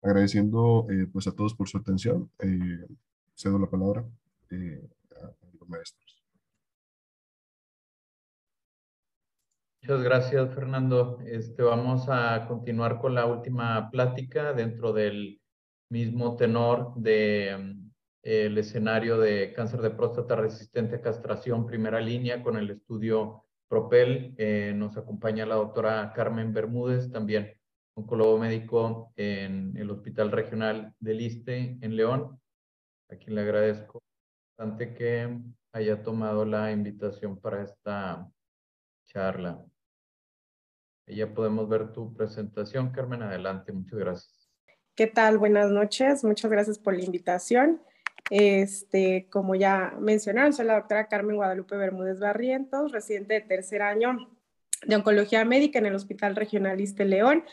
Agradeciendo 0.03 0.87
eh, 0.91 1.07
pues 1.13 1.27
a 1.27 1.33
todos 1.33 1.55
por 1.55 1.69
su 1.69 1.79
atención, 1.79 2.31
eh, 2.39 2.87
cedo 3.35 3.59
la 3.59 3.69
palabra 3.69 4.05
a 4.51 5.49
los 5.59 5.69
Muchas 9.87 10.03
gracias, 10.03 10.53
Fernando. 10.53 11.20
Este, 11.24 11.62
vamos 11.62 12.09
a 12.09 12.49
continuar 12.49 12.99
con 12.99 13.14
la 13.14 13.24
última 13.24 13.89
plática 13.89 14.53
dentro 14.53 14.93
del 14.93 15.41
mismo 15.93 16.34
tenor 16.34 16.93
de 16.97 17.76
el 18.24 18.59
escenario 18.59 19.16
de 19.16 19.53
cáncer 19.53 19.82
de 19.82 19.91
próstata 19.91 20.34
resistente 20.34 20.97
a 20.97 21.01
castración 21.01 21.66
primera 21.66 22.01
línea 22.01 22.43
con 22.43 22.57
el 22.57 22.68
estudio 22.70 23.45
Propel. 23.68 24.34
Eh, 24.39 24.72
nos 24.74 24.97
acompaña 24.97 25.47
la 25.47 25.55
doctora 25.55 26.12
Carmen 26.12 26.53
Bermúdez, 26.53 27.12
también 27.12 27.55
oncólogo 27.95 28.39
médico 28.39 29.12
en 29.14 29.76
el 29.76 29.89
Hospital 29.93 30.32
Regional 30.32 30.97
del 30.99 31.20
Iste 31.20 31.78
en 31.80 31.95
León, 31.95 32.41
a 33.09 33.14
quien 33.14 33.37
le 33.37 33.43
agradezco 33.43 34.03
bastante 34.59 34.95
que 34.95 35.39
haya 35.72 36.03
tomado 36.03 36.45
la 36.45 36.72
invitación 36.72 37.39
para 37.39 37.62
esta 37.62 38.28
charla. 39.05 39.64
Ya 41.07 41.33
podemos 41.33 41.69
ver 41.69 41.93
tu 41.93 42.13
presentación. 42.15 42.91
Carmen, 42.91 43.23
adelante. 43.23 43.73
Muchas 43.73 43.99
gracias. 43.99 44.51
¿Qué 44.97 45.07
tal? 45.07 45.39
Buenas 45.39 45.71
noches. 45.71 46.25
Muchas 46.25 46.51
gracias 46.51 46.79
por 46.79 46.95
la 46.95 47.05
invitación. 47.05 47.81
Este, 48.31 49.29
como 49.31 49.55
ya 49.55 49.95
mencionaron, 50.01 50.53
soy 50.53 50.67
la 50.67 50.75
doctora 50.75 51.07
Carmen 51.07 51.37
Guadalupe 51.37 51.77
Bermúdez 51.77 52.19
Barrientos, 52.19 52.91
residente 52.91 53.35
de 53.35 53.41
tercer 53.43 53.83
año 53.83 54.17
de 54.85 54.97
Oncología 54.97 55.45
Médica 55.45 55.79
en 55.79 55.87
el 55.87 55.95
Hospital 55.95 56.35
Regional 56.35 56.81
Iste 56.81 57.05
León. 57.05 57.45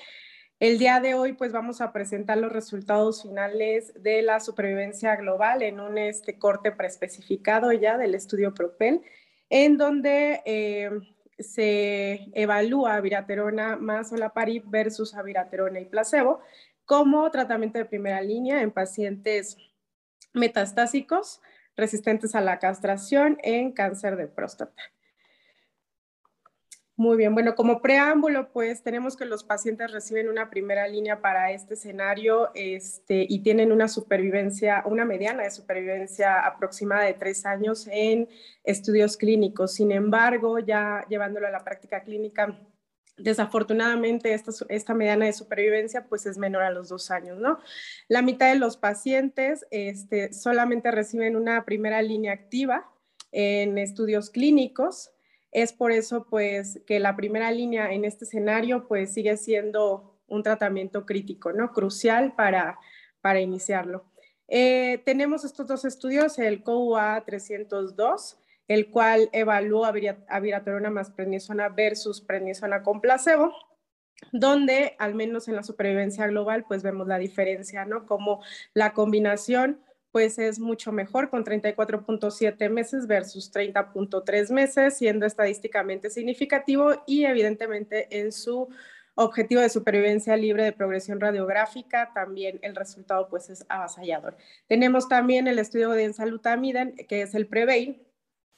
El 0.59 0.79
día 0.79 0.99
de 0.99 1.13
hoy, 1.13 1.33
pues 1.33 1.51
vamos 1.51 1.81
a 1.81 1.91
presentar 1.91 2.37
los 2.37 2.51
resultados 2.51 3.21
finales 3.21 3.93
de 4.01 4.21
la 4.23 4.39
supervivencia 4.39 5.15
global 5.15 5.61
en 5.61 5.79
un 5.79 5.97
este, 5.97 6.39
corte 6.39 6.71
preespecificado 6.71 7.71
ya 7.73 7.97
del 7.97 8.15
estudio 8.15 8.53
Propel, 8.53 9.01
en 9.49 9.77
donde 9.77 10.41
eh, 10.45 10.89
se 11.39 12.29
evalúa 12.33 12.99
viraterona 13.01 13.75
más 13.75 14.11
olaparib 14.11 14.63
versus 14.67 15.15
aviraterona 15.15 15.79
y 15.79 15.85
placebo 15.85 16.41
como 16.85 17.29
tratamiento 17.31 17.77
de 17.77 17.85
primera 17.85 18.21
línea 18.21 18.61
en 18.61 18.71
pacientes 18.71 19.57
metastásicos 20.33 21.41
resistentes 21.75 22.35
a 22.35 22.41
la 22.41 22.59
castración 22.59 23.37
en 23.43 23.71
cáncer 23.71 24.15
de 24.15 24.27
próstata. 24.27 24.81
Muy 27.03 27.17
bien, 27.17 27.33
bueno, 27.33 27.53
como 27.53 27.81
preámbulo, 27.81 28.53
pues 28.53 28.81
tenemos 28.81 29.17
que 29.17 29.25
los 29.25 29.43
pacientes 29.43 29.91
reciben 29.91 30.29
una 30.29 30.49
primera 30.49 30.87
línea 30.87 31.19
para 31.19 31.51
este 31.51 31.73
escenario 31.73 32.49
este, 32.55 33.25
y 33.27 33.39
tienen 33.39 33.73
una 33.73 33.89
supervivencia, 33.89 34.83
una 34.85 35.03
mediana 35.03 35.43
de 35.43 35.51
supervivencia 35.51 36.39
aproximada 36.47 37.03
de 37.03 37.13
tres 37.15 37.45
años 37.45 37.89
en 37.91 38.29
estudios 38.63 39.17
clínicos. 39.17 39.73
Sin 39.73 39.91
embargo, 39.91 40.59
ya 40.59 41.05
llevándolo 41.09 41.45
a 41.45 41.51
la 41.51 41.65
práctica 41.65 42.03
clínica, 42.03 42.57
desafortunadamente 43.17 44.33
esta, 44.33 44.51
esta 44.69 44.93
mediana 44.93 45.25
de 45.25 45.33
supervivencia 45.33 46.05
pues 46.07 46.25
es 46.25 46.37
menor 46.37 46.63
a 46.63 46.71
los 46.71 46.87
dos 46.87 47.11
años, 47.11 47.37
¿no? 47.37 47.59
La 48.07 48.21
mitad 48.21 48.47
de 48.47 48.59
los 48.59 48.77
pacientes 48.77 49.67
este, 49.71 50.31
solamente 50.31 50.89
reciben 50.89 51.35
una 51.35 51.65
primera 51.65 52.01
línea 52.01 52.31
activa 52.31 52.89
en 53.33 53.77
estudios 53.77 54.29
clínicos 54.29 55.12
es 55.53 55.71
por 55.71 55.91
eso, 55.91 56.25
pues, 56.29 56.81
que 56.85 56.99
la 56.99 57.15
primera 57.15 57.51
línea 57.51 57.93
en 57.93 58.05
este 58.05 58.25
escenario, 58.25 58.87
pues, 58.87 59.13
sigue 59.13 59.37
siendo 59.37 60.17
un 60.27 60.43
tratamiento 60.43 61.05
crítico, 61.05 61.53
¿no? 61.53 61.71
Crucial 61.71 62.33
para, 62.35 62.79
para 63.21 63.39
iniciarlo. 63.39 64.05
Eh, 64.47 65.01
tenemos 65.05 65.45
estos 65.45 65.67
dos 65.67 65.85
estudios, 65.85 66.39
el 66.39 66.63
COUA 66.63 67.23
302, 67.25 68.37
el 68.67 68.89
cual 68.89 69.29
evalúa 69.31 69.93
aviraterona 70.27 70.89
más 70.89 71.11
prednisona 71.11 71.69
versus 71.69 72.21
prednisona 72.21 72.81
con 72.81 72.99
placebo, 72.99 73.53
donde 74.31 74.95
al 74.99 75.15
menos 75.15 75.47
en 75.47 75.55
la 75.55 75.63
supervivencia 75.63 76.27
global, 76.27 76.65
pues 76.67 76.81
vemos 76.81 77.07
la 77.07 77.17
diferencia, 77.17 77.85
¿no? 77.85 78.05
Como 78.05 78.41
la 78.73 78.93
combinación 78.93 79.79
pues 80.13 80.37
es 80.37 80.59
mucho 80.59 80.91
mejor 80.91 81.31
con 81.31 81.43
34.7 81.43 82.69
meses 82.69 83.07
versus 83.07 83.51
30.3 83.51 84.51
meses, 84.51 84.95
siendo 84.95 85.25
estadísticamente 85.25 86.11
significativo 86.11 87.03
y 87.07 87.25
evidentemente 87.25 88.19
en 88.19 88.31
su 88.31 88.69
objetivo 89.15 89.61
de 89.61 89.69
supervivencia 89.69 90.37
libre 90.37 90.65
de 90.65 90.71
progresión 90.71 91.19
radiográfica, 91.19 92.11
también 92.13 92.59
el 92.61 92.75
resultado 92.75 93.27
pues 93.27 93.49
es 93.49 93.65
avasallador. 93.69 94.37
Tenemos 94.67 95.09
también 95.09 95.47
el 95.47 95.57
estudio 95.57 95.89
de 95.89 96.03
ensalutamida, 96.03 96.91
que 97.09 97.23
es 97.23 97.33
el 97.33 97.47
PREVEI, 97.47 98.05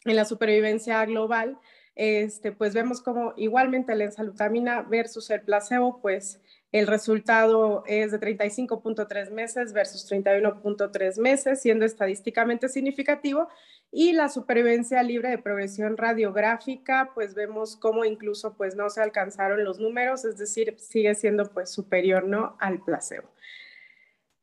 en 0.04 0.16
la 0.18 0.26
supervivencia 0.26 1.06
global, 1.06 1.58
este, 1.96 2.52
pues 2.52 2.74
vemos 2.74 3.02
como 3.02 3.34
igualmente 3.38 3.96
la 3.96 4.04
ensalutamina 4.04 4.82
versus 4.82 5.30
el 5.30 5.42
placebo, 5.42 6.02
pues 6.02 6.42
el 6.76 6.88
resultado 6.88 7.86
es 7.88 8.12
de 8.12 8.20
35.3 8.20 9.32
meses 9.32 9.72
versus 9.72 10.12
31.3 10.12 11.22
meses, 11.22 11.62
siendo 11.62 11.86
estadísticamente 11.86 12.68
significativo. 12.68 13.48
Y 13.94 14.12
la 14.12 14.28
supervivencia 14.28 15.02
libre 15.02 15.30
de 15.30 15.38
progresión 15.38 15.96
radiográfica, 15.96 17.12
pues 17.16 17.34
vemos 17.34 17.78
cómo 17.78 18.04
incluso 18.04 18.58
pues 18.58 18.76
no 18.76 18.90
se 18.90 19.02
alcanzaron 19.02 19.64
los 19.64 19.80
números, 19.80 20.26
es 20.26 20.38
decir, 20.38 20.76
sigue 20.78 21.16
siendo 21.16 21.50
pues 21.50 21.70
superior 21.70 22.26
¿no? 22.26 22.58
al 22.60 22.84
placebo. 22.84 23.30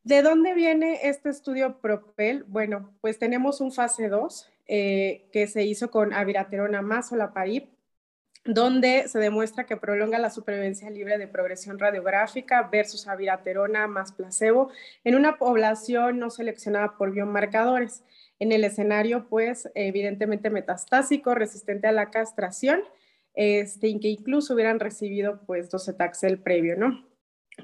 ¿De 0.03 0.23
dónde 0.23 0.55
viene 0.55 1.01
este 1.03 1.29
estudio 1.29 1.83
Propel? 1.83 2.45
Bueno, 2.45 2.95
pues 3.03 3.19
tenemos 3.19 3.61
un 3.61 3.73
fase 3.73 4.09
2 4.09 4.51
eh, 4.69 5.29
que 5.35 5.47
se 5.49 5.65
hizo 5.65 5.91
con 5.91 6.15
aviraterona 6.15 6.81
más 6.81 7.13
olaparib 7.13 7.69
donde 8.45 9.07
se 9.07 9.19
demuestra 9.21 9.67
que 9.67 9.77
prolonga 9.77 10.19
la 10.19 10.31
supervivencia 10.31 10.91
libre 10.91 11.17
de 11.17 11.29
progresión 11.29 11.79
radiográfica 11.79 12.69
versus 12.73 13.07
aviraterona 13.07 13.87
más 13.87 14.13
placebo 14.13 14.71
en 15.05 15.15
una 15.15 15.37
población 15.39 16.19
no 16.19 16.31
seleccionada 16.31 16.97
por 16.97 17.13
biomarcadores. 17.13 18.03
En 18.41 18.51
el 18.51 18.65
escenario, 18.65 19.29
pues, 19.29 19.71
evidentemente 19.77 20.51
metastásico, 20.51 21.35
resistente 21.35 21.87
a 21.87 21.93
la 21.93 22.11
castración, 22.11 22.83
este, 23.35 23.99
que 24.01 24.09
incluso 24.09 24.55
hubieran 24.55 24.81
recibido, 24.81 25.43
pues, 25.47 25.71
docetaxel 25.71 26.41
previo, 26.41 26.77
¿no? 26.77 27.07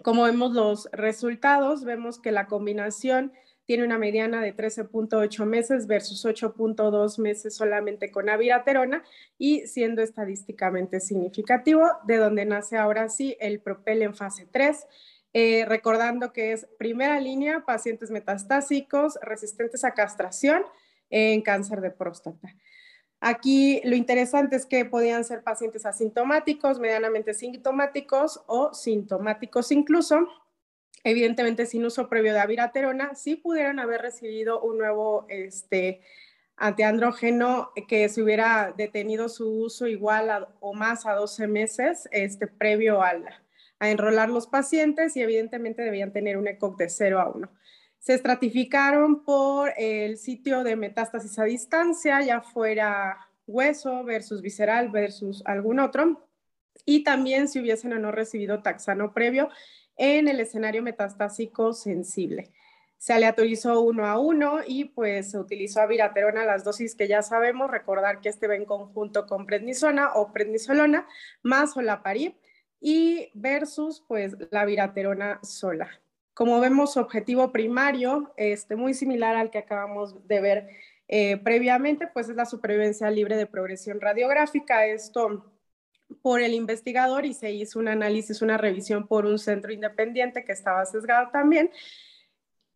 Como 0.03 0.23
vemos 0.23 0.53
los 0.53 0.89
resultados, 0.93 1.85
vemos 1.85 2.21
que 2.21 2.31
la 2.31 2.47
combinación 2.47 3.33
tiene 3.69 3.85
una 3.85 3.99
mediana 3.99 4.41
de 4.41 4.57
13.8 4.57 5.45
meses 5.45 5.87
versus 5.87 6.25
8.2 6.25 7.19
meses 7.19 7.55
solamente 7.55 8.11
con 8.11 8.31
aviraterona 8.31 9.05
y 9.37 9.67
siendo 9.67 10.01
estadísticamente 10.01 11.01
significativo, 11.01 11.87
de 12.07 12.17
donde 12.17 12.47
nace 12.47 12.79
ahora 12.79 13.11
sí 13.11 13.37
el 13.41 13.61
propel 13.61 14.01
en 14.01 14.15
fase 14.15 14.49
3, 14.51 14.87
eh, 15.35 15.67
recordando 15.69 16.33
que 16.33 16.53
es 16.53 16.67
primera 16.79 17.21
línea 17.21 17.67
pacientes 17.67 18.11
metastásicos 18.11 19.19
resistentes 19.21 19.85
a 19.85 19.93
castración 19.93 20.63
en 21.11 21.43
cáncer 21.43 21.83
de 21.83 21.91
próstata. 21.91 22.55
Aquí 23.21 23.83
lo 23.85 23.97
interesante 23.97 24.57
es 24.57 24.65
que 24.65 24.87
podían 24.87 25.25
ser 25.25 25.43
pacientes 25.43 25.85
asintomáticos, 25.85 26.79
medianamente 26.79 27.35
sintomáticos 27.35 28.41
o 28.47 28.73
sintomáticos 28.73 29.71
incluso, 29.73 30.27
evidentemente 31.05 31.67
sin 31.67 31.85
uso 31.85 32.09
previo 32.09 32.33
de 32.33 32.41
aviraterona, 32.41 33.15
sí 33.15 33.37
pudieran 33.37 33.79
haber 33.79 34.03
recibido 34.03 34.61
un 34.61 34.79
nuevo 34.79 35.27
este, 35.29 36.01
antiandrógeno 36.59 37.71
que 37.87 38.09
se 38.09 38.23
hubiera 38.23 38.75
detenido 38.77 39.29
su 39.29 39.49
uso 39.49 39.87
igual 39.87 40.49
o 40.61 40.75
más 40.75 41.07
a 41.07 41.15
12 41.15 41.47
meses 41.47 42.09
este, 42.11 42.47
previo 42.47 43.03
a 43.03 43.15
enrolar 43.81 44.29
los 44.29 44.47
pacientes 44.47 45.17
y 45.17 45.23
evidentemente 45.23 45.83
debían 45.83 46.13
tener 46.13 46.37
un 46.37 46.49
ECOG 46.49 46.77
de 46.77 46.89
0 46.89 47.21
a 47.21 47.29
1. 47.31 47.51
Se 47.99 48.15
estratificaron 48.15 49.25
por 49.25 49.73
el 49.77 50.19
sitio 50.19 50.65
de 50.65 50.77
metástasis 50.77 51.39
a 51.39 51.45
distancia, 51.45 52.21
ya 52.23 52.41
fuera 52.41 53.29
hueso 53.47 54.05
versus 54.05 54.43
visceral 54.43 54.91
versus 54.91 55.43
algún 55.47 55.81
otro, 55.81 56.29
y 56.85 57.03
también 57.03 57.49
si 57.49 57.61
hubiesen 57.61 57.93
o 57.93 57.99
no 57.99 58.13
recibido 58.13 58.63
taxano 58.63 59.13
previo 59.13 59.49
en 59.99 60.29
el 60.29 60.41
escenario 60.41 60.83
metastásico 60.83 61.75
sensible. 61.75 62.51
Se 62.97 63.13
aleatorizó 63.13 63.81
uno 63.81 64.07
a 64.07 64.19
uno 64.19 64.61
y 64.67 64.87
pues 64.87 65.31
se 65.33 65.39
utilizó 65.39 65.81
aviraterona, 65.81 66.45
las 66.45 66.65
dosis 66.65 66.95
que 66.95 67.07
ya 67.07 67.23
sabemos, 67.23 67.71
recordar 67.71 68.21
que 68.21 68.29
este 68.29 68.49
va 68.49 68.57
en 68.57 68.65
conjunto 68.65 69.27
con 69.27 69.47
prednisona 69.47 70.15
o 70.15 70.33
prednisolona 70.33 71.07
más 71.43 71.77
olaparib 71.77 72.35
y 72.81 73.31
versus 73.35 74.05
pues 74.07 74.37
la 74.51 74.65
viraterona 74.65 75.39
sola. 75.43 75.91
Como 76.35 76.61
vemos, 76.61 76.97
objetivo 76.97 77.53
primario, 77.53 78.33
este, 78.37 78.77
muy 78.77 78.95
similar 78.95 79.37
al 79.37 79.51
que 79.51 79.59
acabamos 79.59 80.27
de 80.27 80.41
ver 80.41 80.69
eh, 81.09 81.37
previamente, 81.39 82.07
pues 82.07 82.29
es 82.29 82.37
la 82.37 82.47
supervivencia 82.47 83.11
libre 83.11 83.37
de 83.37 83.47
progresión 83.47 84.01
radiográfica. 84.01 84.87
Esto 84.87 85.45
por 86.23 86.41
el 86.41 86.55
investigador 86.55 87.27
y 87.27 87.35
se 87.35 87.53
hizo 87.53 87.79
un 87.79 87.89
análisis, 87.89 88.43
una 88.43 88.57
revisión 88.57 89.07
por 89.07 89.27
un 89.27 89.39
centro 89.39 89.73
independiente 89.73 90.45
que 90.45 90.53
estaba 90.53 90.85
sesgado 90.87 91.31
también. 91.31 91.71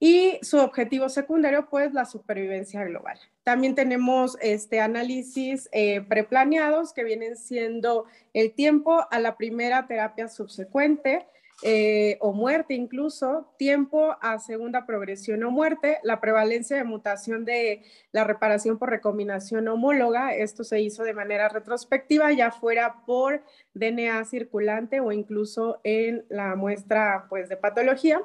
Y 0.05 0.41
su 0.43 0.59
objetivo 0.59 1.09
secundario, 1.09 1.68
pues, 1.70 1.93
la 1.95 2.05
supervivencia 2.05 2.83
global. 2.85 3.20
También 3.45 3.76
tenemos 3.76 4.37
este 4.41 4.80
análisis 4.80 5.68
eh, 5.70 6.01
preplaneados 6.01 6.93
que 6.93 7.05
vienen 7.05 7.37
siendo 7.37 8.07
el 8.35 8.53
tiempo 8.53 9.07
a 9.12 9.20
la 9.20 9.37
primera 9.37 9.87
terapia 9.87 10.26
subsecuente, 10.26 11.24
eh, 11.65 12.17
o 12.21 12.33
muerte 12.33 12.75
incluso, 12.75 13.53
tiempo 13.57 14.17
a 14.21 14.41
segunda 14.41 14.85
progresión 14.85 15.45
o 15.45 15.51
muerte, 15.51 15.99
la 16.03 16.21
prevalencia 16.21 16.77
de 16.77 16.83
mutación 16.83 17.45
de 17.45 17.83
la 18.11 18.25
reparación 18.25 18.79
por 18.79 18.91
recombinación 18.91 19.69
homóloga, 19.69 20.35
esto 20.35 20.65
se 20.65 20.81
hizo 20.81 21.05
de 21.05 21.15
manera 21.15 21.49
retrospectiva, 21.49 22.33
ya 22.33 22.51
fuera 22.51 23.05
por 23.07 23.43
DNA 23.75 24.25
circulante 24.25 24.99
o 25.01 25.13
incluso 25.13 25.81
en 25.85 26.25
la 26.29 26.57
muestra 26.57 27.27
pues, 27.29 27.49
de 27.49 27.57
patología. 27.57 28.21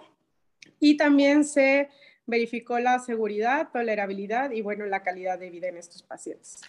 Y 0.80 0.98
también 0.98 1.44
se 1.44 1.90
verificó 2.26 2.80
la 2.80 3.00
seguridad, 3.00 3.70
tolerabilidad 3.72 4.52
y 4.52 4.62
bueno, 4.62 4.86
la 4.86 5.04
calidad 5.04 5.38
de 5.38 5.50
vida 5.50 5.68
en 5.68 5.78
estos 5.78 6.02
pacientes. 6.02 6.62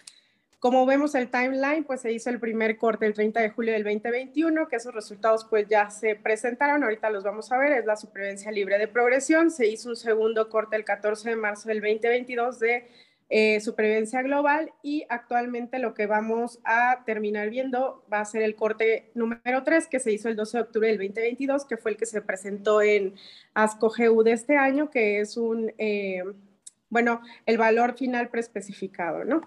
Como 0.59 0.85
vemos 0.85 1.15
el 1.15 1.29
timeline, 1.29 1.85
pues 1.85 2.01
se 2.01 2.11
hizo 2.11 2.29
el 2.29 2.37
primer 2.37 2.77
corte 2.77 3.05
el 3.05 3.13
30 3.13 3.39
de 3.39 3.49
julio 3.49 3.71
del 3.71 3.85
2021, 3.85 4.67
que 4.67 4.75
esos 4.75 4.93
resultados 4.93 5.45
pues 5.45 5.67
ya 5.69 5.89
se 5.89 6.15
presentaron, 6.15 6.83
ahorita 6.83 7.09
los 7.09 7.23
vamos 7.23 7.49
a 7.53 7.57
ver, 7.57 7.71
es 7.71 7.85
la 7.85 7.95
supervivencia 7.95 8.51
libre 8.51 8.77
de 8.77 8.89
progresión. 8.89 9.51
Se 9.51 9.67
hizo 9.67 9.87
un 9.87 9.95
segundo 9.95 10.49
corte 10.49 10.75
el 10.75 10.83
14 10.83 11.29
de 11.29 11.35
marzo 11.37 11.69
del 11.69 11.79
2022 11.79 12.59
de 12.59 12.89
eh, 13.29 13.61
supervivencia 13.61 14.21
global 14.21 14.73
y 14.83 15.05
actualmente 15.07 15.79
lo 15.79 15.93
que 15.93 16.07
vamos 16.07 16.59
a 16.65 17.03
terminar 17.05 17.49
viendo 17.49 18.03
va 18.11 18.19
a 18.19 18.25
ser 18.25 18.41
el 18.41 18.55
corte 18.55 19.11
número 19.13 19.63
3 19.63 19.87
que 19.87 20.01
se 20.01 20.11
hizo 20.11 20.27
el 20.27 20.35
12 20.35 20.57
de 20.57 20.63
octubre 20.63 20.87
del 20.89 20.97
2022, 20.97 21.65
que 21.67 21.77
fue 21.77 21.91
el 21.91 21.97
que 21.97 22.05
se 22.05 22.21
presentó 22.21 22.81
en 22.81 23.15
ASCO-GU 23.53 24.23
de 24.23 24.33
este 24.33 24.57
año, 24.57 24.89
que 24.89 25.21
es 25.21 25.37
un, 25.37 25.71
eh, 25.77 26.21
bueno, 26.89 27.21
el 27.45 27.57
valor 27.57 27.95
final 27.97 28.27
preespecificado, 28.27 29.23
¿no? 29.23 29.41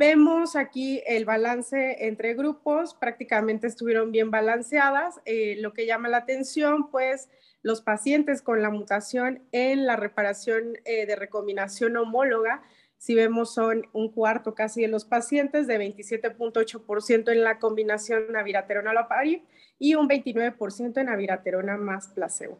Vemos 0.00 0.56
aquí 0.56 1.02
el 1.04 1.26
balance 1.26 2.06
entre 2.06 2.32
grupos, 2.32 2.94
prácticamente 2.94 3.66
estuvieron 3.66 4.12
bien 4.12 4.30
balanceadas. 4.30 5.20
Eh, 5.26 5.56
lo 5.58 5.74
que 5.74 5.84
llama 5.84 6.08
la 6.08 6.16
atención, 6.16 6.90
pues, 6.90 7.28
los 7.60 7.82
pacientes 7.82 8.40
con 8.40 8.62
la 8.62 8.70
mutación 8.70 9.42
en 9.52 9.84
la 9.84 9.96
reparación 9.96 10.78
eh, 10.86 11.04
de 11.04 11.16
recombinación 11.16 11.98
homóloga, 11.98 12.62
si 12.96 13.14
vemos 13.14 13.52
son 13.52 13.88
un 13.92 14.10
cuarto 14.10 14.54
casi 14.54 14.80
de 14.80 14.88
los 14.88 15.04
pacientes, 15.04 15.66
de 15.66 15.78
27.8% 15.78 17.30
en 17.30 17.44
la 17.44 17.58
combinación 17.58 18.34
aviraterona-loparib 18.34 19.42
y 19.78 19.96
un 19.96 20.08
29% 20.08 20.98
en 20.98 21.10
aviraterona 21.10 21.76
más 21.76 22.08
placebo. 22.08 22.58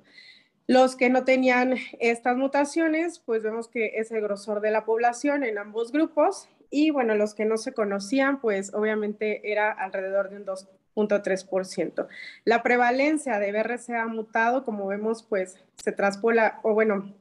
Los 0.66 0.94
que 0.94 1.08
no 1.08 1.24
tenían 1.24 1.76
estas 2.00 2.36
mutaciones, 2.36 3.18
pues 3.18 3.42
vemos 3.42 3.68
que 3.68 3.92
es 3.96 4.10
el 4.10 4.20
grosor 4.20 4.60
de 4.60 4.72
la 4.72 4.84
población 4.84 5.42
en 5.42 5.56
ambos 5.56 5.90
grupos 5.90 6.46
y 6.70 6.90
bueno, 6.90 7.14
los 7.14 7.34
que 7.34 7.44
no 7.44 7.56
se 7.56 7.72
conocían, 7.72 8.40
pues 8.40 8.72
obviamente 8.72 9.52
era 9.52 9.72
alrededor 9.72 10.30
de 10.30 10.36
un 10.36 10.46
2.3%. 10.46 12.06
La 12.44 12.62
prevalencia 12.62 13.38
de 13.38 13.52
BRCA 13.52 14.06
mutado, 14.06 14.64
como 14.64 14.86
vemos, 14.86 15.24
pues 15.24 15.58
se 15.82 15.92
traspola, 15.92 16.60
o 16.62 16.72
bueno, 16.72 17.14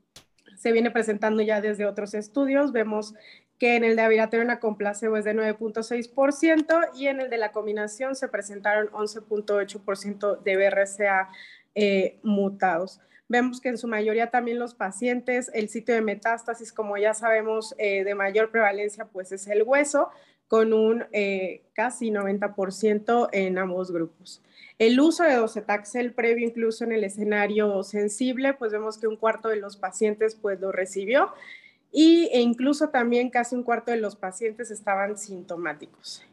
se 0.55 0.71
viene 0.71 0.91
presentando 0.91 1.41
ya 1.41 1.61
desde 1.61 1.85
otros 1.85 2.13
estudios. 2.13 2.71
Vemos 2.71 3.15
que 3.57 3.75
en 3.75 3.83
el 3.83 3.95
de 3.95 4.03
aviraterona 4.03 4.59
con 4.59 4.77
placebo 4.77 5.17
es 5.17 5.25
de 5.25 5.35
9.6% 5.35 6.89
y 6.95 7.07
en 7.07 7.19
el 7.19 7.29
de 7.29 7.37
la 7.37 7.51
combinación 7.51 8.15
se 8.15 8.27
presentaron 8.27 8.89
11.8% 8.91 10.41
de 10.43 10.55
BRCA 10.55 11.29
eh, 11.75 12.19
mutados. 12.23 13.01
Vemos 13.29 13.61
que 13.61 13.69
en 13.69 13.77
su 13.77 13.87
mayoría 13.87 14.31
también 14.31 14.57
los 14.57 14.73
pacientes, 14.73 15.51
el 15.53 15.69
sitio 15.69 15.93
de 15.93 16.01
metástasis, 16.01 16.73
como 16.73 16.97
ya 16.97 17.13
sabemos, 17.13 17.75
eh, 17.77 18.03
de 18.03 18.15
mayor 18.15 18.49
prevalencia, 18.49 19.05
pues 19.05 19.31
es 19.31 19.47
el 19.47 19.61
hueso, 19.63 20.09
con 20.47 20.73
un 20.73 21.05
eh, 21.11 21.61
casi 21.73 22.09
90% 22.09 23.29
en 23.31 23.59
ambos 23.59 23.91
grupos. 23.91 24.41
El 24.79 24.99
uso 24.99 25.23
de 25.23 25.35
docetaxel 25.35 26.13
previo 26.13 26.47
incluso 26.47 26.83
en 26.83 26.91
el 26.91 27.03
escenario 27.03 27.83
sensible, 27.83 28.55
pues 28.55 28.71
vemos 28.71 28.97
que 28.97 29.07
un 29.07 29.15
cuarto 29.15 29.49
de 29.49 29.57
los 29.57 29.77
pacientes 29.77 30.33
pues 30.33 30.59
lo 30.59 30.71
recibió 30.71 31.31
y, 31.91 32.29
e 32.33 32.41
incluso 32.41 32.89
también 32.89 33.29
casi 33.29 33.55
un 33.55 33.63
cuarto 33.63 33.91
de 33.91 33.97
los 33.97 34.15
pacientes 34.15 34.71
estaban 34.71 35.17
sintomáticos. 35.17 36.25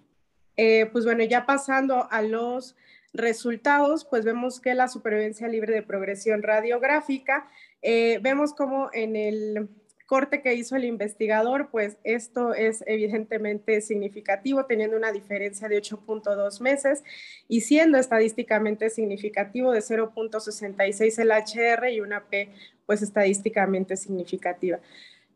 Eh, 0.57 0.89
pues 0.93 1.05
bueno, 1.05 1.23
ya 1.25 1.45
pasando 1.45 2.09
a 2.11 2.23
los 2.23 2.75
resultados, 3.17 4.05
pues 4.05 4.25
vemos 4.25 4.61
que 4.61 4.75
la 4.75 4.89
supervivencia 4.89 5.49
libre 5.49 5.73
de 5.73 5.83
progresión 5.83 6.43
radiográfica, 6.43 7.49
eh, 7.83 8.19
vemos 8.23 8.53
como 8.53 8.91
en 8.93 9.17
el 9.17 9.69
corte 10.07 10.41
que 10.41 10.55
hizo 10.55 10.77
el 10.77 10.85
investigador, 10.85 11.69
pues 11.71 11.99
esto 12.05 12.55
es 12.55 12.83
evidentemente 12.87 13.81
significativo, 13.81 14.65
teniendo 14.65 14.97
una 14.97 15.13
diferencia 15.13 15.69
de 15.69 15.83
8.2 15.83 16.61
meses 16.61 17.03
y 17.49 17.63
siendo 17.63 17.99
estadísticamente 17.99 18.89
significativo 18.89 19.73
de 19.73 19.81
0.66 19.81 21.19
el 21.19 21.31
HR 21.33 21.91
y 21.91 22.01
una 22.01 22.25
P, 22.25 22.51
pues 22.87 23.03
estadísticamente 23.03 23.97
significativa. 23.97 24.79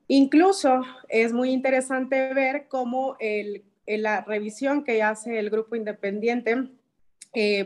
Incluso 0.06 0.82
es 1.08 1.32
muy 1.32 1.50
interesante 1.50 2.32
ver 2.32 2.66
cómo 2.68 3.16
el, 3.20 3.64
la 3.86 4.22
revisión 4.22 4.84
que 4.84 5.02
hace 5.02 5.38
el 5.38 5.50
grupo 5.50 5.76
independiente 5.76 6.68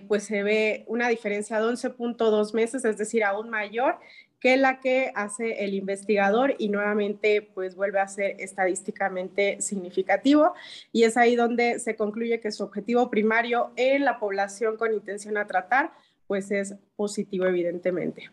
pues 0.09 0.25
se 0.25 0.43
ve 0.43 0.85
una 0.87 1.09
diferencia 1.09 1.59
de 1.61 1.67
11.2 1.67 2.55
meses, 2.55 2.85
es 2.85 2.99
decir, 2.99 3.25
aún 3.25 3.49
mayor 3.49 3.99
que 4.45 4.59
la 4.59 4.79
que 4.79 5.11
hace 5.15 5.65
el 5.65 5.73
investigador 5.73 6.55
y 6.59 6.69
nuevamente 6.69 7.41
pues 7.41 7.75
vuelve 7.75 7.99
a 7.99 8.07
ser 8.07 8.37
estadísticamente 8.39 9.63
significativo 9.63 10.53
y 10.93 11.05
es 11.05 11.17
ahí 11.17 11.35
donde 11.35 11.79
se 11.79 11.97
concluye 11.97 12.41
que 12.41 12.53
su 12.53 12.63
objetivo 12.63 13.09
primario 13.09 13.71
en 13.77 14.05
la 14.05 14.19
población 14.19 14.77
con 14.77 14.93
intención 14.93 15.39
a 15.39 15.47
tratar 15.47 15.93
pues 16.27 16.51
es 16.51 16.75
positivo 16.95 17.47
evidentemente. 17.47 18.31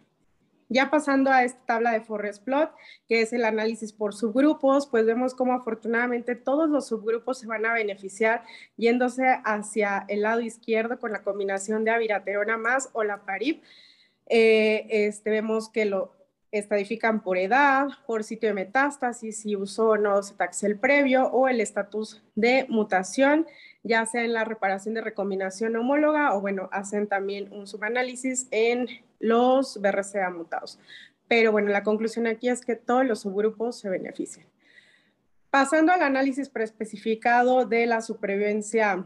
Ya 0.74 0.89
pasando 0.89 1.32
a 1.32 1.43
esta 1.43 1.59
tabla 1.65 1.91
de 1.91 1.99
Forest 1.99 2.45
Plot, 2.45 2.74
que 3.05 3.22
es 3.22 3.34
el 3.34 3.43
análisis 3.43 3.91
por 3.91 4.15
subgrupos, 4.15 4.88
pues 4.88 5.05
vemos 5.05 5.36
cómo 5.36 5.51
afortunadamente 5.51 6.36
todos 6.38 6.69
los 6.69 6.88
subgrupos 6.88 7.39
se 7.39 7.45
van 7.45 7.65
a 7.65 7.74
beneficiar 7.74 8.45
yéndose 8.78 9.26
hacia 9.43 10.05
el 10.07 10.22
lado 10.22 10.39
izquierdo 10.39 10.97
con 10.97 11.11
la 11.11 11.24
combinación 11.24 11.84
de 11.84 11.91
aviraterona 11.91 12.57
más 12.57 12.89
o 12.93 13.03
la 13.03 13.26
parib, 13.26 13.61
eh, 14.28 14.88
este, 14.89 15.30
vemos 15.30 15.67
que 15.67 15.84
lo 15.84 16.15
estadifican 16.53 17.22
por 17.22 17.38
edad, 17.38 17.89
por 18.07 18.24
sitio 18.24 18.47
de 18.47 18.55
metástasis, 18.55 19.41
si 19.41 19.57
usó 19.57 19.89
o 19.89 19.97
no 19.97 20.24
cetaxel 20.24 20.80
previo 20.80 21.28
o 21.28 21.49
el 21.49 21.59
estatus 21.59 22.24
de 22.36 22.65
mutación, 22.69 23.45
ya 23.84 24.05
sea 24.05 24.24
en 24.24 24.32
la 24.32 24.45
reparación 24.45 24.93
de 24.93 25.01
recombinación 25.01 25.76
homóloga 25.76 26.34
o 26.34 26.39
bueno, 26.39 26.69
hacen 26.72 27.07
también 27.07 27.51
un 27.51 27.67
subanálisis 27.67 28.47
en 28.51 28.88
los 29.22 29.80
BRCA 29.80 30.30
mutados. 30.30 30.80
Pero 31.28 31.53
bueno, 31.53 31.69
la 31.69 31.84
conclusión 31.84 32.28
aquí 32.28 32.49
es 32.49 32.65
que 32.65 32.76
todos 32.76 33.05
los 33.05 33.22
subgrupos 33.22 33.80
se 33.80 33.89
benefician. 33.89 34.45
Pasando 35.49 35.93
al 35.93 36.01
análisis 36.01 36.49
preespecificado 36.49 37.65
de 37.65 37.86
la 37.86 38.01
supervivencia 38.01 39.05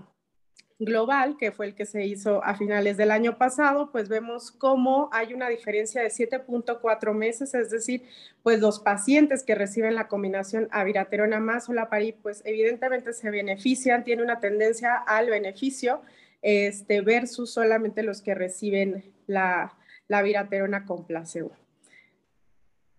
global, 0.80 1.38
que 1.38 1.52
fue 1.52 1.68
el 1.68 1.76
que 1.76 1.86
se 1.86 2.06
hizo 2.06 2.44
a 2.44 2.56
finales 2.56 2.98
del 2.98 3.12
año 3.12 3.38
pasado, 3.38 3.92
pues 3.92 4.10
vemos 4.10 4.52
cómo 4.52 5.10
hay 5.12 5.34
una 5.34 5.48
diferencia 5.50 6.02
de 6.02 6.10
7.4 6.10 7.14
meses, 7.14 7.54
es 7.54 7.70
decir, 7.70 8.04
pues 8.44 8.60
los 8.60 8.80
pacientes 8.80 9.44
que 9.44 9.56
reciben 9.56 9.96
la 9.96 10.08
combinación 10.08 10.68
aviraterona 10.72 11.40
más 11.40 11.70
olaparib, 11.70 12.16
pues 12.22 12.42
evidentemente 12.46 13.14
se 13.14 13.30
benefician, 13.30 14.04
tiene 14.04 14.24
una 14.24 14.40
tendencia 14.40 14.96
al 14.96 15.30
beneficio, 15.30 16.02
este, 16.42 17.02
versus 17.02 17.52
solamente 17.52 18.04
los 18.04 18.22
que 18.22 18.36
reciben 18.36 19.14
la, 19.28 19.78
la 20.08 20.22
viraterona 20.22 20.86
con 20.86 21.06
placebo. 21.06 21.52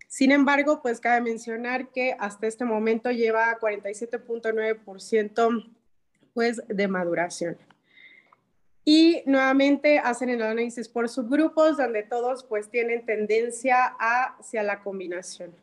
Sin 0.07 0.31
embargo, 0.31 0.81
pues 0.81 0.99
cabe 0.99 1.21
mencionar 1.21 1.89
que 1.89 2.15
hasta 2.17 2.47
este 2.47 2.65
momento 2.65 3.11
lleva 3.11 3.59
47.9% 3.59 5.75
pues, 6.33 6.63
de 6.67 6.87
maduración. 6.87 7.57
Y 8.85 9.21
nuevamente 9.25 9.99
hacen 9.99 10.29
el 10.29 10.41
análisis 10.41 10.87
por 10.87 11.09
subgrupos, 11.09 11.75
donde 11.75 12.03
todos 12.03 12.45
pues 12.45 12.69
tienen 12.69 13.05
tendencia 13.05 13.97
hacia 13.99 14.63
la 14.63 14.79
combinación. 14.79 15.53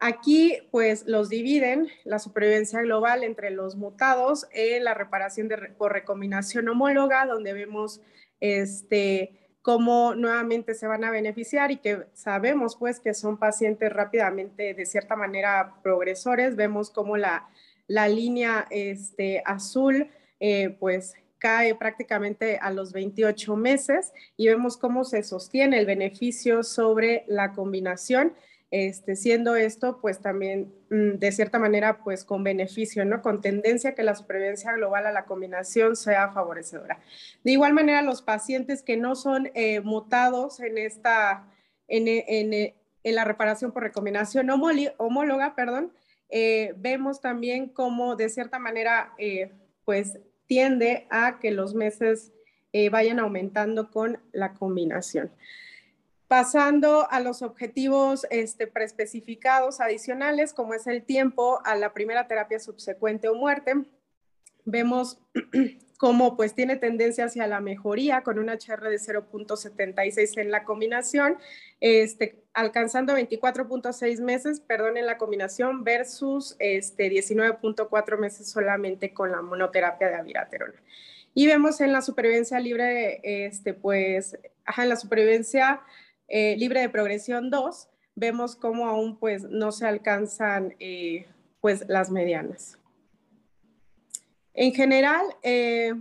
Aquí 0.00 0.58
pues 0.72 1.06
los 1.06 1.28
dividen 1.28 1.88
la 2.04 2.18
supervivencia 2.18 2.82
global 2.82 3.22
entre 3.24 3.50
los 3.50 3.76
mutados 3.76 4.46
en 4.52 4.84
la 4.84 4.94
reparación 4.94 5.48
por 5.78 5.92
recombinación 5.92 6.68
homóloga, 6.68 7.24
donde 7.24 7.52
vemos 7.52 8.00
este, 8.40 9.45
cómo 9.66 10.14
nuevamente 10.14 10.74
se 10.74 10.86
van 10.86 11.02
a 11.02 11.10
beneficiar 11.10 11.72
y 11.72 11.78
que 11.78 12.06
sabemos 12.14 12.76
pues 12.76 13.00
que 13.00 13.14
son 13.14 13.36
pacientes 13.36 13.92
rápidamente 13.92 14.74
de 14.74 14.86
cierta 14.86 15.16
manera 15.16 15.74
progresores. 15.82 16.54
Vemos 16.54 16.90
cómo 16.90 17.16
la 17.16 17.48
la 17.88 18.08
línea 18.08 18.66
este, 18.70 19.42
azul, 19.44 20.08
eh, 20.40 20.76
pues 20.78 21.14
cae 21.38 21.74
prácticamente 21.74 22.58
a 22.58 22.70
los 22.70 22.92
28 22.92 23.56
meses 23.56 24.12
y 24.36 24.46
vemos 24.46 24.76
cómo 24.76 25.04
se 25.04 25.22
sostiene 25.22 25.78
el 25.78 25.86
beneficio 25.86 26.62
sobre 26.62 27.24
la 27.28 27.52
combinación, 27.52 28.32
este, 28.70 29.14
siendo 29.14 29.54
esto 29.54 30.00
pues 30.00 30.20
también 30.20 30.74
mm, 30.90 31.18
de 31.18 31.32
cierta 31.32 31.58
manera 31.58 32.02
pues 32.02 32.24
con 32.24 32.42
beneficio, 32.42 33.04
¿no? 33.04 33.22
Con 33.22 33.40
tendencia 33.40 33.94
que 33.94 34.02
la 34.02 34.14
supervivencia 34.14 34.72
global 34.72 35.06
a 35.06 35.12
la 35.12 35.24
combinación 35.24 35.94
sea 35.96 36.32
favorecedora. 36.32 37.00
De 37.44 37.52
igual 37.52 37.72
manera, 37.72 38.02
los 38.02 38.22
pacientes 38.22 38.82
que 38.82 38.96
no 38.96 39.14
son 39.14 39.50
eh, 39.54 39.80
mutados 39.80 40.60
en 40.60 40.78
esta, 40.78 41.48
en, 41.86 42.08
en, 42.08 42.52
en, 42.52 43.14
la 43.14 43.24
reparación 43.24 43.70
por 43.70 43.84
recombinación 43.84 44.50
homóloga, 44.50 45.54
perdón, 45.54 45.92
eh, 46.28 46.74
vemos 46.76 47.20
también 47.20 47.68
cómo 47.68 48.16
de 48.16 48.28
cierta 48.28 48.58
manera, 48.58 49.14
eh, 49.16 49.52
pues 49.84 50.18
tiende 50.46 51.06
a 51.10 51.38
que 51.38 51.52
los 51.52 51.74
meses 51.74 52.32
vayan 52.90 53.20
aumentando 53.20 53.90
con 53.90 54.20
la 54.32 54.52
combinación. 54.52 55.30
Pasando 56.28 57.08
a 57.10 57.20
los 57.20 57.42
objetivos 57.42 58.26
este, 58.30 58.66
preespecificados 58.66 59.80
adicionales, 59.80 60.52
como 60.52 60.74
es 60.74 60.88
el 60.88 61.04
tiempo 61.04 61.60
a 61.64 61.76
la 61.76 61.92
primera 61.92 62.26
terapia 62.26 62.58
subsecuente 62.58 63.28
o 63.28 63.34
muerte, 63.36 63.74
vemos 64.64 65.20
cómo 65.98 66.36
pues 66.36 66.54
tiene 66.54 66.76
tendencia 66.76 67.26
hacia 67.26 67.46
la 67.46 67.60
mejoría 67.60 68.22
con 68.22 68.40
un 68.40 68.48
HR 68.48 68.88
de 68.88 68.98
0.76 68.98 70.38
en 70.40 70.50
la 70.50 70.64
combinación, 70.64 71.38
este, 71.80 72.42
alcanzando 72.52 73.14
24.6 73.14 74.20
meses, 74.20 74.60
perdón, 74.60 74.96
en 74.96 75.06
la 75.06 75.18
combinación 75.18 75.84
versus 75.84 76.56
este, 76.58 77.08
19.4 77.08 78.18
meses 78.18 78.50
solamente 78.50 79.14
con 79.14 79.30
la 79.30 79.42
monoterapia 79.42 80.08
de 80.08 80.16
aviraterona. 80.16 80.82
Y 81.34 81.46
vemos 81.46 81.80
en 81.80 81.92
la 81.92 82.00
supervivencia 82.00 82.58
libre, 82.58 83.20
este, 83.22 83.74
pues, 83.74 84.38
ajá, 84.64 84.84
en 84.84 84.88
la 84.88 84.96
supervivencia 84.96 85.82
eh, 86.28 86.56
libre 86.56 86.80
de 86.80 86.88
progresión 86.88 87.50
2, 87.50 87.88
vemos 88.14 88.56
cómo 88.56 88.88
aún 88.88 89.18
pues 89.18 89.44
no 89.44 89.72
se 89.72 89.86
alcanzan 89.86 90.74
eh, 90.80 91.26
pues 91.60 91.84
las 91.88 92.10
medianas. 92.10 92.78
En 94.54 94.72
general, 94.72 95.24
eh, 95.42 95.94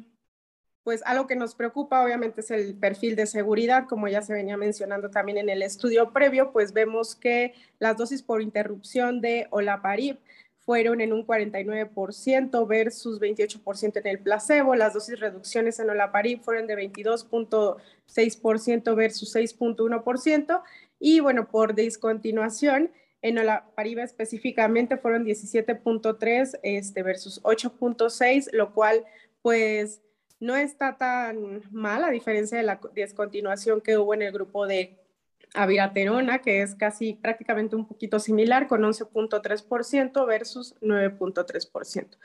pues 0.84 1.01
algo 1.05 1.28
que 1.28 1.36
nos 1.36 1.55
preocupa 1.55 2.03
obviamente 2.03 2.41
es 2.41 2.51
el 2.51 2.76
perfil 2.76 3.15
de 3.15 3.26
seguridad, 3.26 3.86
como 3.88 4.07
ya 4.07 4.21
se 4.21 4.34
venía 4.34 4.55
mencionando 4.55 5.09
también 5.09 5.38
en 5.39 5.49
el 5.49 5.61
estudio 5.61 6.13
previo, 6.13 6.51
pues 6.53 6.73
vemos 6.73 7.15
que 7.15 7.53
las 7.80 7.97
dosis 7.97 8.21
por 8.21 8.41
interrupción 8.41 9.19
de 9.19 9.47
olaparib 9.49 10.17
fueron 10.66 10.99
en 10.99 11.13
un 11.13 11.26
49% 11.26 12.68
versus 12.68 13.22
28% 13.22 13.97
en 13.97 14.07
el 14.07 14.20
placebo. 14.20 14.76
Las 14.76 14.93
dosis 14.93 15.18
reducciones 15.20 15.80
en 15.80 15.91
olaparib 15.91 16.41
fueron 16.41 16.68
de 16.68 16.76
22.6% 16.76 18.95
versus 18.95 19.36
6.1%. 19.36 20.61
Y 20.99 21.20
bueno, 21.20 21.47
por 21.47 21.76
discontinuación, 21.76 22.89
en 23.22 23.36
la 23.45 23.70
Pariba 23.76 24.01
específicamente 24.03 24.97
fueron 24.97 25.24
17.3 25.26 26.59
este, 26.63 27.03
versus 27.03 27.41
8.6, 27.43 28.51
lo 28.51 28.74
cual 28.74 29.05
pues 29.41 30.01
no 30.39 30.55
está 30.55 30.97
tan 30.97 31.61
mal 31.72 32.03
a 32.03 32.09
diferencia 32.09 32.57
de 32.57 32.63
la 32.63 32.80
descontinuación 32.93 33.82
que 33.82 33.97
hubo 33.97 34.13
en 34.13 34.22
el 34.24 34.32
grupo 34.32 34.68
de 34.68 34.97
aviraterona, 35.56 36.39
que 36.39 36.62
es 36.62 36.76
casi 36.76 37.14
prácticamente 37.14 37.76
un 37.76 37.88
poquito 37.88 38.20
similar, 38.20 38.68
con 38.68 38.82
11.3% 38.82 40.26
versus 40.28 40.76
9.3%. 40.82 42.18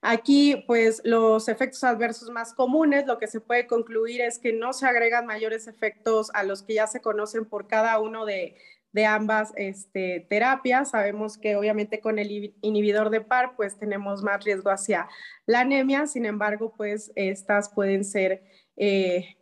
Aquí, 0.00 0.64
pues, 0.66 1.00
los 1.04 1.48
efectos 1.48 1.84
adversos 1.84 2.28
más 2.30 2.54
comunes, 2.54 3.06
lo 3.06 3.18
que 3.18 3.28
se 3.28 3.40
puede 3.40 3.68
concluir 3.68 4.20
es 4.20 4.38
que 4.38 4.52
no 4.52 4.72
se 4.72 4.86
agregan 4.86 5.26
mayores 5.26 5.68
efectos 5.68 6.30
a 6.34 6.42
los 6.42 6.62
que 6.62 6.74
ya 6.74 6.88
se 6.88 7.00
conocen 7.00 7.44
por 7.44 7.68
cada 7.68 8.00
uno 8.00 8.26
de, 8.26 8.56
de 8.92 9.06
ambas 9.06 9.52
este, 9.56 10.26
terapias. 10.28 10.90
Sabemos 10.90 11.38
que 11.38 11.56
obviamente 11.56 12.00
con 12.00 12.18
el 12.18 12.54
inhibidor 12.60 13.10
de 13.10 13.20
PAR 13.20 13.56
pues 13.56 13.78
tenemos 13.78 14.22
más 14.22 14.44
riesgo 14.44 14.70
hacia 14.70 15.08
la 15.46 15.60
anemia, 15.60 16.06
sin 16.06 16.26
embargo 16.26 16.74
pues 16.76 17.10
estas 17.16 17.70
pueden 17.70 18.04
ser 18.04 18.42
eh, 18.76 19.36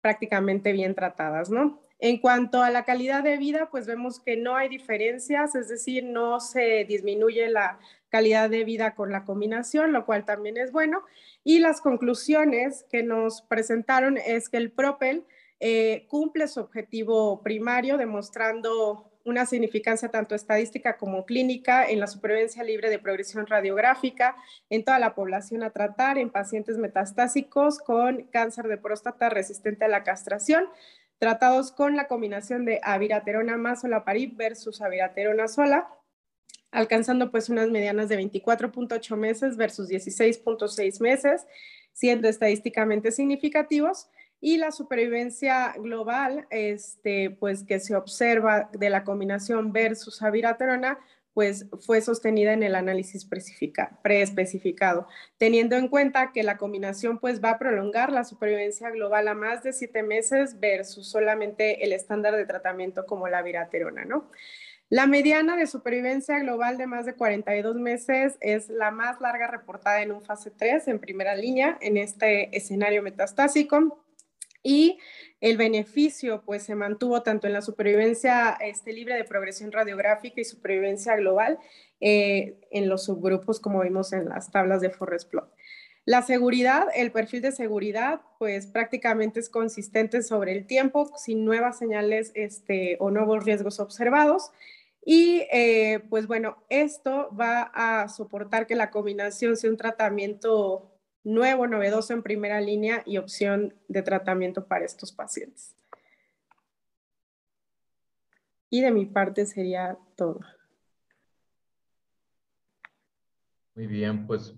prácticamente 0.00 0.72
bien 0.72 0.94
tratadas, 0.94 1.50
¿no? 1.50 1.80
En 2.00 2.18
cuanto 2.18 2.62
a 2.62 2.70
la 2.70 2.84
calidad 2.84 3.22
de 3.22 3.36
vida, 3.36 3.68
pues 3.70 3.86
vemos 3.86 4.20
que 4.20 4.36
no 4.36 4.56
hay 4.56 4.68
diferencias, 4.68 5.54
es 5.54 5.68
decir, 5.68 6.02
no 6.04 6.40
se 6.40 6.86
disminuye 6.86 7.48
la 7.48 7.78
calidad 8.08 8.48
de 8.48 8.64
vida 8.64 8.94
con 8.94 9.12
la 9.12 9.24
combinación, 9.24 9.92
lo 9.92 10.06
cual 10.06 10.24
también 10.24 10.56
es 10.56 10.72
bueno. 10.72 11.02
Y 11.44 11.58
las 11.58 11.82
conclusiones 11.82 12.84
que 12.90 13.02
nos 13.02 13.42
presentaron 13.42 14.16
es 14.16 14.48
que 14.48 14.56
el 14.56 14.70
Propel 14.70 15.24
eh, 15.60 16.06
cumple 16.08 16.48
su 16.48 16.60
objetivo 16.60 17.42
primario, 17.42 17.98
demostrando 17.98 19.10
una 19.24 19.44
significancia 19.44 20.08
tanto 20.08 20.34
estadística 20.34 20.96
como 20.96 21.26
clínica 21.26 21.84
en 21.84 22.00
la 22.00 22.06
supervivencia 22.06 22.64
libre 22.64 22.88
de 22.88 22.98
progresión 22.98 23.46
radiográfica 23.46 24.36
en 24.70 24.84
toda 24.84 24.98
la 24.98 25.14
población 25.14 25.62
a 25.62 25.70
tratar 25.70 26.16
en 26.16 26.30
pacientes 26.30 26.78
metastásicos 26.78 27.78
con 27.78 28.22
cáncer 28.32 28.66
de 28.68 28.78
próstata 28.78 29.28
resistente 29.28 29.84
a 29.84 29.88
la 29.88 30.02
castración, 30.02 30.66
tratados 31.20 31.70
con 31.70 31.96
la 31.96 32.08
combinación 32.08 32.64
de 32.64 32.80
aviraterona 32.82 33.58
más 33.58 33.84
olaparib 33.84 34.36
versus 34.36 34.80
aviraterona 34.80 35.48
sola, 35.48 35.94
alcanzando 36.70 37.30
pues 37.30 37.50
unas 37.50 37.68
medianas 37.68 38.08
de 38.08 38.18
24.8 38.18 39.16
meses 39.16 39.58
versus 39.58 39.90
16.6 39.90 41.00
meses, 41.00 41.46
siendo 41.92 42.26
estadísticamente 42.26 43.12
significativos. 43.12 44.08
Y 44.40 44.56
la 44.56 44.72
supervivencia 44.72 45.74
global, 45.76 46.46
este, 46.48 47.28
pues 47.28 47.64
que 47.64 47.80
se 47.80 47.94
observa 47.94 48.70
de 48.72 48.88
la 48.88 49.04
combinación 49.04 49.74
versus 49.74 50.22
abiraterona, 50.22 50.98
pues 51.34 51.66
fue 51.80 52.00
sostenida 52.00 52.52
en 52.52 52.62
el 52.62 52.74
análisis 52.74 53.24
preespecificado, 54.02 55.06
teniendo 55.38 55.76
en 55.76 55.88
cuenta 55.88 56.32
que 56.32 56.42
la 56.42 56.58
combinación 56.58 57.18
pues 57.18 57.42
va 57.42 57.50
a 57.50 57.58
prolongar 57.58 58.12
la 58.12 58.24
supervivencia 58.24 58.90
global 58.90 59.28
a 59.28 59.34
más 59.34 59.62
de 59.62 59.72
siete 59.72 60.02
meses 60.02 60.58
versus 60.58 61.08
solamente 61.08 61.84
el 61.84 61.92
estándar 61.92 62.36
de 62.36 62.46
tratamiento 62.46 63.06
como 63.06 63.28
la 63.28 63.42
viraterona, 63.42 64.04
¿no? 64.04 64.30
La 64.88 65.06
mediana 65.06 65.56
de 65.56 65.68
supervivencia 65.68 66.40
global 66.40 66.76
de 66.76 66.88
más 66.88 67.06
de 67.06 67.14
42 67.14 67.76
meses 67.76 68.36
es 68.40 68.68
la 68.68 68.90
más 68.90 69.20
larga 69.20 69.46
reportada 69.46 70.02
en 70.02 70.10
un 70.10 70.20
fase 70.20 70.50
3 70.50 70.88
en 70.88 70.98
primera 70.98 71.36
línea 71.36 71.78
en 71.80 71.96
este 71.96 72.56
escenario 72.56 73.00
metastásico 73.00 74.04
y 74.64 74.98
el 75.40 75.56
beneficio 75.56 76.42
pues 76.44 76.62
se 76.62 76.74
mantuvo 76.74 77.22
tanto 77.22 77.46
en 77.46 77.54
la 77.54 77.62
supervivencia 77.62 78.58
este, 78.60 78.92
libre 78.92 79.14
de 79.14 79.24
progresión 79.24 79.72
radiográfica 79.72 80.40
y 80.40 80.44
supervivencia 80.44 81.16
global 81.16 81.58
eh, 82.00 82.60
en 82.70 82.88
los 82.88 83.04
subgrupos 83.04 83.60
como 83.60 83.80
vimos 83.80 84.12
en 84.12 84.28
las 84.28 84.50
tablas 84.50 84.80
de 84.80 84.90
Forest 84.90 85.30
Plot. 85.30 85.50
La 86.06 86.22
seguridad, 86.22 86.88
el 86.94 87.12
perfil 87.12 87.42
de 87.42 87.52
seguridad, 87.52 88.22
pues 88.38 88.66
prácticamente 88.66 89.38
es 89.38 89.50
consistente 89.50 90.22
sobre 90.22 90.52
el 90.52 90.66
tiempo, 90.66 91.10
sin 91.16 91.44
nuevas 91.44 91.78
señales 91.78 92.32
este, 92.34 92.96
o 93.00 93.10
nuevos 93.10 93.44
riesgos 93.44 93.80
observados. 93.80 94.50
Y 95.04 95.46
eh, 95.52 96.00
pues 96.08 96.26
bueno, 96.26 96.56
esto 96.68 97.30
va 97.38 97.70
a 97.74 98.08
soportar 98.08 98.66
que 98.66 98.76
la 98.76 98.90
combinación 98.90 99.56
sea 99.56 99.70
un 99.70 99.76
tratamiento 99.76 100.89
nuevo, 101.24 101.66
novedoso 101.66 102.12
en 102.12 102.22
primera 102.22 102.60
línea 102.60 103.02
y 103.06 103.18
opción 103.18 103.74
de 103.88 104.02
tratamiento 104.02 104.66
para 104.66 104.84
estos 104.84 105.12
pacientes. 105.12 105.74
Y 108.70 108.80
de 108.82 108.90
mi 108.92 109.04
parte 109.04 109.46
sería 109.46 109.98
todo. 110.16 110.40
Muy 113.74 113.86
bien, 113.86 114.26
pues 114.26 114.54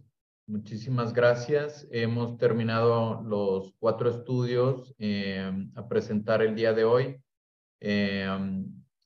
muchísimas 0.47 1.13
gracias. 1.13 1.87
Hemos 1.91 2.37
terminado 2.37 3.23
los 3.23 3.73
cuatro 3.79 4.11
estudios 4.11 4.95
eh, 4.99 5.51
a 5.75 5.89
presentar 5.89 6.43
el 6.43 6.55
día 6.55 6.73
de 6.73 6.85
hoy. 6.85 7.23
Eh, 7.81 8.27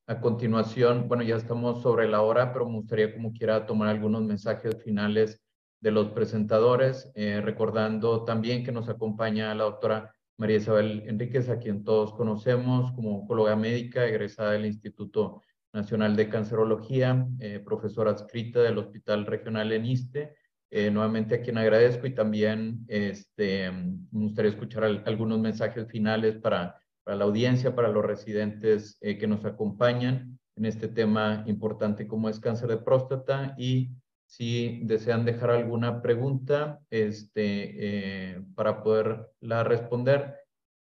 a 0.08 0.20
continuación, 0.20 1.08
bueno, 1.08 1.24
ya 1.24 1.36
estamos 1.36 1.82
sobre 1.82 2.08
la 2.08 2.22
hora, 2.22 2.52
pero 2.52 2.66
me 2.66 2.76
gustaría 2.76 3.12
como 3.12 3.32
quiera 3.32 3.66
tomar 3.66 3.88
algunos 3.88 4.22
mensajes 4.22 4.80
finales 4.84 5.42
de 5.86 5.92
los 5.92 6.10
presentadores, 6.10 7.12
eh, 7.14 7.40
recordando 7.40 8.24
también 8.24 8.64
que 8.64 8.72
nos 8.72 8.88
acompaña 8.88 9.54
la 9.54 9.62
doctora 9.62 10.12
María 10.36 10.56
Isabel 10.56 11.04
Enríquez, 11.06 11.48
a 11.48 11.60
quien 11.60 11.84
todos 11.84 12.12
conocemos 12.12 12.90
como 12.90 13.20
oncóloga 13.20 13.54
médica, 13.54 14.04
egresada 14.04 14.50
del 14.50 14.66
Instituto 14.66 15.42
Nacional 15.72 16.16
de 16.16 16.28
Cancerología, 16.28 17.28
eh, 17.38 17.60
profesora 17.64 18.10
adscrita 18.10 18.60
del 18.60 18.78
Hospital 18.78 19.26
Regional 19.26 19.70
en 19.70 19.86
ISTE. 19.86 20.34
Eh, 20.72 20.90
nuevamente 20.90 21.36
a 21.36 21.40
quien 21.40 21.56
agradezco 21.56 22.08
y 22.08 22.14
también 22.16 22.84
este, 22.88 23.70
me 23.70 24.24
gustaría 24.24 24.50
escuchar 24.50 24.82
algunos 25.06 25.38
mensajes 25.38 25.86
finales 25.86 26.36
para 26.38 26.74
para 27.06 27.18
la 27.18 27.24
audiencia, 27.24 27.72
para 27.76 27.88
los 27.88 28.04
residentes 28.04 28.98
eh, 29.00 29.16
que 29.16 29.28
nos 29.28 29.44
acompañan 29.44 30.40
en 30.56 30.64
este 30.64 30.88
tema 30.88 31.44
importante 31.46 32.08
como 32.08 32.28
es 32.28 32.40
cáncer 32.40 32.68
de 32.68 32.78
próstata 32.78 33.54
y 33.56 33.90
si 34.26 34.80
desean 34.84 35.24
dejar 35.24 35.50
alguna 35.50 36.02
pregunta 36.02 36.80
este, 36.90 38.34
eh, 38.34 38.44
para 38.54 38.82
poderla 38.82 39.64
responder. 39.64 40.36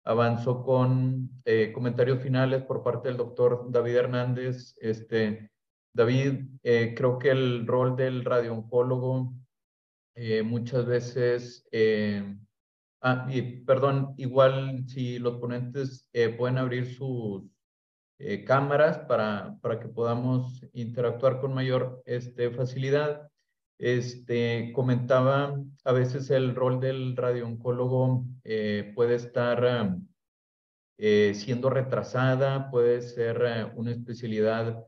Avanzo 0.05 0.63
con 0.63 1.29
eh, 1.45 1.71
comentarios 1.73 2.21
finales 2.21 2.63
por 2.63 2.83
parte 2.83 3.07
del 3.07 3.17
doctor 3.17 3.67
David 3.69 3.95
Hernández. 3.95 4.75
Este, 4.81 5.49
David, 5.93 6.45
creo 6.63 7.19
que 7.19 7.29
el 7.29 7.67
rol 7.67 7.95
del 7.95 8.25
radiooncólogo 8.25 9.35
muchas 10.43 10.85
veces 10.87 11.67
Ah, 13.05 13.27
y 13.29 13.41
perdón, 13.65 14.13
igual 14.17 14.85
si 14.87 15.19
los 15.19 15.35
ponentes 15.35 16.07
eh, 16.13 16.29
pueden 16.29 16.57
abrir 16.57 16.95
sus 16.95 17.43
eh, 18.17 18.45
cámaras 18.45 18.99
para, 18.99 19.57
para 19.61 19.77
que 19.81 19.89
podamos 19.89 20.65
interactuar 20.71 21.41
con 21.41 21.53
mayor 21.53 22.01
este, 22.05 22.49
facilidad. 22.51 23.29
Este, 23.79 24.71
comentaba, 24.73 25.59
a 25.83 25.91
veces 25.91 26.29
el 26.29 26.55
rol 26.55 26.79
del 26.79 27.17
radiooncólogo 27.17 28.25
eh, 28.43 28.91
puede 28.95 29.15
estar 29.15 29.97
siendo 30.95 31.69
retrasada, 31.69 32.71
puede 32.71 33.01
ser 33.01 33.73
una 33.75 33.91
especialidad 33.91 34.85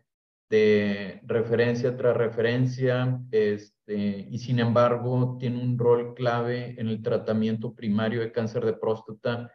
de 0.50 1.22
referencia 1.24 1.98
tras 1.98 2.16
referencia, 2.16 3.20
este, 3.32 4.28
y 4.30 4.38
sin 4.40 4.60
embargo 4.60 5.38
tiene 5.40 5.62
un 5.62 5.78
rol 5.78 6.14
clave 6.14 6.80
en 6.80 6.88
el 6.88 7.02
tratamiento 7.02 7.74
primario 7.74 8.22
de 8.22 8.32
cáncer 8.32 8.66
de 8.66 8.74
próstata. 8.74 9.52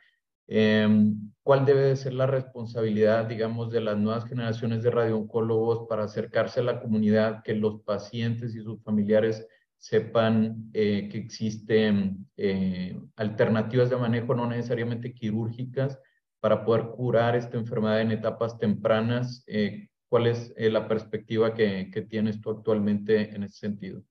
Em, 0.53 1.31
¿Cuál 1.45 1.65
debe 1.65 1.83
de 1.83 1.97
ser 1.97 2.13
la 2.13 2.27
responsabilidad, 2.27 3.27
digamos, 3.27 3.71
de 3.71 3.81
las 3.81 3.97
nuevas 3.97 4.25
generaciones 4.25 4.83
de 4.83 4.91
radiooncólogos 4.91 5.87
para 5.89 6.05
acercarse 6.05 6.59
a 6.59 6.65
la 6.65 6.81
comunidad, 6.81 7.43
que 7.45 7.55
los 7.55 7.83
pacientes 7.83 8.55
y 8.57 8.63
sus 8.63 8.83
familiares 8.83 9.47
sepan 9.79 10.71
eh, 10.75 11.09
que 11.09 11.19
existen 11.19 12.29
eh, 12.37 13.01
alternativas 13.17 13.91
de 13.91 13.97
manejo 13.97 14.35
no 14.35 14.47
necesariamente 14.47 15.15
quirúrgicas 15.15 16.01
para 16.41 16.65
poder 16.65 16.89
curar 16.97 17.37
esta 17.37 17.57
enfermedad 17.57 18.01
en 18.01 18.11
etapas 18.11 18.59
tempranas? 18.59 19.45
Eh, 19.47 19.89
¿Cuál 20.09 20.27
es 20.27 20.53
la 20.57 20.89
perspectiva 20.89 21.55
que, 21.55 22.07
tienes 22.11 22.41
tú 22.41 22.51
actualmente 22.51 23.33
en 23.35 23.45
ese 23.45 23.59
sentido? 23.59 24.03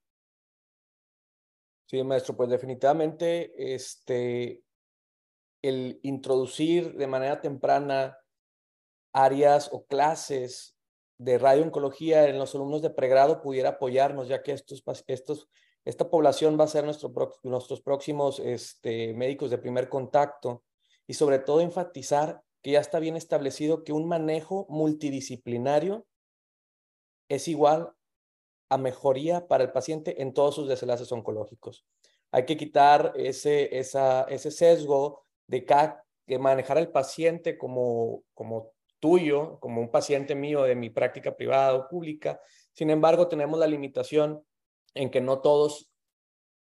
Sí, 1.85 2.01
maestro, 2.03 2.37
pues 2.37 2.49
definitivamente 2.49 3.73
este, 3.75 4.63
el 5.61 5.99
introducir 6.03 6.95
de 6.95 7.07
manera 7.07 7.41
temprana 7.41 8.17
áreas 9.13 9.69
o 9.71 9.85
clases 9.85 10.77
de 11.17 11.37
radiooncología 11.37 12.27
en 12.27 12.39
los 12.39 12.55
alumnos 12.55 12.81
de 12.81 12.89
pregrado 12.89 13.41
pudiera 13.41 13.69
apoyarnos, 13.69 14.27
ya 14.27 14.41
que 14.41 14.53
estos, 14.53 14.83
estos, 15.07 15.49
esta 15.83 16.09
población 16.09 16.57
va 16.59 16.63
a 16.63 16.67
ser 16.67 16.85
nuestro, 16.85 17.11
nuestros 17.43 17.81
próximos 17.81 18.39
este, 18.39 19.13
médicos 19.13 19.49
de 19.49 19.57
primer 19.57 19.89
contacto 19.89 20.63
y 21.07 21.15
sobre 21.15 21.39
todo 21.39 21.59
enfatizar 21.59 22.41
que 22.61 22.71
ya 22.71 22.79
está 22.79 22.99
bien 22.99 23.17
establecido 23.17 23.83
que 23.83 23.93
un 23.93 24.07
manejo 24.07 24.65
multidisciplinario 24.69 26.05
es 27.29 27.47
igual 27.47 27.93
a 28.69 28.77
mejoría 28.77 29.47
para 29.47 29.63
el 29.63 29.71
paciente 29.71 30.21
en 30.21 30.33
todos 30.33 30.55
sus 30.55 30.67
desenlaces 30.67 31.11
oncológicos. 31.11 31.85
Hay 32.31 32.45
que 32.45 32.57
quitar 32.57 33.13
ese, 33.15 33.77
esa, 33.77 34.23
ese 34.23 34.51
sesgo 34.51 35.25
de, 35.49 35.65
que 36.27 36.39
manejar 36.39 36.77
al 36.77 36.91
paciente 36.91 37.57
como, 37.57 38.23
como 38.33 38.71
tuyo, 38.99 39.59
como 39.59 39.81
un 39.81 39.89
paciente 39.89 40.35
mío 40.35 40.63
de 40.63 40.75
mi 40.75 40.89
práctica 40.89 41.35
privada 41.35 41.73
o 41.73 41.87
pública. 41.87 42.39
Sin 42.73 42.89
embargo, 42.89 43.27
tenemos 43.27 43.59
la 43.59 43.67
limitación 43.67 44.43
en 44.93 45.09
que 45.09 45.21
no 45.21 45.39
todos, 45.39 45.89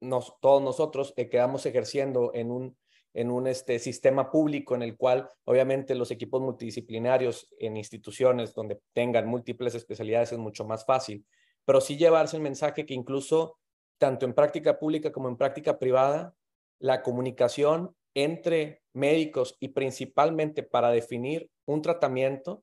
nos, 0.01 0.39
todos 0.41 0.63
nosotros 0.63 1.15
eh, 1.17 1.29
quedamos 1.29 1.65
ejerciendo 1.67 2.33
en 2.35 2.51
un 2.51 2.77
en 3.15 3.31
un 3.31 3.47
este, 3.47 3.79
sistema 3.79 4.31
público 4.31 4.75
en 4.75 4.81
el 4.83 4.97
cual 4.97 5.29
obviamente 5.45 5.95
los 5.95 6.11
equipos 6.11 6.41
multidisciplinarios 6.41 7.47
en 7.59 7.77
instituciones 7.77 8.55
donde 8.55 8.81
tengan 8.95 9.27
múltiples 9.27 9.75
especialidades 9.75 10.33
es 10.33 10.39
mucho 10.39 10.65
más 10.65 10.87
fácil, 10.87 11.27
pero 11.67 11.83
sí 11.83 11.99
llevarse 11.99 12.37
el 12.37 12.43
mensaje 12.43 12.87
que 12.87 12.95
incluso 12.95 13.59
tanto 13.99 14.25
en 14.25 14.33
práctica 14.33 14.79
pública 14.79 15.13
como 15.13 15.29
en 15.29 15.37
práctica 15.37 15.79
privada, 15.79 16.35
la 16.79 17.03
comunicación 17.03 17.95
entre 18.15 18.83
médicos 18.93 19.57
y 19.61 19.69
principalmente 19.69 20.63
para 20.63 20.91
definir 20.91 21.51
un 21.67 21.83
tratamiento 21.83 22.63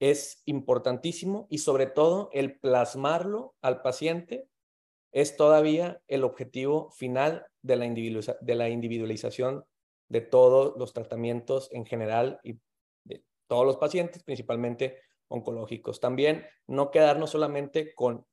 es 0.00 0.42
importantísimo 0.46 1.46
y 1.50 1.58
sobre 1.58 1.86
todo 1.86 2.30
el 2.32 2.58
plasmarlo 2.58 3.54
al 3.62 3.82
paciente 3.82 4.48
es 5.12 5.36
todavía 5.36 6.00
el 6.08 6.24
objetivo 6.24 6.90
final 6.90 7.46
de 7.62 7.76
la, 7.76 8.36
de 8.40 8.54
la 8.54 8.68
individualización 8.68 9.64
de 10.08 10.20
todos 10.22 10.74
los 10.76 10.92
tratamientos 10.92 11.68
en 11.72 11.86
general 11.86 12.40
y 12.42 12.58
de 13.04 13.22
todos 13.46 13.64
los 13.64 13.76
pacientes, 13.76 14.22
principalmente 14.24 14.98
oncológicos. 15.28 16.00
También 16.00 16.46
no 16.66 16.90
quedarnos 16.90 17.30
solamente 17.30 17.94
con 17.94 18.26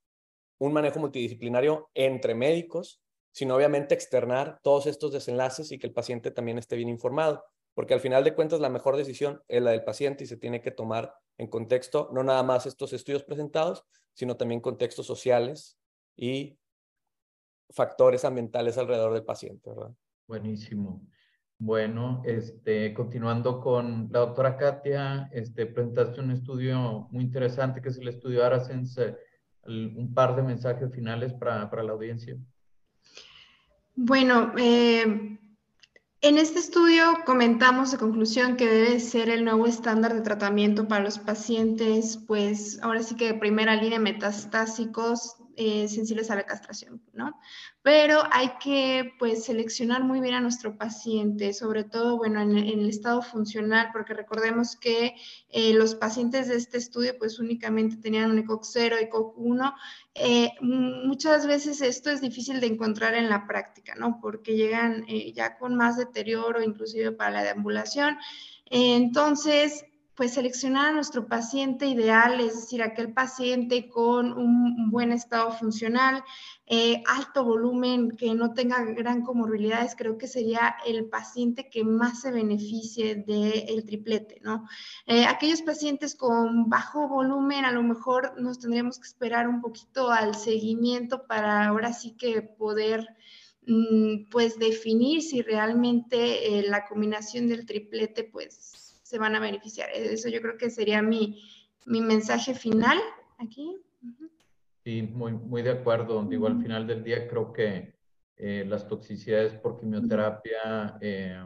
un 0.60 0.74
manejo 0.74 1.00
multidisciplinario 1.00 1.90
entre 1.94 2.36
médicos, 2.36 3.02
sino 3.40 3.56
obviamente 3.56 3.96
externar 3.96 4.60
todos 4.64 4.86
estos 4.86 5.14
desenlaces 5.14 5.72
y 5.72 5.80
que 5.80 5.88
el 5.88 5.94
paciente 5.94 6.30
también 6.30 6.58
esté 6.58 6.76
bien 6.76 6.90
informado, 6.90 7.42
porque 7.74 7.94
al 7.94 8.02
final 8.02 8.26
de 8.26 8.36
cuentas 8.36 8.60
la 8.60 8.68
mejor 8.68 8.98
decisión 8.98 9.42
es 9.48 9.64
la 9.64 9.72
del 9.72 9.86
paciente 9.86 10.26
y 10.26 10.28
se 10.28 10.36
tiene 10.36 10.60
que 10.60 10.72
tomar 10.72 11.14
en 11.38 11.48
contexto 11.48 12.10
no 12.12 12.22
nada 12.22 12.44
más 12.44 12.66
estos 12.66 12.92
estudios 12.92 13.24
presentados, 13.24 13.86
sino 14.12 14.36
también 14.36 14.60
contextos 14.60 15.06
sociales 15.06 15.80
y 16.18 16.60
factores 17.70 18.26
ambientales 18.26 18.78
alrededor 18.78 19.14
del 19.14 19.24
paciente, 19.24 19.70
¿verdad? 19.70 19.94
Buenísimo. 20.28 21.02
Bueno, 21.58 22.22
este, 22.26 22.94
continuando 22.94 23.62
con 23.62 24.10
la 24.12 24.20
doctora 24.20 24.58
Katia, 24.58 25.30
este, 25.32 25.66
presentaste 25.66 26.20
un 26.20 26.32
estudio 26.32 27.08
muy 27.10 27.24
interesante 27.24 27.82
que 27.82 27.88
es 27.88 27.98
el 28.00 28.10
estudio 28.10 28.44
Arasense. 28.44 29.16
Un 29.66 30.14
par 30.14 30.36
de 30.36 30.42
mensajes 30.42 30.92
finales 30.92 31.32
para, 31.34 31.70
para 31.70 31.84
la 31.84 31.94
audiencia. 31.94 32.38
Bueno, 33.96 34.54
eh, 34.58 35.38
en 36.22 36.38
este 36.38 36.60
estudio 36.60 37.04
comentamos 37.26 37.92
de 37.92 37.98
conclusión 37.98 38.58
que 38.58 38.68
debe 38.68 39.00
ser 39.00 39.30
el 39.30 39.46
nuevo 39.46 39.66
estándar 39.66 40.14
de 40.14 40.22
tratamiento 40.22 40.88
para 40.88 41.04
los 41.04 41.18
pacientes, 41.18 42.18
pues 42.28 42.80
ahora 42.82 43.04
sí 43.04 43.16
que 43.16 43.34
de 43.34 43.40
primera 43.40 43.76
línea 43.76 44.00
metastásicos 44.00 45.36
eh, 45.62 45.90
sensibles 45.90 46.32
a 46.32 46.36
la 46.36 46.46
castración, 46.46 47.02
¿no? 47.12 47.38
Pero 47.82 48.24
hay 48.32 48.52
que, 48.64 49.12
pues, 49.20 49.44
seleccionar 49.44 50.06
muy 50.06 50.22
bien 50.22 50.34
a 50.36 50.40
nuestro 50.40 50.78
paciente, 50.78 51.52
sobre 51.52 51.84
todo, 51.84 52.16
bueno, 52.16 52.40
en, 52.40 52.56
el 52.58 52.88
estado 52.88 53.22
funcional, 53.22 53.90
porque 53.92 54.14
recordemos 54.14 54.78
que 54.78 55.16
eh, 55.50 55.74
los 55.74 55.96
pacientes 55.96 56.48
de 56.48 56.56
este 56.56 56.78
estudio, 56.78 57.18
pues, 57.20 57.40
únicamente 57.40 57.98
tenían 57.98 58.32
un 58.32 58.40
ECOG 58.40 58.64
0, 58.64 58.96
ECOG 59.02 59.34
1. 59.38 59.76
Eh, 60.16 60.54
muchas 60.62 61.46
veces 61.46 61.82
esto 61.82 62.10
es 62.10 62.22
difícil 62.22 62.62
de 62.62 62.68
encontrar 62.68 63.14
en 63.16 63.28
la 63.28 63.46
práctica, 63.46 63.96
¿no? 63.96 64.20
Porque 64.22 64.56
llegan 64.56 65.06
ya 65.36 65.58
con 65.58 65.76
más 65.76 65.98
deterioro, 65.98 66.64
inclusive 66.64 67.12
para 67.12 67.32
la 67.32 67.44
deambulación. 67.44 68.18
Entonces, 68.70 69.84
pues 70.20 70.34
seleccionar 70.34 70.88
a 70.88 70.92
nuestro 70.92 71.30
paciente 71.30 71.86
ideal, 71.86 72.42
es 72.42 72.54
decir, 72.54 72.84
aquel 72.84 73.14
paciente 73.14 73.88
con 73.88 74.34
un, 74.34 74.92
buen 74.92 75.14
estado 75.14 75.50
funcional, 75.54 76.22
eh, 76.66 77.02
alto 77.08 77.46
volumen, 77.46 78.18
que 78.18 78.36
no 78.36 78.54
tenga 78.54 78.84
gran 78.84 79.22
comorbilidades, 79.22 79.96
creo 79.96 80.18
que 80.18 80.28
sería 80.28 80.76
el 80.86 81.08
paciente 81.08 81.70
que 81.70 81.86
más 81.86 82.20
se 82.20 82.32
beneficie 82.32 83.16
del 83.16 83.86
triplete, 83.86 84.42
¿no? 84.42 84.68
Eh, 85.06 85.24
aquellos 85.24 85.62
pacientes 85.62 86.16
con 86.16 86.68
bajo 86.68 87.08
volumen, 87.08 87.64
a 87.64 87.72
lo 87.72 87.82
mejor 87.82 88.34
nos 88.42 88.60
tendríamos 88.60 89.00
que 89.00 89.08
esperar 89.08 89.48
un 89.48 89.62
poquito 89.62 90.12
al 90.12 90.36
seguimiento 90.36 91.28
para 91.28 91.66
ahora 91.68 91.94
sí 91.94 92.18
que 92.18 92.42
poder 92.42 93.08
mm, 93.66 94.28
pues 94.30 94.60
definir 94.60 95.22
si 95.22 95.42
realmente 95.42 96.60
eh, 96.60 96.64
la 96.68 96.86
combinación 96.86 97.48
del 97.48 97.66
triplete 97.66 98.26
pues 98.26 98.89
se 99.10 99.18
van 99.18 99.36
a 99.36 99.40
beneficiar. 99.40 99.90
Eso 99.92 100.30
yo 100.30 100.40
creo 100.40 100.56
que 100.56 100.70
sería 100.70 101.02
mi, 101.02 101.42
mi 101.88 102.00
mensaje 102.00 102.54
final 102.54 103.00
aquí. 103.40 103.76
Sí, 104.84 105.02
muy, 105.02 105.32
muy 105.32 105.64
de 105.64 105.72
acuerdo. 105.72 106.24
Digo, 106.26 106.46
al 106.46 106.62
final 106.62 106.86
del 106.86 107.04
día 107.04 107.28
creo 107.28 107.52
que 107.52 107.96
eh, 108.38 108.66
las 108.68 108.88
toxicidades 108.88 109.56
por 109.56 109.80
quimioterapia 109.80 111.00
eh, 111.02 111.44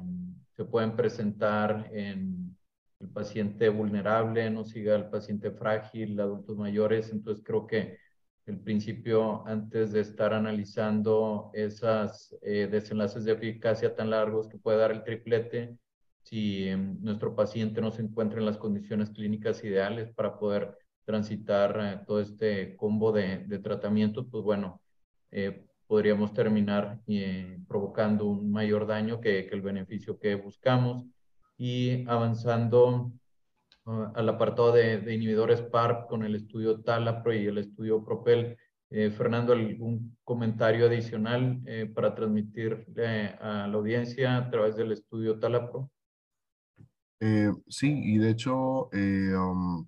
se 0.52 0.65
pueden 0.65 0.98
presentar 0.98 1.90
en 1.94 2.53
el 2.99 3.07
paciente 3.07 3.69
vulnerable, 3.69 4.49
no 4.49 4.65
siga 4.65 4.98
el 4.98 5.10
paciente 5.10 5.49
frágil, 5.52 6.19
adultos 6.19 6.57
mayores. 6.57 7.14
Entonces 7.14 7.45
creo 7.45 7.65
que 7.65 7.98
el 8.45 8.60
principio, 8.60 9.48
antes 9.48 9.94
de 9.94 10.02
estar 10.02 10.34
analizando 10.34 11.49
esas 11.53 12.35
eh, 12.41 12.68
desenlaces 12.69 13.23
de 13.23 13.31
eficacia 13.31 13.95
tan 13.95 14.10
largos 14.10 14.49
que 14.49 14.57
puede 14.57 14.80
dar 14.80 14.91
el 14.91 15.06
triplete, 15.06 15.77
si 16.23 16.67
em, 16.67 16.97
nuestro 17.01 17.35
paciente 17.35 17.81
no 17.81 17.91
se 17.91 18.01
encuentra 18.01 18.39
en 18.39 18.45
las 18.45 18.57
condiciones 18.57 19.09
clínicas 19.11 19.63
ideales 19.63 20.11
para 20.13 20.39
poder 20.39 20.77
transitar 21.05 21.79
eh, 21.81 22.03
todo 22.07 22.21
este 22.21 22.75
combo 22.77 23.11
de, 23.11 23.39
de 23.39 23.59
tratamientos, 23.59 24.25
pues 24.31 24.43
bueno, 24.43 24.81
eh, 25.31 25.65
podríamos 25.87 26.33
terminar 26.33 26.99
eh, 27.07 27.59
provocando 27.67 28.25
un 28.25 28.51
mayor 28.51 28.87
daño 28.87 29.19
que, 29.19 29.45
que, 29.47 29.55
el 29.55 29.61
beneficio 29.61 30.17
que 30.19 30.35
buscamos. 30.35 31.05
Y 31.57 32.07
avanzando 32.07 33.11
uh, 33.85 34.05
al 34.15 34.29
apartado 34.29 34.71
de, 34.71 34.99
de, 34.99 35.13
inhibidores 35.13 35.61
PARP 35.61 36.07
con 36.07 36.23
el 36.23 36.35
estudio 36.35 36.81
TALAPRO 36.81 37.33
y 37.33 37.45
el 37.45 37.57
estudio 37.59 38.03
PROPEL, 38.03 38.57
Fernando, 39.17 39.53
¿algún 39.53 40.15
comentario 40.23 40.85
adicional 40.85 41.59
para 41.95 42.13
transmitir 42.13 42.85
a 43.41 43.67
la 43.67 43.73
audiencia 43.75 44.37
a 44.37 44.51
través 44.51 44.75
del 44.75 44.91
estudio 44.91 45.39
TALAPRO? 45.39 45.89
Eh, 47.19 47.52
sí, 47.68 47.90
y 47.90 48.18
de 48.18 48.31
hecho 48.31 48.90
eh, 48.91 49.34
um, 49.35 49.88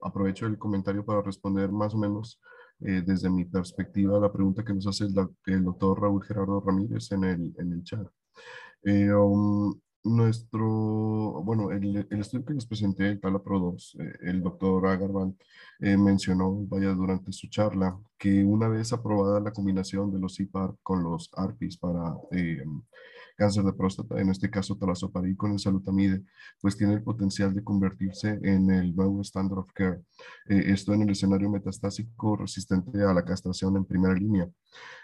aprovecho 0.00 0.46
el 0.46 0.58
comentario 0.58 1.04
para 1.04 1.22
responder 1.22 1.70
más 1.70 1.94
o 1.94 1.98
menos 1.98 2.40
eh, 2.80 3.02
desde 3.06 3.30
mi 3.30 3.44
perspectiva 3.44 4.18
la 4.18 4.32
pregunta 4.32 4.64
que 4.64 4.74
nos 4.74 4.86
hace 4.88 5.04
el, 5.04 5.64
doctor 5.64 6.00
Raúl 6.00 6.24
Gerardo 6.24 6.60
Ramírez 6.60 7.12
en 7.12 7.24
el, 7.24 7.54
en 7.58 7.72
el 7.72 7.84
chat. 7.84 8.06
Um, 8.84 9.78
nuestro, 10.04 10.66
bueno, 11.44 11.70
el, 11.70 12.06
el, 12.10 12.20
estudio 12.20 12.44
que 12.44 12.54
les 12.54 12.66
presenté, 12.66 13.08
el 13.08 13.20
TALAPRO 13.20 13.60
2, 13.60 13.98
el 14.22 14.42
doctor 14.42 14.84
Agarwal 14.88 15.36
mencionó, 15.78 16.52
vaya, 16.66 16.88
durante 16.92 17.30
su 17.32 17.48
charla, 17.48 17.96
que 18.18 18.44
una 18.44 18.66
vez 18.68 18.92
aprobada 18.92 19.38
la 19.38 19.52
combinación 19.52 20.10
de 20.12 20.18
los 20.18 20.34
CIPAR 20.34 20.74
con 20.82 21.04
los 21.04 21.30
ARPIs 21.36 21.78
para 21.78 22.16
cáncer 23.36 23.64
de 23.64 23.72
próstata, 23.72 24.20
en 24.20 24.30
este 24.30 24.50
caso 24.50 24.76
talazoparib 24.76 25.36
con 25.36 25.52
el 25.52 25.58
salutamide, 25.58 26.22
pues 26.60 26.76
tiene 26.76 26.94
el 26.94 27.02
potencial 27.02 27.54
de 27.54 27.64
convertirse 27.64 28.38
en 28.42 28.70
el 28.70 28.94
nuevo 28.94 29.20
standard 29.22 29.58
of 29.58 29.72
care. 29.72 30.00
Eh, 30.48 30.64
esto 30.66 30.92
en 30.94 31.02
el 31.02 31.10
escenario 31.10 31.50
metastásico 31.50 32.36
resistente 32.36 33.02
a 33.02 33.12
la 33.12 33.24
castración 33.24 33.76
en 33.76 33.84
primera 33.84 34.14
línea, 34.14 34.48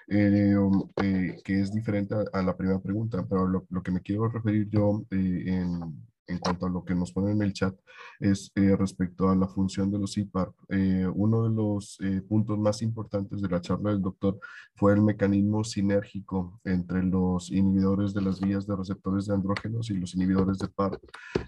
eh, 0.09 0.57
um, 0.57 0.89
eh, 1.03 1.37
que 1.45 1.61
es 1.61 1.73
diferente 1.73 2.15
a, 2.33 2.43
la 2.43 2.57
primera 2.57 2.81
pregunta, 2.81 3.25
pero 3.29 3.47
lo, 3.47 3.67
lo 3.71 3.83
que 3.83 3.91
me 3.91 4.01
quiero 4.01 4.29
referir 4.29 4.69
yo 4.71 5.05
en 5.11 6.09
en 6.29 6.39
cuanto 6.39 6.67
a 6.67 6.71
lo 6.71 6.85
que 6.85 6.95
nos 6.95 7.13
ponen 7.13 7.33
en 7.33 7.43
el 7.43 7.53
chat, 7.53 7.75
es 8.21 8.53
eh, 8.55 8.77
respecto 8.77 9.29
a 9.29 9.35
la 9.35 9.49
función 9.49 9.91
de 9.91 9.99
los 9.99 10.17
IPAR. 10.17 10.53
Eh, 10.69 11.09
uno 11.15 11.49
de 11.49 11.51
los 11.51 11.99
eh, 12.01 12.21
puntos 12.21 12.59
más 12.59 12.83
importantes 12.83 13.41
de 13.41 13.49
la 13.49 13.61
charla 13.61 13.91
del 13.91 14.03
doctor 14.03 14.39
fue 14.77 14.93
el 14.93 15.03
mecanismo 15.03 15.65
sinérgico 15.65 16.61
entre 16.65 17.03
los 17.03 17.51
inhibidores 17.51 18.13
de 18.13 18.21
las 18.21 18.41
vías 18.41 18.67
de 18.67 18.77
receptores 18.77 19.27
de 19.27 19.35
andrógenos 19.35 19.91
y 19.91 19.95
los 19.95 20.15
inhibidores 20.15 20.59
de 20.59 20.69
PAR. 20.69 21.01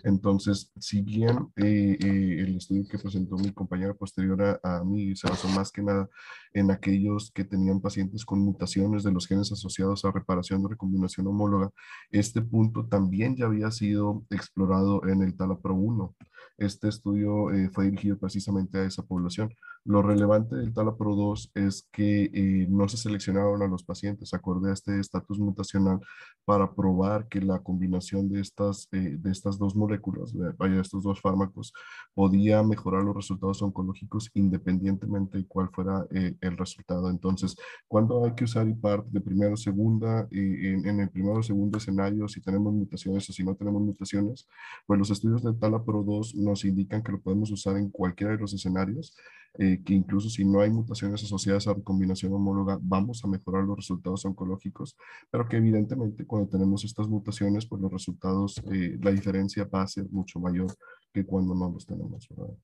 Entonces, 0.03 0.73
si 0.79 1.03
bien 1.03 1.53
el 1.57 2.57
estudio 2.57 2.85
que 2.91 2.99
presentó 2.99 3.37
mi 3.37 3.53
compañera 3.53 3.95
posterior 3.95 4.43
a, 4.43 4.79
a 4.79 4.85
mí 4.85 5.15
se 5.15 5.29
basó 5.29 5.49
más 5.49 5.71
que 5.71 5.83
nada 5.83 6.09
en 6.53 6.71
aquellos 6.71 7.31
que 7.33 7.45
tenían 7.45 7.81
pacientes 7.81 8.25
con 8.25 8.41
mutaciones 8.41 9.03
de 9.03 9.13
los 9.13 9.27
genes 9.27 9.53
asociados 9.53 10.05
a 10.05 10.11
reparación 10.11 10.63
de 10.63 10.71
recombinación 10.71 11.27
homóloga, 11.27 11.71
este 12.11 12.43
punto 12.43 12.87
también 12.87 13.37
ya 13.37 13.47
había 13.47 13.71
sido 13.71 14.25
explorado 14.31 14.70
en 15.09 15.23
el 15.23 15.37
TALAPRO 15.37 15.75
1. 15.75 16.15
Este 16.59 16.89
estudio 16.89 17.51
eh, 17.51 17.71
fue 17.73 17.87
dirigido 17.87 18.19
precisamente 18.19 18.79
a 18.79 18.85
esa 18.85 19.03
población. 19.03 19.53
Lo 19.85 20.03
relevante 20.03 20.57
del 20.57 20.75
TALAPRO 20.75 21.17
2 21.17 21.53
es 21.55 21.89
que 21.91 22.25
eh, 22.35 22.67
no 22.69 22.87
se 22.89 22.99
seleccionaron 22.99 23.63
a 23.63 23.67
los 23.67 23.83
pacientes. 23.83 24.35
Acorde 24.35 24.71
a 24.71 24.75
este 24.75 25.01
estatus 25.01 25.39
mutacional 25.39 26.01
para 26.45 26.71
probar 26.75 27.29
que 27.29 27.41
la 27.41 27.61
combinación 27.61 28.29
de 28.29 28.41
estas, 28.41 28.89
eh, 28.93 29.17
de 29.19 29.31
estas 29.31 29.59
dos 29.59 29.75
moléculas, 29.75 30.35
vaya, 30.59 30.81
estos 30.81 31.03
dos 31.03 31.21
fármacos, 31.21 31.73
podía 32.13 32.63
mejorar 32.63 33.05
los 33.05 33.17
resultados 33.17 33.63
oncológicos 33.63 34.31
independientemente 34.35 35.39
de 35.39 35.47
cuál 35.47 35.71
fuera 35.71 36.07
el 36.11 36.57
resultado. 36.59 37.09
Entonces, 37.09 37.57
cuando 37.89 38.25
hay 38.25 38.35
que 38.35 38.45
usar 38.45 38.69
IPAR 38.69 39.05
de 39.07 39.21
primera 39.21 39.55
o 39.55 39.57
segunda, 39.57 40.29
en, 40.31 40.87
en, 40.87 41.01
el 41.01 41.11
primero 41.11 41.39
o 41.39 41.43
segundo 41.43 41.79
escenario, 41.79 42.29
si 42.29 42.41
tenemos 42.41 42.73
mutaciones 42.73 43.29
o 43.31 43.33
si 43.33 43.45
no 43.45 43.55
tenemos 43.55 43.81
mutaciones, 43.81 44.47
pues 44.87 44.99
los 44.99 45.11
estudios 45.11 45.43
de 45.43 45.55
TALAPRO 45.55 46.03
2 46.03 46.35
nos 46.37 46.65
indican 46.65 47.03
que 47.03 47.13
lo 47.13 47.21
podemos 47.21 47.51
usar 47.51 47.77
en 47.77 47.91
cualquiera 47.91 48.33
de 48.33 48.39
los 48.39 48.53
escenarios, 48.53 49.15
eh, 49.59 49.70
que 49.79 49.95
incluso 49.95 50.29
si 50.29 50.45
no 50.45 50.61
hay 50.61 50.71
mutaciones 50.71 51.23
asociadas 51.23 51.69
a 51.69 51.75
combinación 51.83 52.33
homóloga, 52.33 52.79
vamos 52.81 53.25
a 53.25 53.29
mejorar 53.29 53.65
los 53.65 53.77
resultados 53.77 54.25
oncológicos, 54.25 54.97
pero 55.31 55.49
que 55.49 55.57
evidentemente 55.57 56.27
cuando 56.27 56.49
tenemos 56.49 56.85
estas 56.85 57.09
mutaciones, 57.09 57.67
pues 57.67 57.81
los 57.81 57.93
resultados, 57.93 58.61
eh, 58.73 58.99
la 59.01 59.11
diferencia 59.11 59.69
va 59.73 59.83
a 59.83 59.87
ser 59.87 60.07
mucho 60.11 60.41
mayor 60.41 60.73
que 61.13 61.25
cuando 61.25 61.55
no 61.55 61.71
los 61.71 61.87
tenemos, 61.87 62.29
¿verdad? 62.29 62.55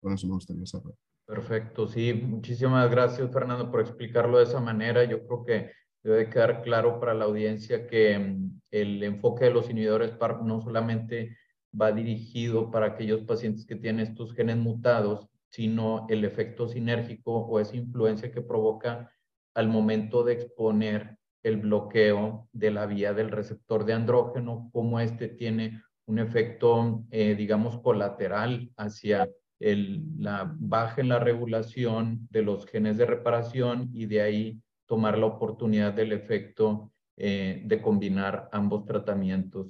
Por 0.00 0.12
eso 0.12 0.26
me 0.26 0.34
gustaría 0.34 0.66
saber. 0.66 0.94
Perfecto, 1.26 1.88
sí, 1.88 2.14
muchísimas 2.14 2.88
gracias 2.90 3.30
Fernando 3.32 3.70
por 3.70 3.80
explicarlo 3.80 4.38
de 4.38 4.44
esa 4.44 4.60
manera. 4.60 5.04
Yo 5.04 5.26
creo 5.26 5.44
que 5.44 5.72
debe 6.02 6.30
quedar 6.30 6.62
claro 6.62 7.00
para 7.00 7.14
la 7.14 7.24
audiencia 7.24 7.86
que 7.88 8.18
mm, 8.18 8.60
el 8.70 9.02
enfoque 9.02 9.46
de 9.46 9.50
los 9.50 9.68
inhibidores 9.68 10.12
PARP 10.12 10.42
no 10.42 10.60
solamente 10.60 11.36
va 11.78 11.92
dirigido 11.92 12.70
para 12.70 12.86
aquellos 12.86 13.22
pacientes 13.22 13.66
que 13.66 13.76
tienen 13.76 14.06
estos 14.06 14.32
genes 14.34 14.56
mutados, 14.56 15.28
sino 15.56 16.06
el 16.10 16.22
efecto 16.26 16.68
sinérgico 16.68 17.32
o 17.32 17.58
esa 17.58 17.76
influencia 17.76 18.30
que 18.30 18.42
provoca 18.42 19.10
al 19.54 19.68
momento 19.68 20.22
de 20.22 20.34
exponer 20.34 21.16
el 21.42 21.56
bloqueo 21.56 22.46
de 22.52 22.70
la 22.70 22.84
vía 22.84 23.14
del 23.14 23.30
receptor 23.30 23.86
de 23.86 23.94
andrógeno, 23.94 24.68
como 24.70 25.00
este 25.00 25.28
tiene 25.28 25.80
un 26.04 26.18
efecto, 26.18 27.04
eh, 27.10 27.34
digamos, 27.34 27.80
colateral 27.80 28.70
hacia 28.76 29.30
la 29.58 30.54
baja 30.58 31.00
en 31.00 31.08
la 31.08 31.20
regulación 31.20 32.28
de 32.30 32.42
los 32.42 32.66
genes 32.66 32.98
de 32.98 33.06
reparación 33.06 33.88
y 33.94 34.04
de 34.04 34.20
ahí 34.20 34.60
tomar 34.84 35.16
la 35.16 35.24
oportunidad 35.24 35.94
del 35.94 36.12
efecto 36.12 36.92
eh, 37.16 37.62
de 37.64 37.80
combinar 37.80 38.50
ambos 38.52 38.84
tratamientos. 38.84 39.68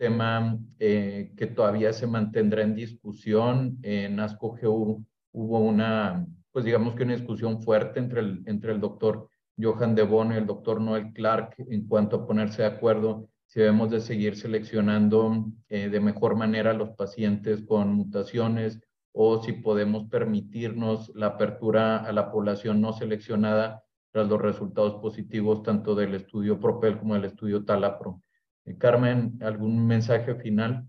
Tema 0.00 0.58
eh, 0.78 1.34
que 1.36 1.46
todavía 1.46 1.92
se 1.92 2.06
mantendrá 2.06 2.62
en 2.62 2.74
discusión. 2.74 3.78
En 3.82 4.18
ASCO-GU 4.18 5.04
hubo 5.32 5.58
una, 5.60 6.26
pues 6.52 6.64
digamos 6.64 6.94
que 6.94 7.02
una 7.02 7.16
discusión 7.16 7.60
fuerte 7.60 8.00
entre 8.00 8.20
el, 8.20 8.42
entre 8.46 8.72
el 8.72 8.80
doctor 8.80 9.28
Johan 9.60 9.94
de 9.94 10.02
Bono 10.04 10.32
y 10.32 10.38
el 10.38 10.46
doctor 10.46 10.80
Noel 10.80 11.12
Clark 11.12 11.54
en 11.58 11.86
cuanto 11.86 12.16
a 12.16 12.26
ponerse 12.26 12.62
de 12.62 12.68
acuerdo 12.68 13.28
si 13.44 13.60
debemos 13.60 13.90
de 13.90 14.00
seguir 14.00 14.36
seleccionando 14.36 15.52
eh, 15.68 15.90
de 15.90 16.00
mejor 16.00 16.34
manera 16.34 16.72
los 16.72 16.92
pacientes 16.92 17.60
con 17.66 17.92
mutaciones 17.92 18.80
o 19.12 19.42
si 19.42 19.52
podemos 19.52 20.08
permitirnos 20.08 21.12
la 21.14 21.26
apertura 21.26 21.98
a 21.98 22.10
la 22.12 22.32
población 22.32 22.80
no 22.80 22.94
seleccionada 22.94 23.84
tras 24.12 24.28
los 24.28 24.40
resultados 24.40 24.94
positivos 25.02 25.62
tanto 25.62 25.94
del 25.94 26.14
estudio 26.14 26.58
PROPEL 26.58 26.98
como 26.98 27.12
del 27.12 27.26
estudio 27.26 27.66
TALAPRO. 27.66 28.22
Eh, 28.64 28.76
Carmen, 28.78 29.38
¿algún 29.42 29.86
mensaje 29.86 30.34
final? 30.34 30.86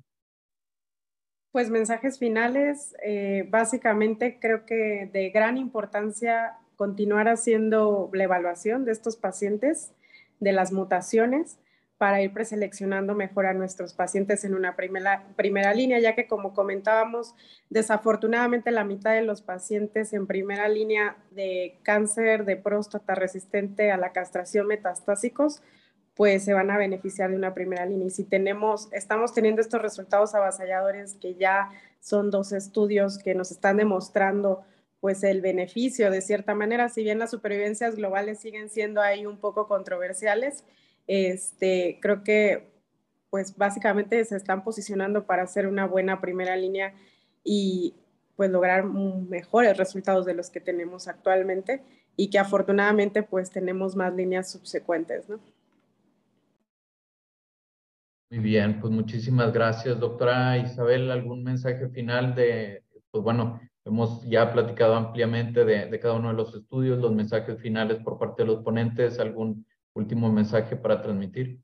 Pues 1.52 1.70
mensajes 1.70 2.18
finales, 2.18 2.96
eh, 3.04 3.46
básicamente 3.50 4.40
creo 4.40 4.66
que 4.66 5.10
de 5.12 5.30
gran 5.32 5.58
importancia 5.58 6.58
continuar 6.78 7.28
haciendo 7.28 8.10
la 8.14 8.24
evaluación 8.24 8.86
de 8.86 8.94
estos 8.94 9.18
pacientes, 9.18 9.94
de 10.40 10.54
las 10.54 10.72
mutaciones, 10.72 11.60
para 12.02 12.20
ir 12.20 12.34
preseleccionando 12.34 13.14
mejor 13.14 13.46
a 13.46 13.54
nuestros 13.54 13.94
pacientes 13.94 14.44
en 14.44 14.56
una 14.56 14.76
primera, 14.76 15.24
primera 15.36 15.72
línea, 15.76 16.00
ya 16.00 16.16
que 16.16 16.26
como 16.26 16.56
comentábamos, 16.56 17.36
desafortunadamente 17.70 18.72
la 18.72 18.84
mitad 18.84 19.14
de 19.14 19.22
los 19.22 19.44
pacientes 19.44 20.12
en 20.14 20.26
primera 20.26 20.68
línea 20.68 21.18
de 21.30 21.78
cáncer 21.84 22.46
de 22.46 22.56
próstata 22.56 23.14
resistente 23.14 23.92
a 23.92 23.98
la 23.98 24.14
castración 24.14 24.66
metastásicos, 24.66 25.62
pues 26.22 26.44
se 26.44 26.54
van 26.54 26.70
a 26.70 26.78
beneficiar 26.78 27.32
de 27.32 27.36
una 27.36 27.56
primera 27.56 27.84
línea. 27.84 28.06
Y 28.06 28.12
si 28.12 28.24
tenemos, 28.24 28.90
estamos 28.92 29.34
teniendo 29.34 29.60
estos 29.60 29.82
resultados 29.82 30.36
avasalladores 30.36 31.16
que 31.16 31.34
ya 31.34 31.72
son 32.00 32.30
dos 32.30 32.52
estudios 32.52 33.18
que 33.18 33.34
nos 33.34 33.50
están 33.50 33.78
demostrando 33.78 34.62
pues 35.00 35.24
el 35.24 35.42
beneficio 35.42 36.12
de 36.12 36.22
cierta 36.22 36.54
manera, 36.54 36.90
si 36.90 37.02
bien 37.02 37.18
las 37.18 37.32
supervivencias 37.32 37.96
globales 37.96 38.38
siguen 38.38 38.70
siendo 38.70 39.02
ahí 39.02 39.26
un 39.26 39.40
poco 39.40 39.68
controversiales, 39.68 40.64
este, 41.08 41.98
creo 42.04 42.24
que 42.24 42.70
pues 43.32 43.58
básicamente 43.58 44.24
se 44.24 44.38
están 44.38 44.64
posicionando 44.64 45.26
para 45.26 45.42
hacer 45.42 45.66
una 45.66 45.88
buena 45.88 46.22
primera 46.22 46.56
línea 46.56 46.94
y 47.44 47.96
pues 48.36 48.52
lograr 48.52 48.84
mejores 48.84 49.76
resultados 49.76 50.28
de 50.28 50.36
los 50.36 50.52
que 50.52 50.62
tenemos 50.62 51.08
actualmente 51.08 51.82
y 52.16 52.30
que 52.30 52.38
afortunadamente 52.38 53.24
pues 53.24 53.50
tenemos 53.50 53.96
más 53.96 54.14
líneas 54.14 54.52
subsecuentes, 54.52 55.28
¿no? 55.28 55.40
Muy 58.32 58.40
bien, 58.40 58.80
pues 58.80 58.94
muchísimas 58.94 59.52
gracias, 59.52 60.00
doctora 60.00 60.58
Isabel. 60.58 61.12
¿Algún 61.12 61.44
mensaje 61.44 61.90
final 61.90 62.34
de, 62.34 62.82
pues 63.12 63.22
bueno, 63.22 63.60
hemos 63.84 64.24
ya 64.24 64.54
platicado 64.54 64.96
ampliamente 64.96 65.66
de, 65.66 65.88
de 65.88 66.00
cada 66.00 66.14
uno 66.14 66.30
de 66.30 66.36
los 66.36 66.56
estudios, 66.56 66.98
los 67.00 67.12
mensajes 67.12 67.60
finales 67.60 68.02
por 68.02 68.18
parte 68.18 68.44
de 68.44 68.48
los 68.48 68.64
ponentes, 68.64 69.20
algún 69.20 69.68
último 69.94 70.32
mensaje 70.32 70.78
para 70.78 71.02
transmitir. 71.02 71.60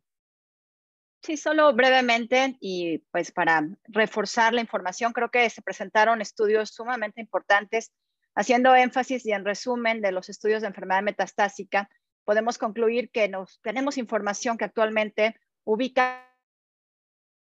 Sí, 1.24 1.38
solo 1.38 1.74
brevemente 1.74 2.58
y 2.60 2.98
pues 3.12 3.32
para 3.32 3.66
reforzar 3.86 4.54
la 4.54 4.60
información, 4.60 5.14
creo 5.14 5.32
que 5.32 5.50
se 5.50 5.62
presentaron 5.62 6.20
estudios 6.20 6.72
sumamente 6.72 7.22
importantes 7.22 7.94
haciendo 8.36 8.76
énfasis 8.76 9.26
y 9.26 9.32
en 9.32 9.46
resumen 9.46 10.02
de 10.02 10.12
los 10.12 10.28
estudios 10.28 10.64
de 10.64 10.68
enfermedad 10.68 11.02
metastásica, 11.02 11.90
podemos 12.26 12.58
concluir 12.58 13.10
que 13.10 13.30
nos, 13.30 13.62
tenemos 13.62 13.98
información 13.98 14.58
que 14.58 14.66
actualmente 14.66 15.40
ubica 15.64 16.27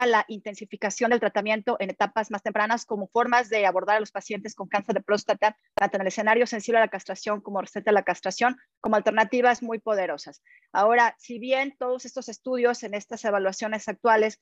la 0.00 0.24
intensificación 0.28 1.10
del 1.10 1.20
tratamiento 1.20 1.76
en 1.80 1.90
etapas 1.90 2.30
más 2.30 2.42
tempranas 2.42 2.84
como 2.84 3.08
formas 3.08 3.48
de 3.48 3.66
abordar 3.66 3.96
a 3.96 4.00
los 4.00 4.10
pacientes 4.10 4.54
con 4.54 4.68
cáncer 4.68 4.94
de 4.94 5.02
próstata, 5.02 5.56
tanto 5.74 5.96
en 5.96 6.02
el 6.02 6.08
escenario 6.08 6.46
sensible 6.46 6.78
a 6.78 6.82
la 6.82 6.88
castración 6.88 7.40
como 7.40 7.60
receta 7.60 7.90
a 7.90 7.94
la 7.94 8.02
castración, 8.02 8.56
como 8.80 8.96
alternativas 8.96 9.62
muy 9.62 9.78
poderosas. 9.78 10.42
Ahora, 10.72 11.14
si 11.18 11.38
bien 11.38 11.74
todos 11.78 12.04
estos 12.04 12.28
estudios 12.28 12.82
en 12.82 12.94
estas 12.94 13.24
evaluaciones 13.24 13.88
actuales 13.88 14.40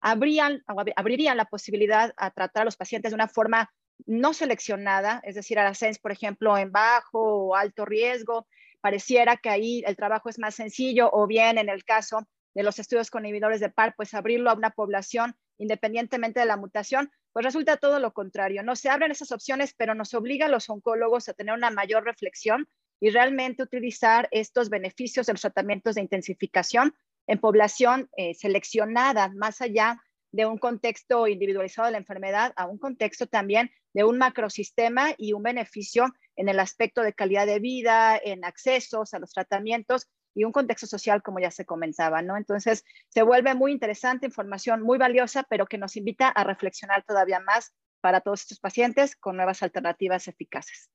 abrían, 0.00 0.62
abrirían 0.96 1.36
la 1.36 1.46
posibilidad 1.46 2.14
a 2.16 2.30
tratar 2.30 2.62
a 2.62 2.64
los 2.64 2.76
pacientes 2.76 3.10
de 3.10 3.16
una 3.16 3.28
forma 3.28 3.72
no 4.06 4.32
seleccionada, 4.32 5.20
es 5.24 5.34
decir, 5.34 5.58
a 5.58 5.64
la 5.64 5.74
SENS, 5.74 5.98
por 5.98 6.12
ejemplo, 6.12 6.56
en 6.56 6.70
bajo 6.70 7.20
o 7.20 7.56
alto 7.56 7.84
riesgo, 7.84 8.46
pareciera 8.80 9.36
que 9.36 9.50
ahí 9.50 9.82
el 9.86 9.96
trabajo 9.96 10.28
es 10.28 10.38
más 10.38 10.54
sencillo, 10.54 11.10
o 11.12 11.26
bien 11.26 11.58
en 11.58 11.68
el 11.68 11.84
caso 11.84 12.20
de 12.58 12.64
los 12.64 12.80
estudios 12.80 13.08
con 13.12 13.24
inhibidores 13.24 13.60
de 13.60 13.70
PAR, 13.70 13.94
pues 13.96 14.14
abrirlo 14.14 14.50
a 14.50 14.54
una 14.54 14.70
población 14.70 15.36
independientemente 15.58 16.40
de 16.40 16.46
la 16.46 16.56
mutación, 16.56 17.08
pues 17.32 17.44
resulta 17.44 17.76
todo 17.76 18.00
lo 18.00 18.12
contrario. 18.12 18.64
No 18.64 18.74
se 18.74 18.90
abren 18.90 19.12
esas 19.12 19.30
opciones, 19.30 19.74
pero 19.78 19.94
nos 19.94 20.12
obliga 20.12 20.46
a 20.46 20.48
los 20.48 20.68
oncólogos 20.68 21.28
a 21.28 21.34
tener 21.34 21.54
una 21.54 21.70
mayor 21.70 22.02
reflexión 22.02 22.68
y 22.98 23.10
realmente 23.10 23.62
utilizar 23.62 24.26
estos 24.32 24.70
beneficios 24.70 25.26
de 25.26 25.34
los 25.34 25.40
tratamientos 25.40 25.94
de 25.94 26.00
intensificación 26.00 26.96
en 27.28 27.38
población 27.38 28.10
eh, 28.16 28.34
seleccionada, 28.34 29.30
más 29.36 29.60
allá 29.60 30.02
de 30.32 30.44
un 30.44 30.58
contexto 30.58 31.28
individualizado 31.28 31.86
de 31.86 31.92
la 31.92 31.98
enfermedad, 31.98 32.54
a 32.56 32.66
un 32.66 32.78
contexto 32.78 33.28
también 33.28 33.70
de 33.94 34.02
un 34.02 34.18
macrosistema 34.18 35.14
y 35.16 35.32
un 35.32 35.44
beneficio 35.44 36.12
en 36.34 36.48
el 36.48 36.58
aspecto 36.58 37.02
de 37.02 37.12
calidad 37.12 37.46
de 37.46 37.60
vida, 37.60 38.18
en 38.20 38.44
accesos 38.44 39.14
a 39.14 39.20
los 39.20 39.32
tratamientos 39.32 40.08
y 40.34 40.44
un 40.44 40.52
contexto 40.52 40.86
social, 40.86 41.22
como 41.22 41.40
ya 41.40 41.50
se 41.50 41.64
comentaba, 41.64 42.22
¿no? 42.22 42.36
Entonces, 42.36 42.84
se 43.08 43.22
vuelve 43.22 43.54
muy 43.54 43.72
interesante, 43.72 44.26
información 44.26 44.82
muy 44.82 44.98
valiosa, 44.98 45.44
pero 45.48 45.66
que 45.66 45.78
nos 45.78 45.96
invita 45.96 46.28
a 46.28 46.44
reflexionar 46.44 47.04
todavía 47.04 47.40
más 47.40 47.74
para 48.00 48.20
todos 48.20 48.42
estos 48.42 48.60
pacientes 48.60 49.16
con 49.16 49.36
nuevas 49.36 49.62
alternativas 49.62 50.28
eficaces. 50.28 50.90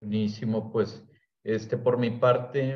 Buenísimo, 0.00 0.72
pues 0.72 1.04
este, 1.42 1.78
por 1.78 1.98
mi 1.98 2.10
parte, 2.10 2.72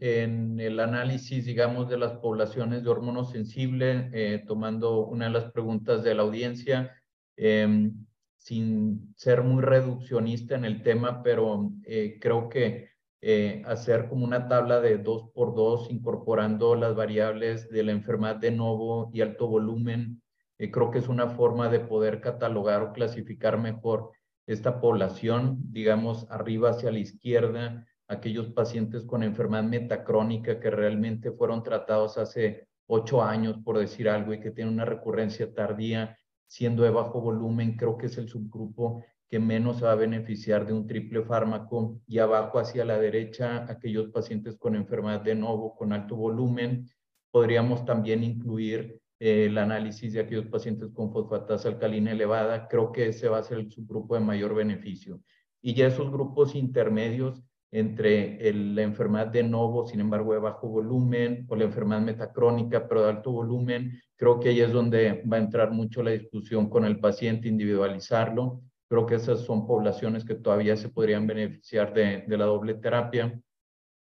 en 0.00 0.58
el 0.58 0.80
análisis, 0.80 1.44
digamos, 1.44 1.88
de 1.88 1.98
las 1.98 2.12
poblaciones 2.14 2.82
de 2.82 2.90
hormonos 2.90 3.30
sensibles, 3.30 4.10
eh, 4.12 4.42
tomando 4.46 5.06
una 5.06 5.26
de 5.26 5.32
las 5.32 5.52
preguntas 5.52 6.02
de 6.02 6.14
la 6.14 6.22
audiencia, 6.22 7.00
em, 7.36 8.06
sin 8.36 9.14
ser 9.16 9.42
muy 9.42 9.62
reduccionista 9.62 10.56
en 10.56 10.64
el 10.64 10.82
tema, 10.82 11.22
pero 11.22 11.70
eh, 11.84 12.18
creo 12.20 12.48
que 12.48 12.90
eh, 13.20 13.62
hacer 13.66 14.08
como 14.08 14.24
una 14.24 14.46
tabla 14.46 14.80
de 14.80 14.98
dos 14.98 15.30
por 15.34 15.54
dos, 15.54 15.90
incorporando 15.90 16.76
las 16.76 16.94
variables 16.94 17.68
de 17.68 17.82
la 17.82 17.92
enfermedad 17.92 18.36
de 18.36 18.52
novo 18.52 19.10
y 19.12 19.22
alto 19.22 19.48
volumen. 19.48 20.22
Eh, 20.58 20.70
creo 20.70 20.90
que 20.90 20.98
es 20.98 21.08
una 21.08 21.28
forma 21.28 21.68
de 21.68 21.80
poder 21.80 22.20
catalogar 22.20 22.82
o 22.82 22.92
clasificar 22.92 23.58
mejor 23.58 24.12
esta 24.46 24.80
población, 24.80 25.58
digamos, 25.72 26.26
arriba 26.30 26.70
hacia 26.70 26.92
la 26.92 27.00
izquierda, 27.00 27.86
aquellos 28.06 28.50
pacientes 28.52 29.04
con 29.04 29.22
enfermedad 29.22 29.64
metacrónica 29.64 30.60
que 30.60 30.70
realmente 30.70 31.32
fueron 31.32 31.62
tratados 31.62 32.18
hace 32.18 32.68
ocho 32.86 33.22
años, 33.22 33.58
por 33.64 33.78
decir 33.78 34.08
algo, 34.08 34.32
y 34.32 34.40
que 34.40 34.50
tienen 34.50 34.74
una 34.74 34.84
recurrencia 34.84 35.52
tardía, 35.52 36.16
siendo 36.46 36.84
de 36.84 36.90
bajo 36.90 37.20
volumen, 37.20 37.76
creo 37.76 37.98
que 37.98 38.06
es 38.06 38.16
el 38.16 38.28
subgrupo 38.28 39.04
que 39.28 39.38
menos 39.38 39.78
se 39.78 39.84
va 39.84 39.92
a 39.92 39.96
beneficiar 39.96 40.66
de 40.66 40.72
un 40.72 40.86
triple 40.86 41.22
fármaco 41.22 42.00
y 42.06 42.18
abajo 42.18 42.58
hacia 42.58 42.84
la 42.84 42.98
derecha 42.98 43.70
aquellos 43.70 44.08
pacientes 44.08 44.56
con 44.56 44.74
enfermedad 44.74 45.20
de 45.20 45.34
novo 45.34 45.76
con 45.76 45.92
alto 45.92 46.16
volumen. 46.16 46.88
Podríamos 47.30 47.84
también 47.84 48.24
incluir 48.24 49.00
eh, 49.20 49.46
el 49.46 49.58
análisis 49.58 50.14
de 50.14 50.20
aquellos 50.20 50.46
pacientes 50.46 50.88
con 50.94 51.12
fosfatasa 51.12 51.68
alcalina 51.68 52.12
elevada. 52.12 52.68
Creo 52.68 52.90
que 52.90 53.08
ese 53.08 53.28
va 53.28 53.38
a 53.38 53.42
ser 53.42 53.58
el 53.58 53.70
subgrupo 53.70 54.14
de 54.14 54.20
mayor 54.20 54.54
beneficio. 54.54 55.20
Y 55.60 55.74
ya 55.74 55.88
esos 55.88 56.10
grupos 56.10 56.54
intermedios 56.54 57.42
entre 57.70 58.38
la 58.54 58.80
enfermedad 58.80 59.26
de 59.26 59.42
novo, 59.42 59.86
sin 59.86 60.00
embargo, 60.00 60.32
de 60.32 60.38
bajo 60.38 60.68
volumen, 60.68 61.44
o 61.50 61.56
la 61.56 61.64
enfermedad 61.64 62.00
metacrónica, 62.00 62.88
pero 62.88 63.02
de 63.02 63.10
alto 63.10 63.30
volumen, 63.30 64.00
creo 64.16 64.40
que 64.40 64.48
ahí 64.48 64.60
es 64.60 64.72
donde 64.72 65.22
va 65.30 65.36
a 65.36 65.40
entrar 65.40 65.70
mucho 65.70 66.02
la 66.02 66.12
discusión 66.12 66.70
con 66.70 66.86
el 66.86 66.98
paciente, 66.98 67.46
individualizarlo 67.46 68.62
Creo 68.88 69.06
que 69.06 69.16
esas 69.16 69.40
son 69.40 69.66
poblaciones 69.66 70.24
que 70.24 70.34
todavía 70.34 70.76
se 70.76 70.88
podrían 70.88 71.26
beneficiar 71.26 71.92
de, 71.92 72.24
la 72.28 72.46
doble 72.46 72.74
terapia. 72.74 73.38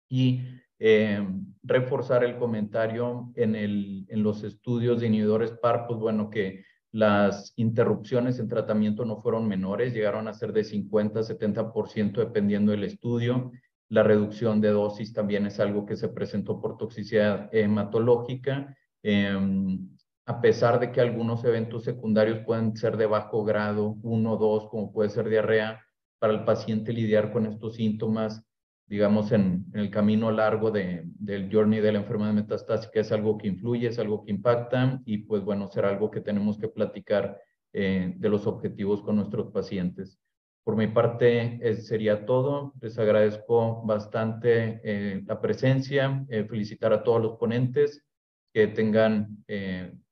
Y 0.09 0.43
eh, 0.79 1.27
reforzar 1.63 2.23
el 2.23 2.37
comentario 2.39 3.33
en, 3.35 3.57
el, 3.57 4.07
en 4.09 4.23
los 4.23 4.45
estudios 4.45 5.01
de 5.01 5.09
inhibidores 5.09 5.53
PAR, 5.53 5.87
pues 5.89 5.99
bueno, 5.99 6.31
que 6.31 6.65
las 6.93 7.53
interrupciones 7.57 8.39
en 8.39 8.49
tratamiento 8.49 9.05
no 9.05 9.21
fueron 9.21 9.47
menores, 9.47 9.93
llegaron 9.93 10.29
a 10.29 10.35
ser 10.35 10.53
de 10.53 10.65
50 10.65 11.21
a 11.21 11.23
70% 11.23 12.13
dependiendo 12.13 12.73
del 12.73 12.85
estudio. 12.85 13.53
La 13.89 14.03
reducción 14.03 14.61
de 14.61 14.71
dosis 14.71 15.13
también 15.13 15.47
es 15.47 15.61
algo 15.61 15.85
que 15.85 15.97
se 15.97 16.09
presentó 16.09 16.61
por 16.61 16.77
toxicidad 16.77 17.49
hematológica. 17.53 18.77
Em, 19.03 19.96
a 20.27 20.41
pesar 20.41 20.81
de 20.81 20.93
que 20.93 21.01
algunos 21.01 21.45
eventos 21.45 21.85
secundarios 21.85 22.41
pueden 22.45 22.77
ser 22.77 22.97
de 22.97 23.07
bajo 23.07 23.45
grado, 23.45 23.97
uno 24.03 24.33
o 24.33 24.37
dos, 24.37 24.69
como 24.69 24.93
puede 24.93 25.11
ser 25.11 25.29
diarrea, 25.29 25.83
para 26.19 26.33
el 26.33 26.45
paciente 26.45 26.93
lidiar 26.93 27.33
con 27.33 27.47
estos 27.47 27.77
síntomas 27.77 28.47
digamos, 28.87 29.33
en, 29.33 29.67
el 29.75 29.91
camino 29.91 30.31
largo 30.31 30.71
de, 30.71 31.03
del 31.19 31.53
journey 31.53 31.81
de 31.81 31.93
la 31.93 31.99
enfermedad 31.99 32.33
metastásica 32.33 33.01
es 33.01 33.13
algo 33.13 33.37
que 33.37 33.49
influye, 33.49 33.89
es 33.89 33.99
algo 33.99 34.25
que 34.25 34.31
impacta 34.31 35.01
y 35.05 35.19
pues 35.19 35.43
bueno, 35.43 35.69
será 35.69 35.89
algo 35.91 36.11
que 36.11 36.21
tenemos 36.21 36.59
que 36.59 36.69
platicar 36.69 37.41
eh, 37.73 38.15
de 38.17 38.29
los 38.29 38.47
objetivos 38.47 39.03
con 39.03 39.17
nuestros 39.17 39.51
pacientes. 39.51 40.19
Por 40.65 40.77
mi 40.77 40.89
parte, 40.89 41.61
sería 41.77 42.27
todo. 42.27 42.73
Les 42.81 42.99
agradezco 42.99 43.85
bastante 43.85 44.81
eh, 44.83 45.23
la 45.25 45.41
presencia, 45.41 46.25
eh, 46.29 46.45
felicitar 46.45 46.93
a 46.93 47.05
todos 47.05 47.23
los 47.23 47.39
ponentes, 47.39 48.05
que 48.53 48.69
tengan 48.69 49.45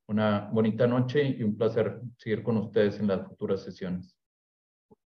una 0.07 0.49
bonita 0.51 0.87
noche 0.87 1.35
y 1.37 1.43
un 1.43 1.57
placer 1.57 2.01
seguir 2.17 2.43
con 2.43 2.57
ustedes 2.57 2.99
en 2.99 3.07
las 3.07 3.27
futuras 3.27 3.63
sesiones. 3.63 4.15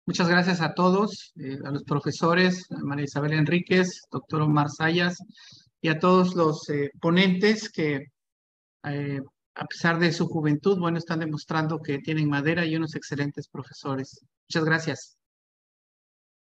Muchas 0.07 0.29
gracias 0.29 0.61
a 0.61 0.73
todos, 0.75 1.33
eh, 1.37 1.59
a 1.65 1.71
los 1.71 1.83
profesores, 1.83 2.67
a 2.71 2.79
María 2.85 3.05
Isabel 3.05 3.33
Enríquez, 3.33 4.03
doctor 4.11 4.43
Omar 4.43 4.69
Sayas 4.71 5.19
y 5.81 5.89
a 5.89 5.99
todos 5.99 6.37
los 6.37 6.69
eh, 6.71 6.91
ponentes 7.01 7.71
que 7.71 8.07
eh, 8.85 9.21
a 9.57 9.65
pesar 9.65 9.99
de 9.99 10.13
su 10.13 10.29
juventud, 10.29 10.79
bueno, 10.79 10.99
están 10.99 11.21
demostrando 11.21 11.81
que 11.81 11.99
tienen 11.99 12.29
madera 12.29 12.65
y 12.65 12.77
unos 12.77 12.95
excelentes 12.95 13.49
profesores. 13.49 14.21
Muchas 14.49 14.65
gracias. 14.65 15.17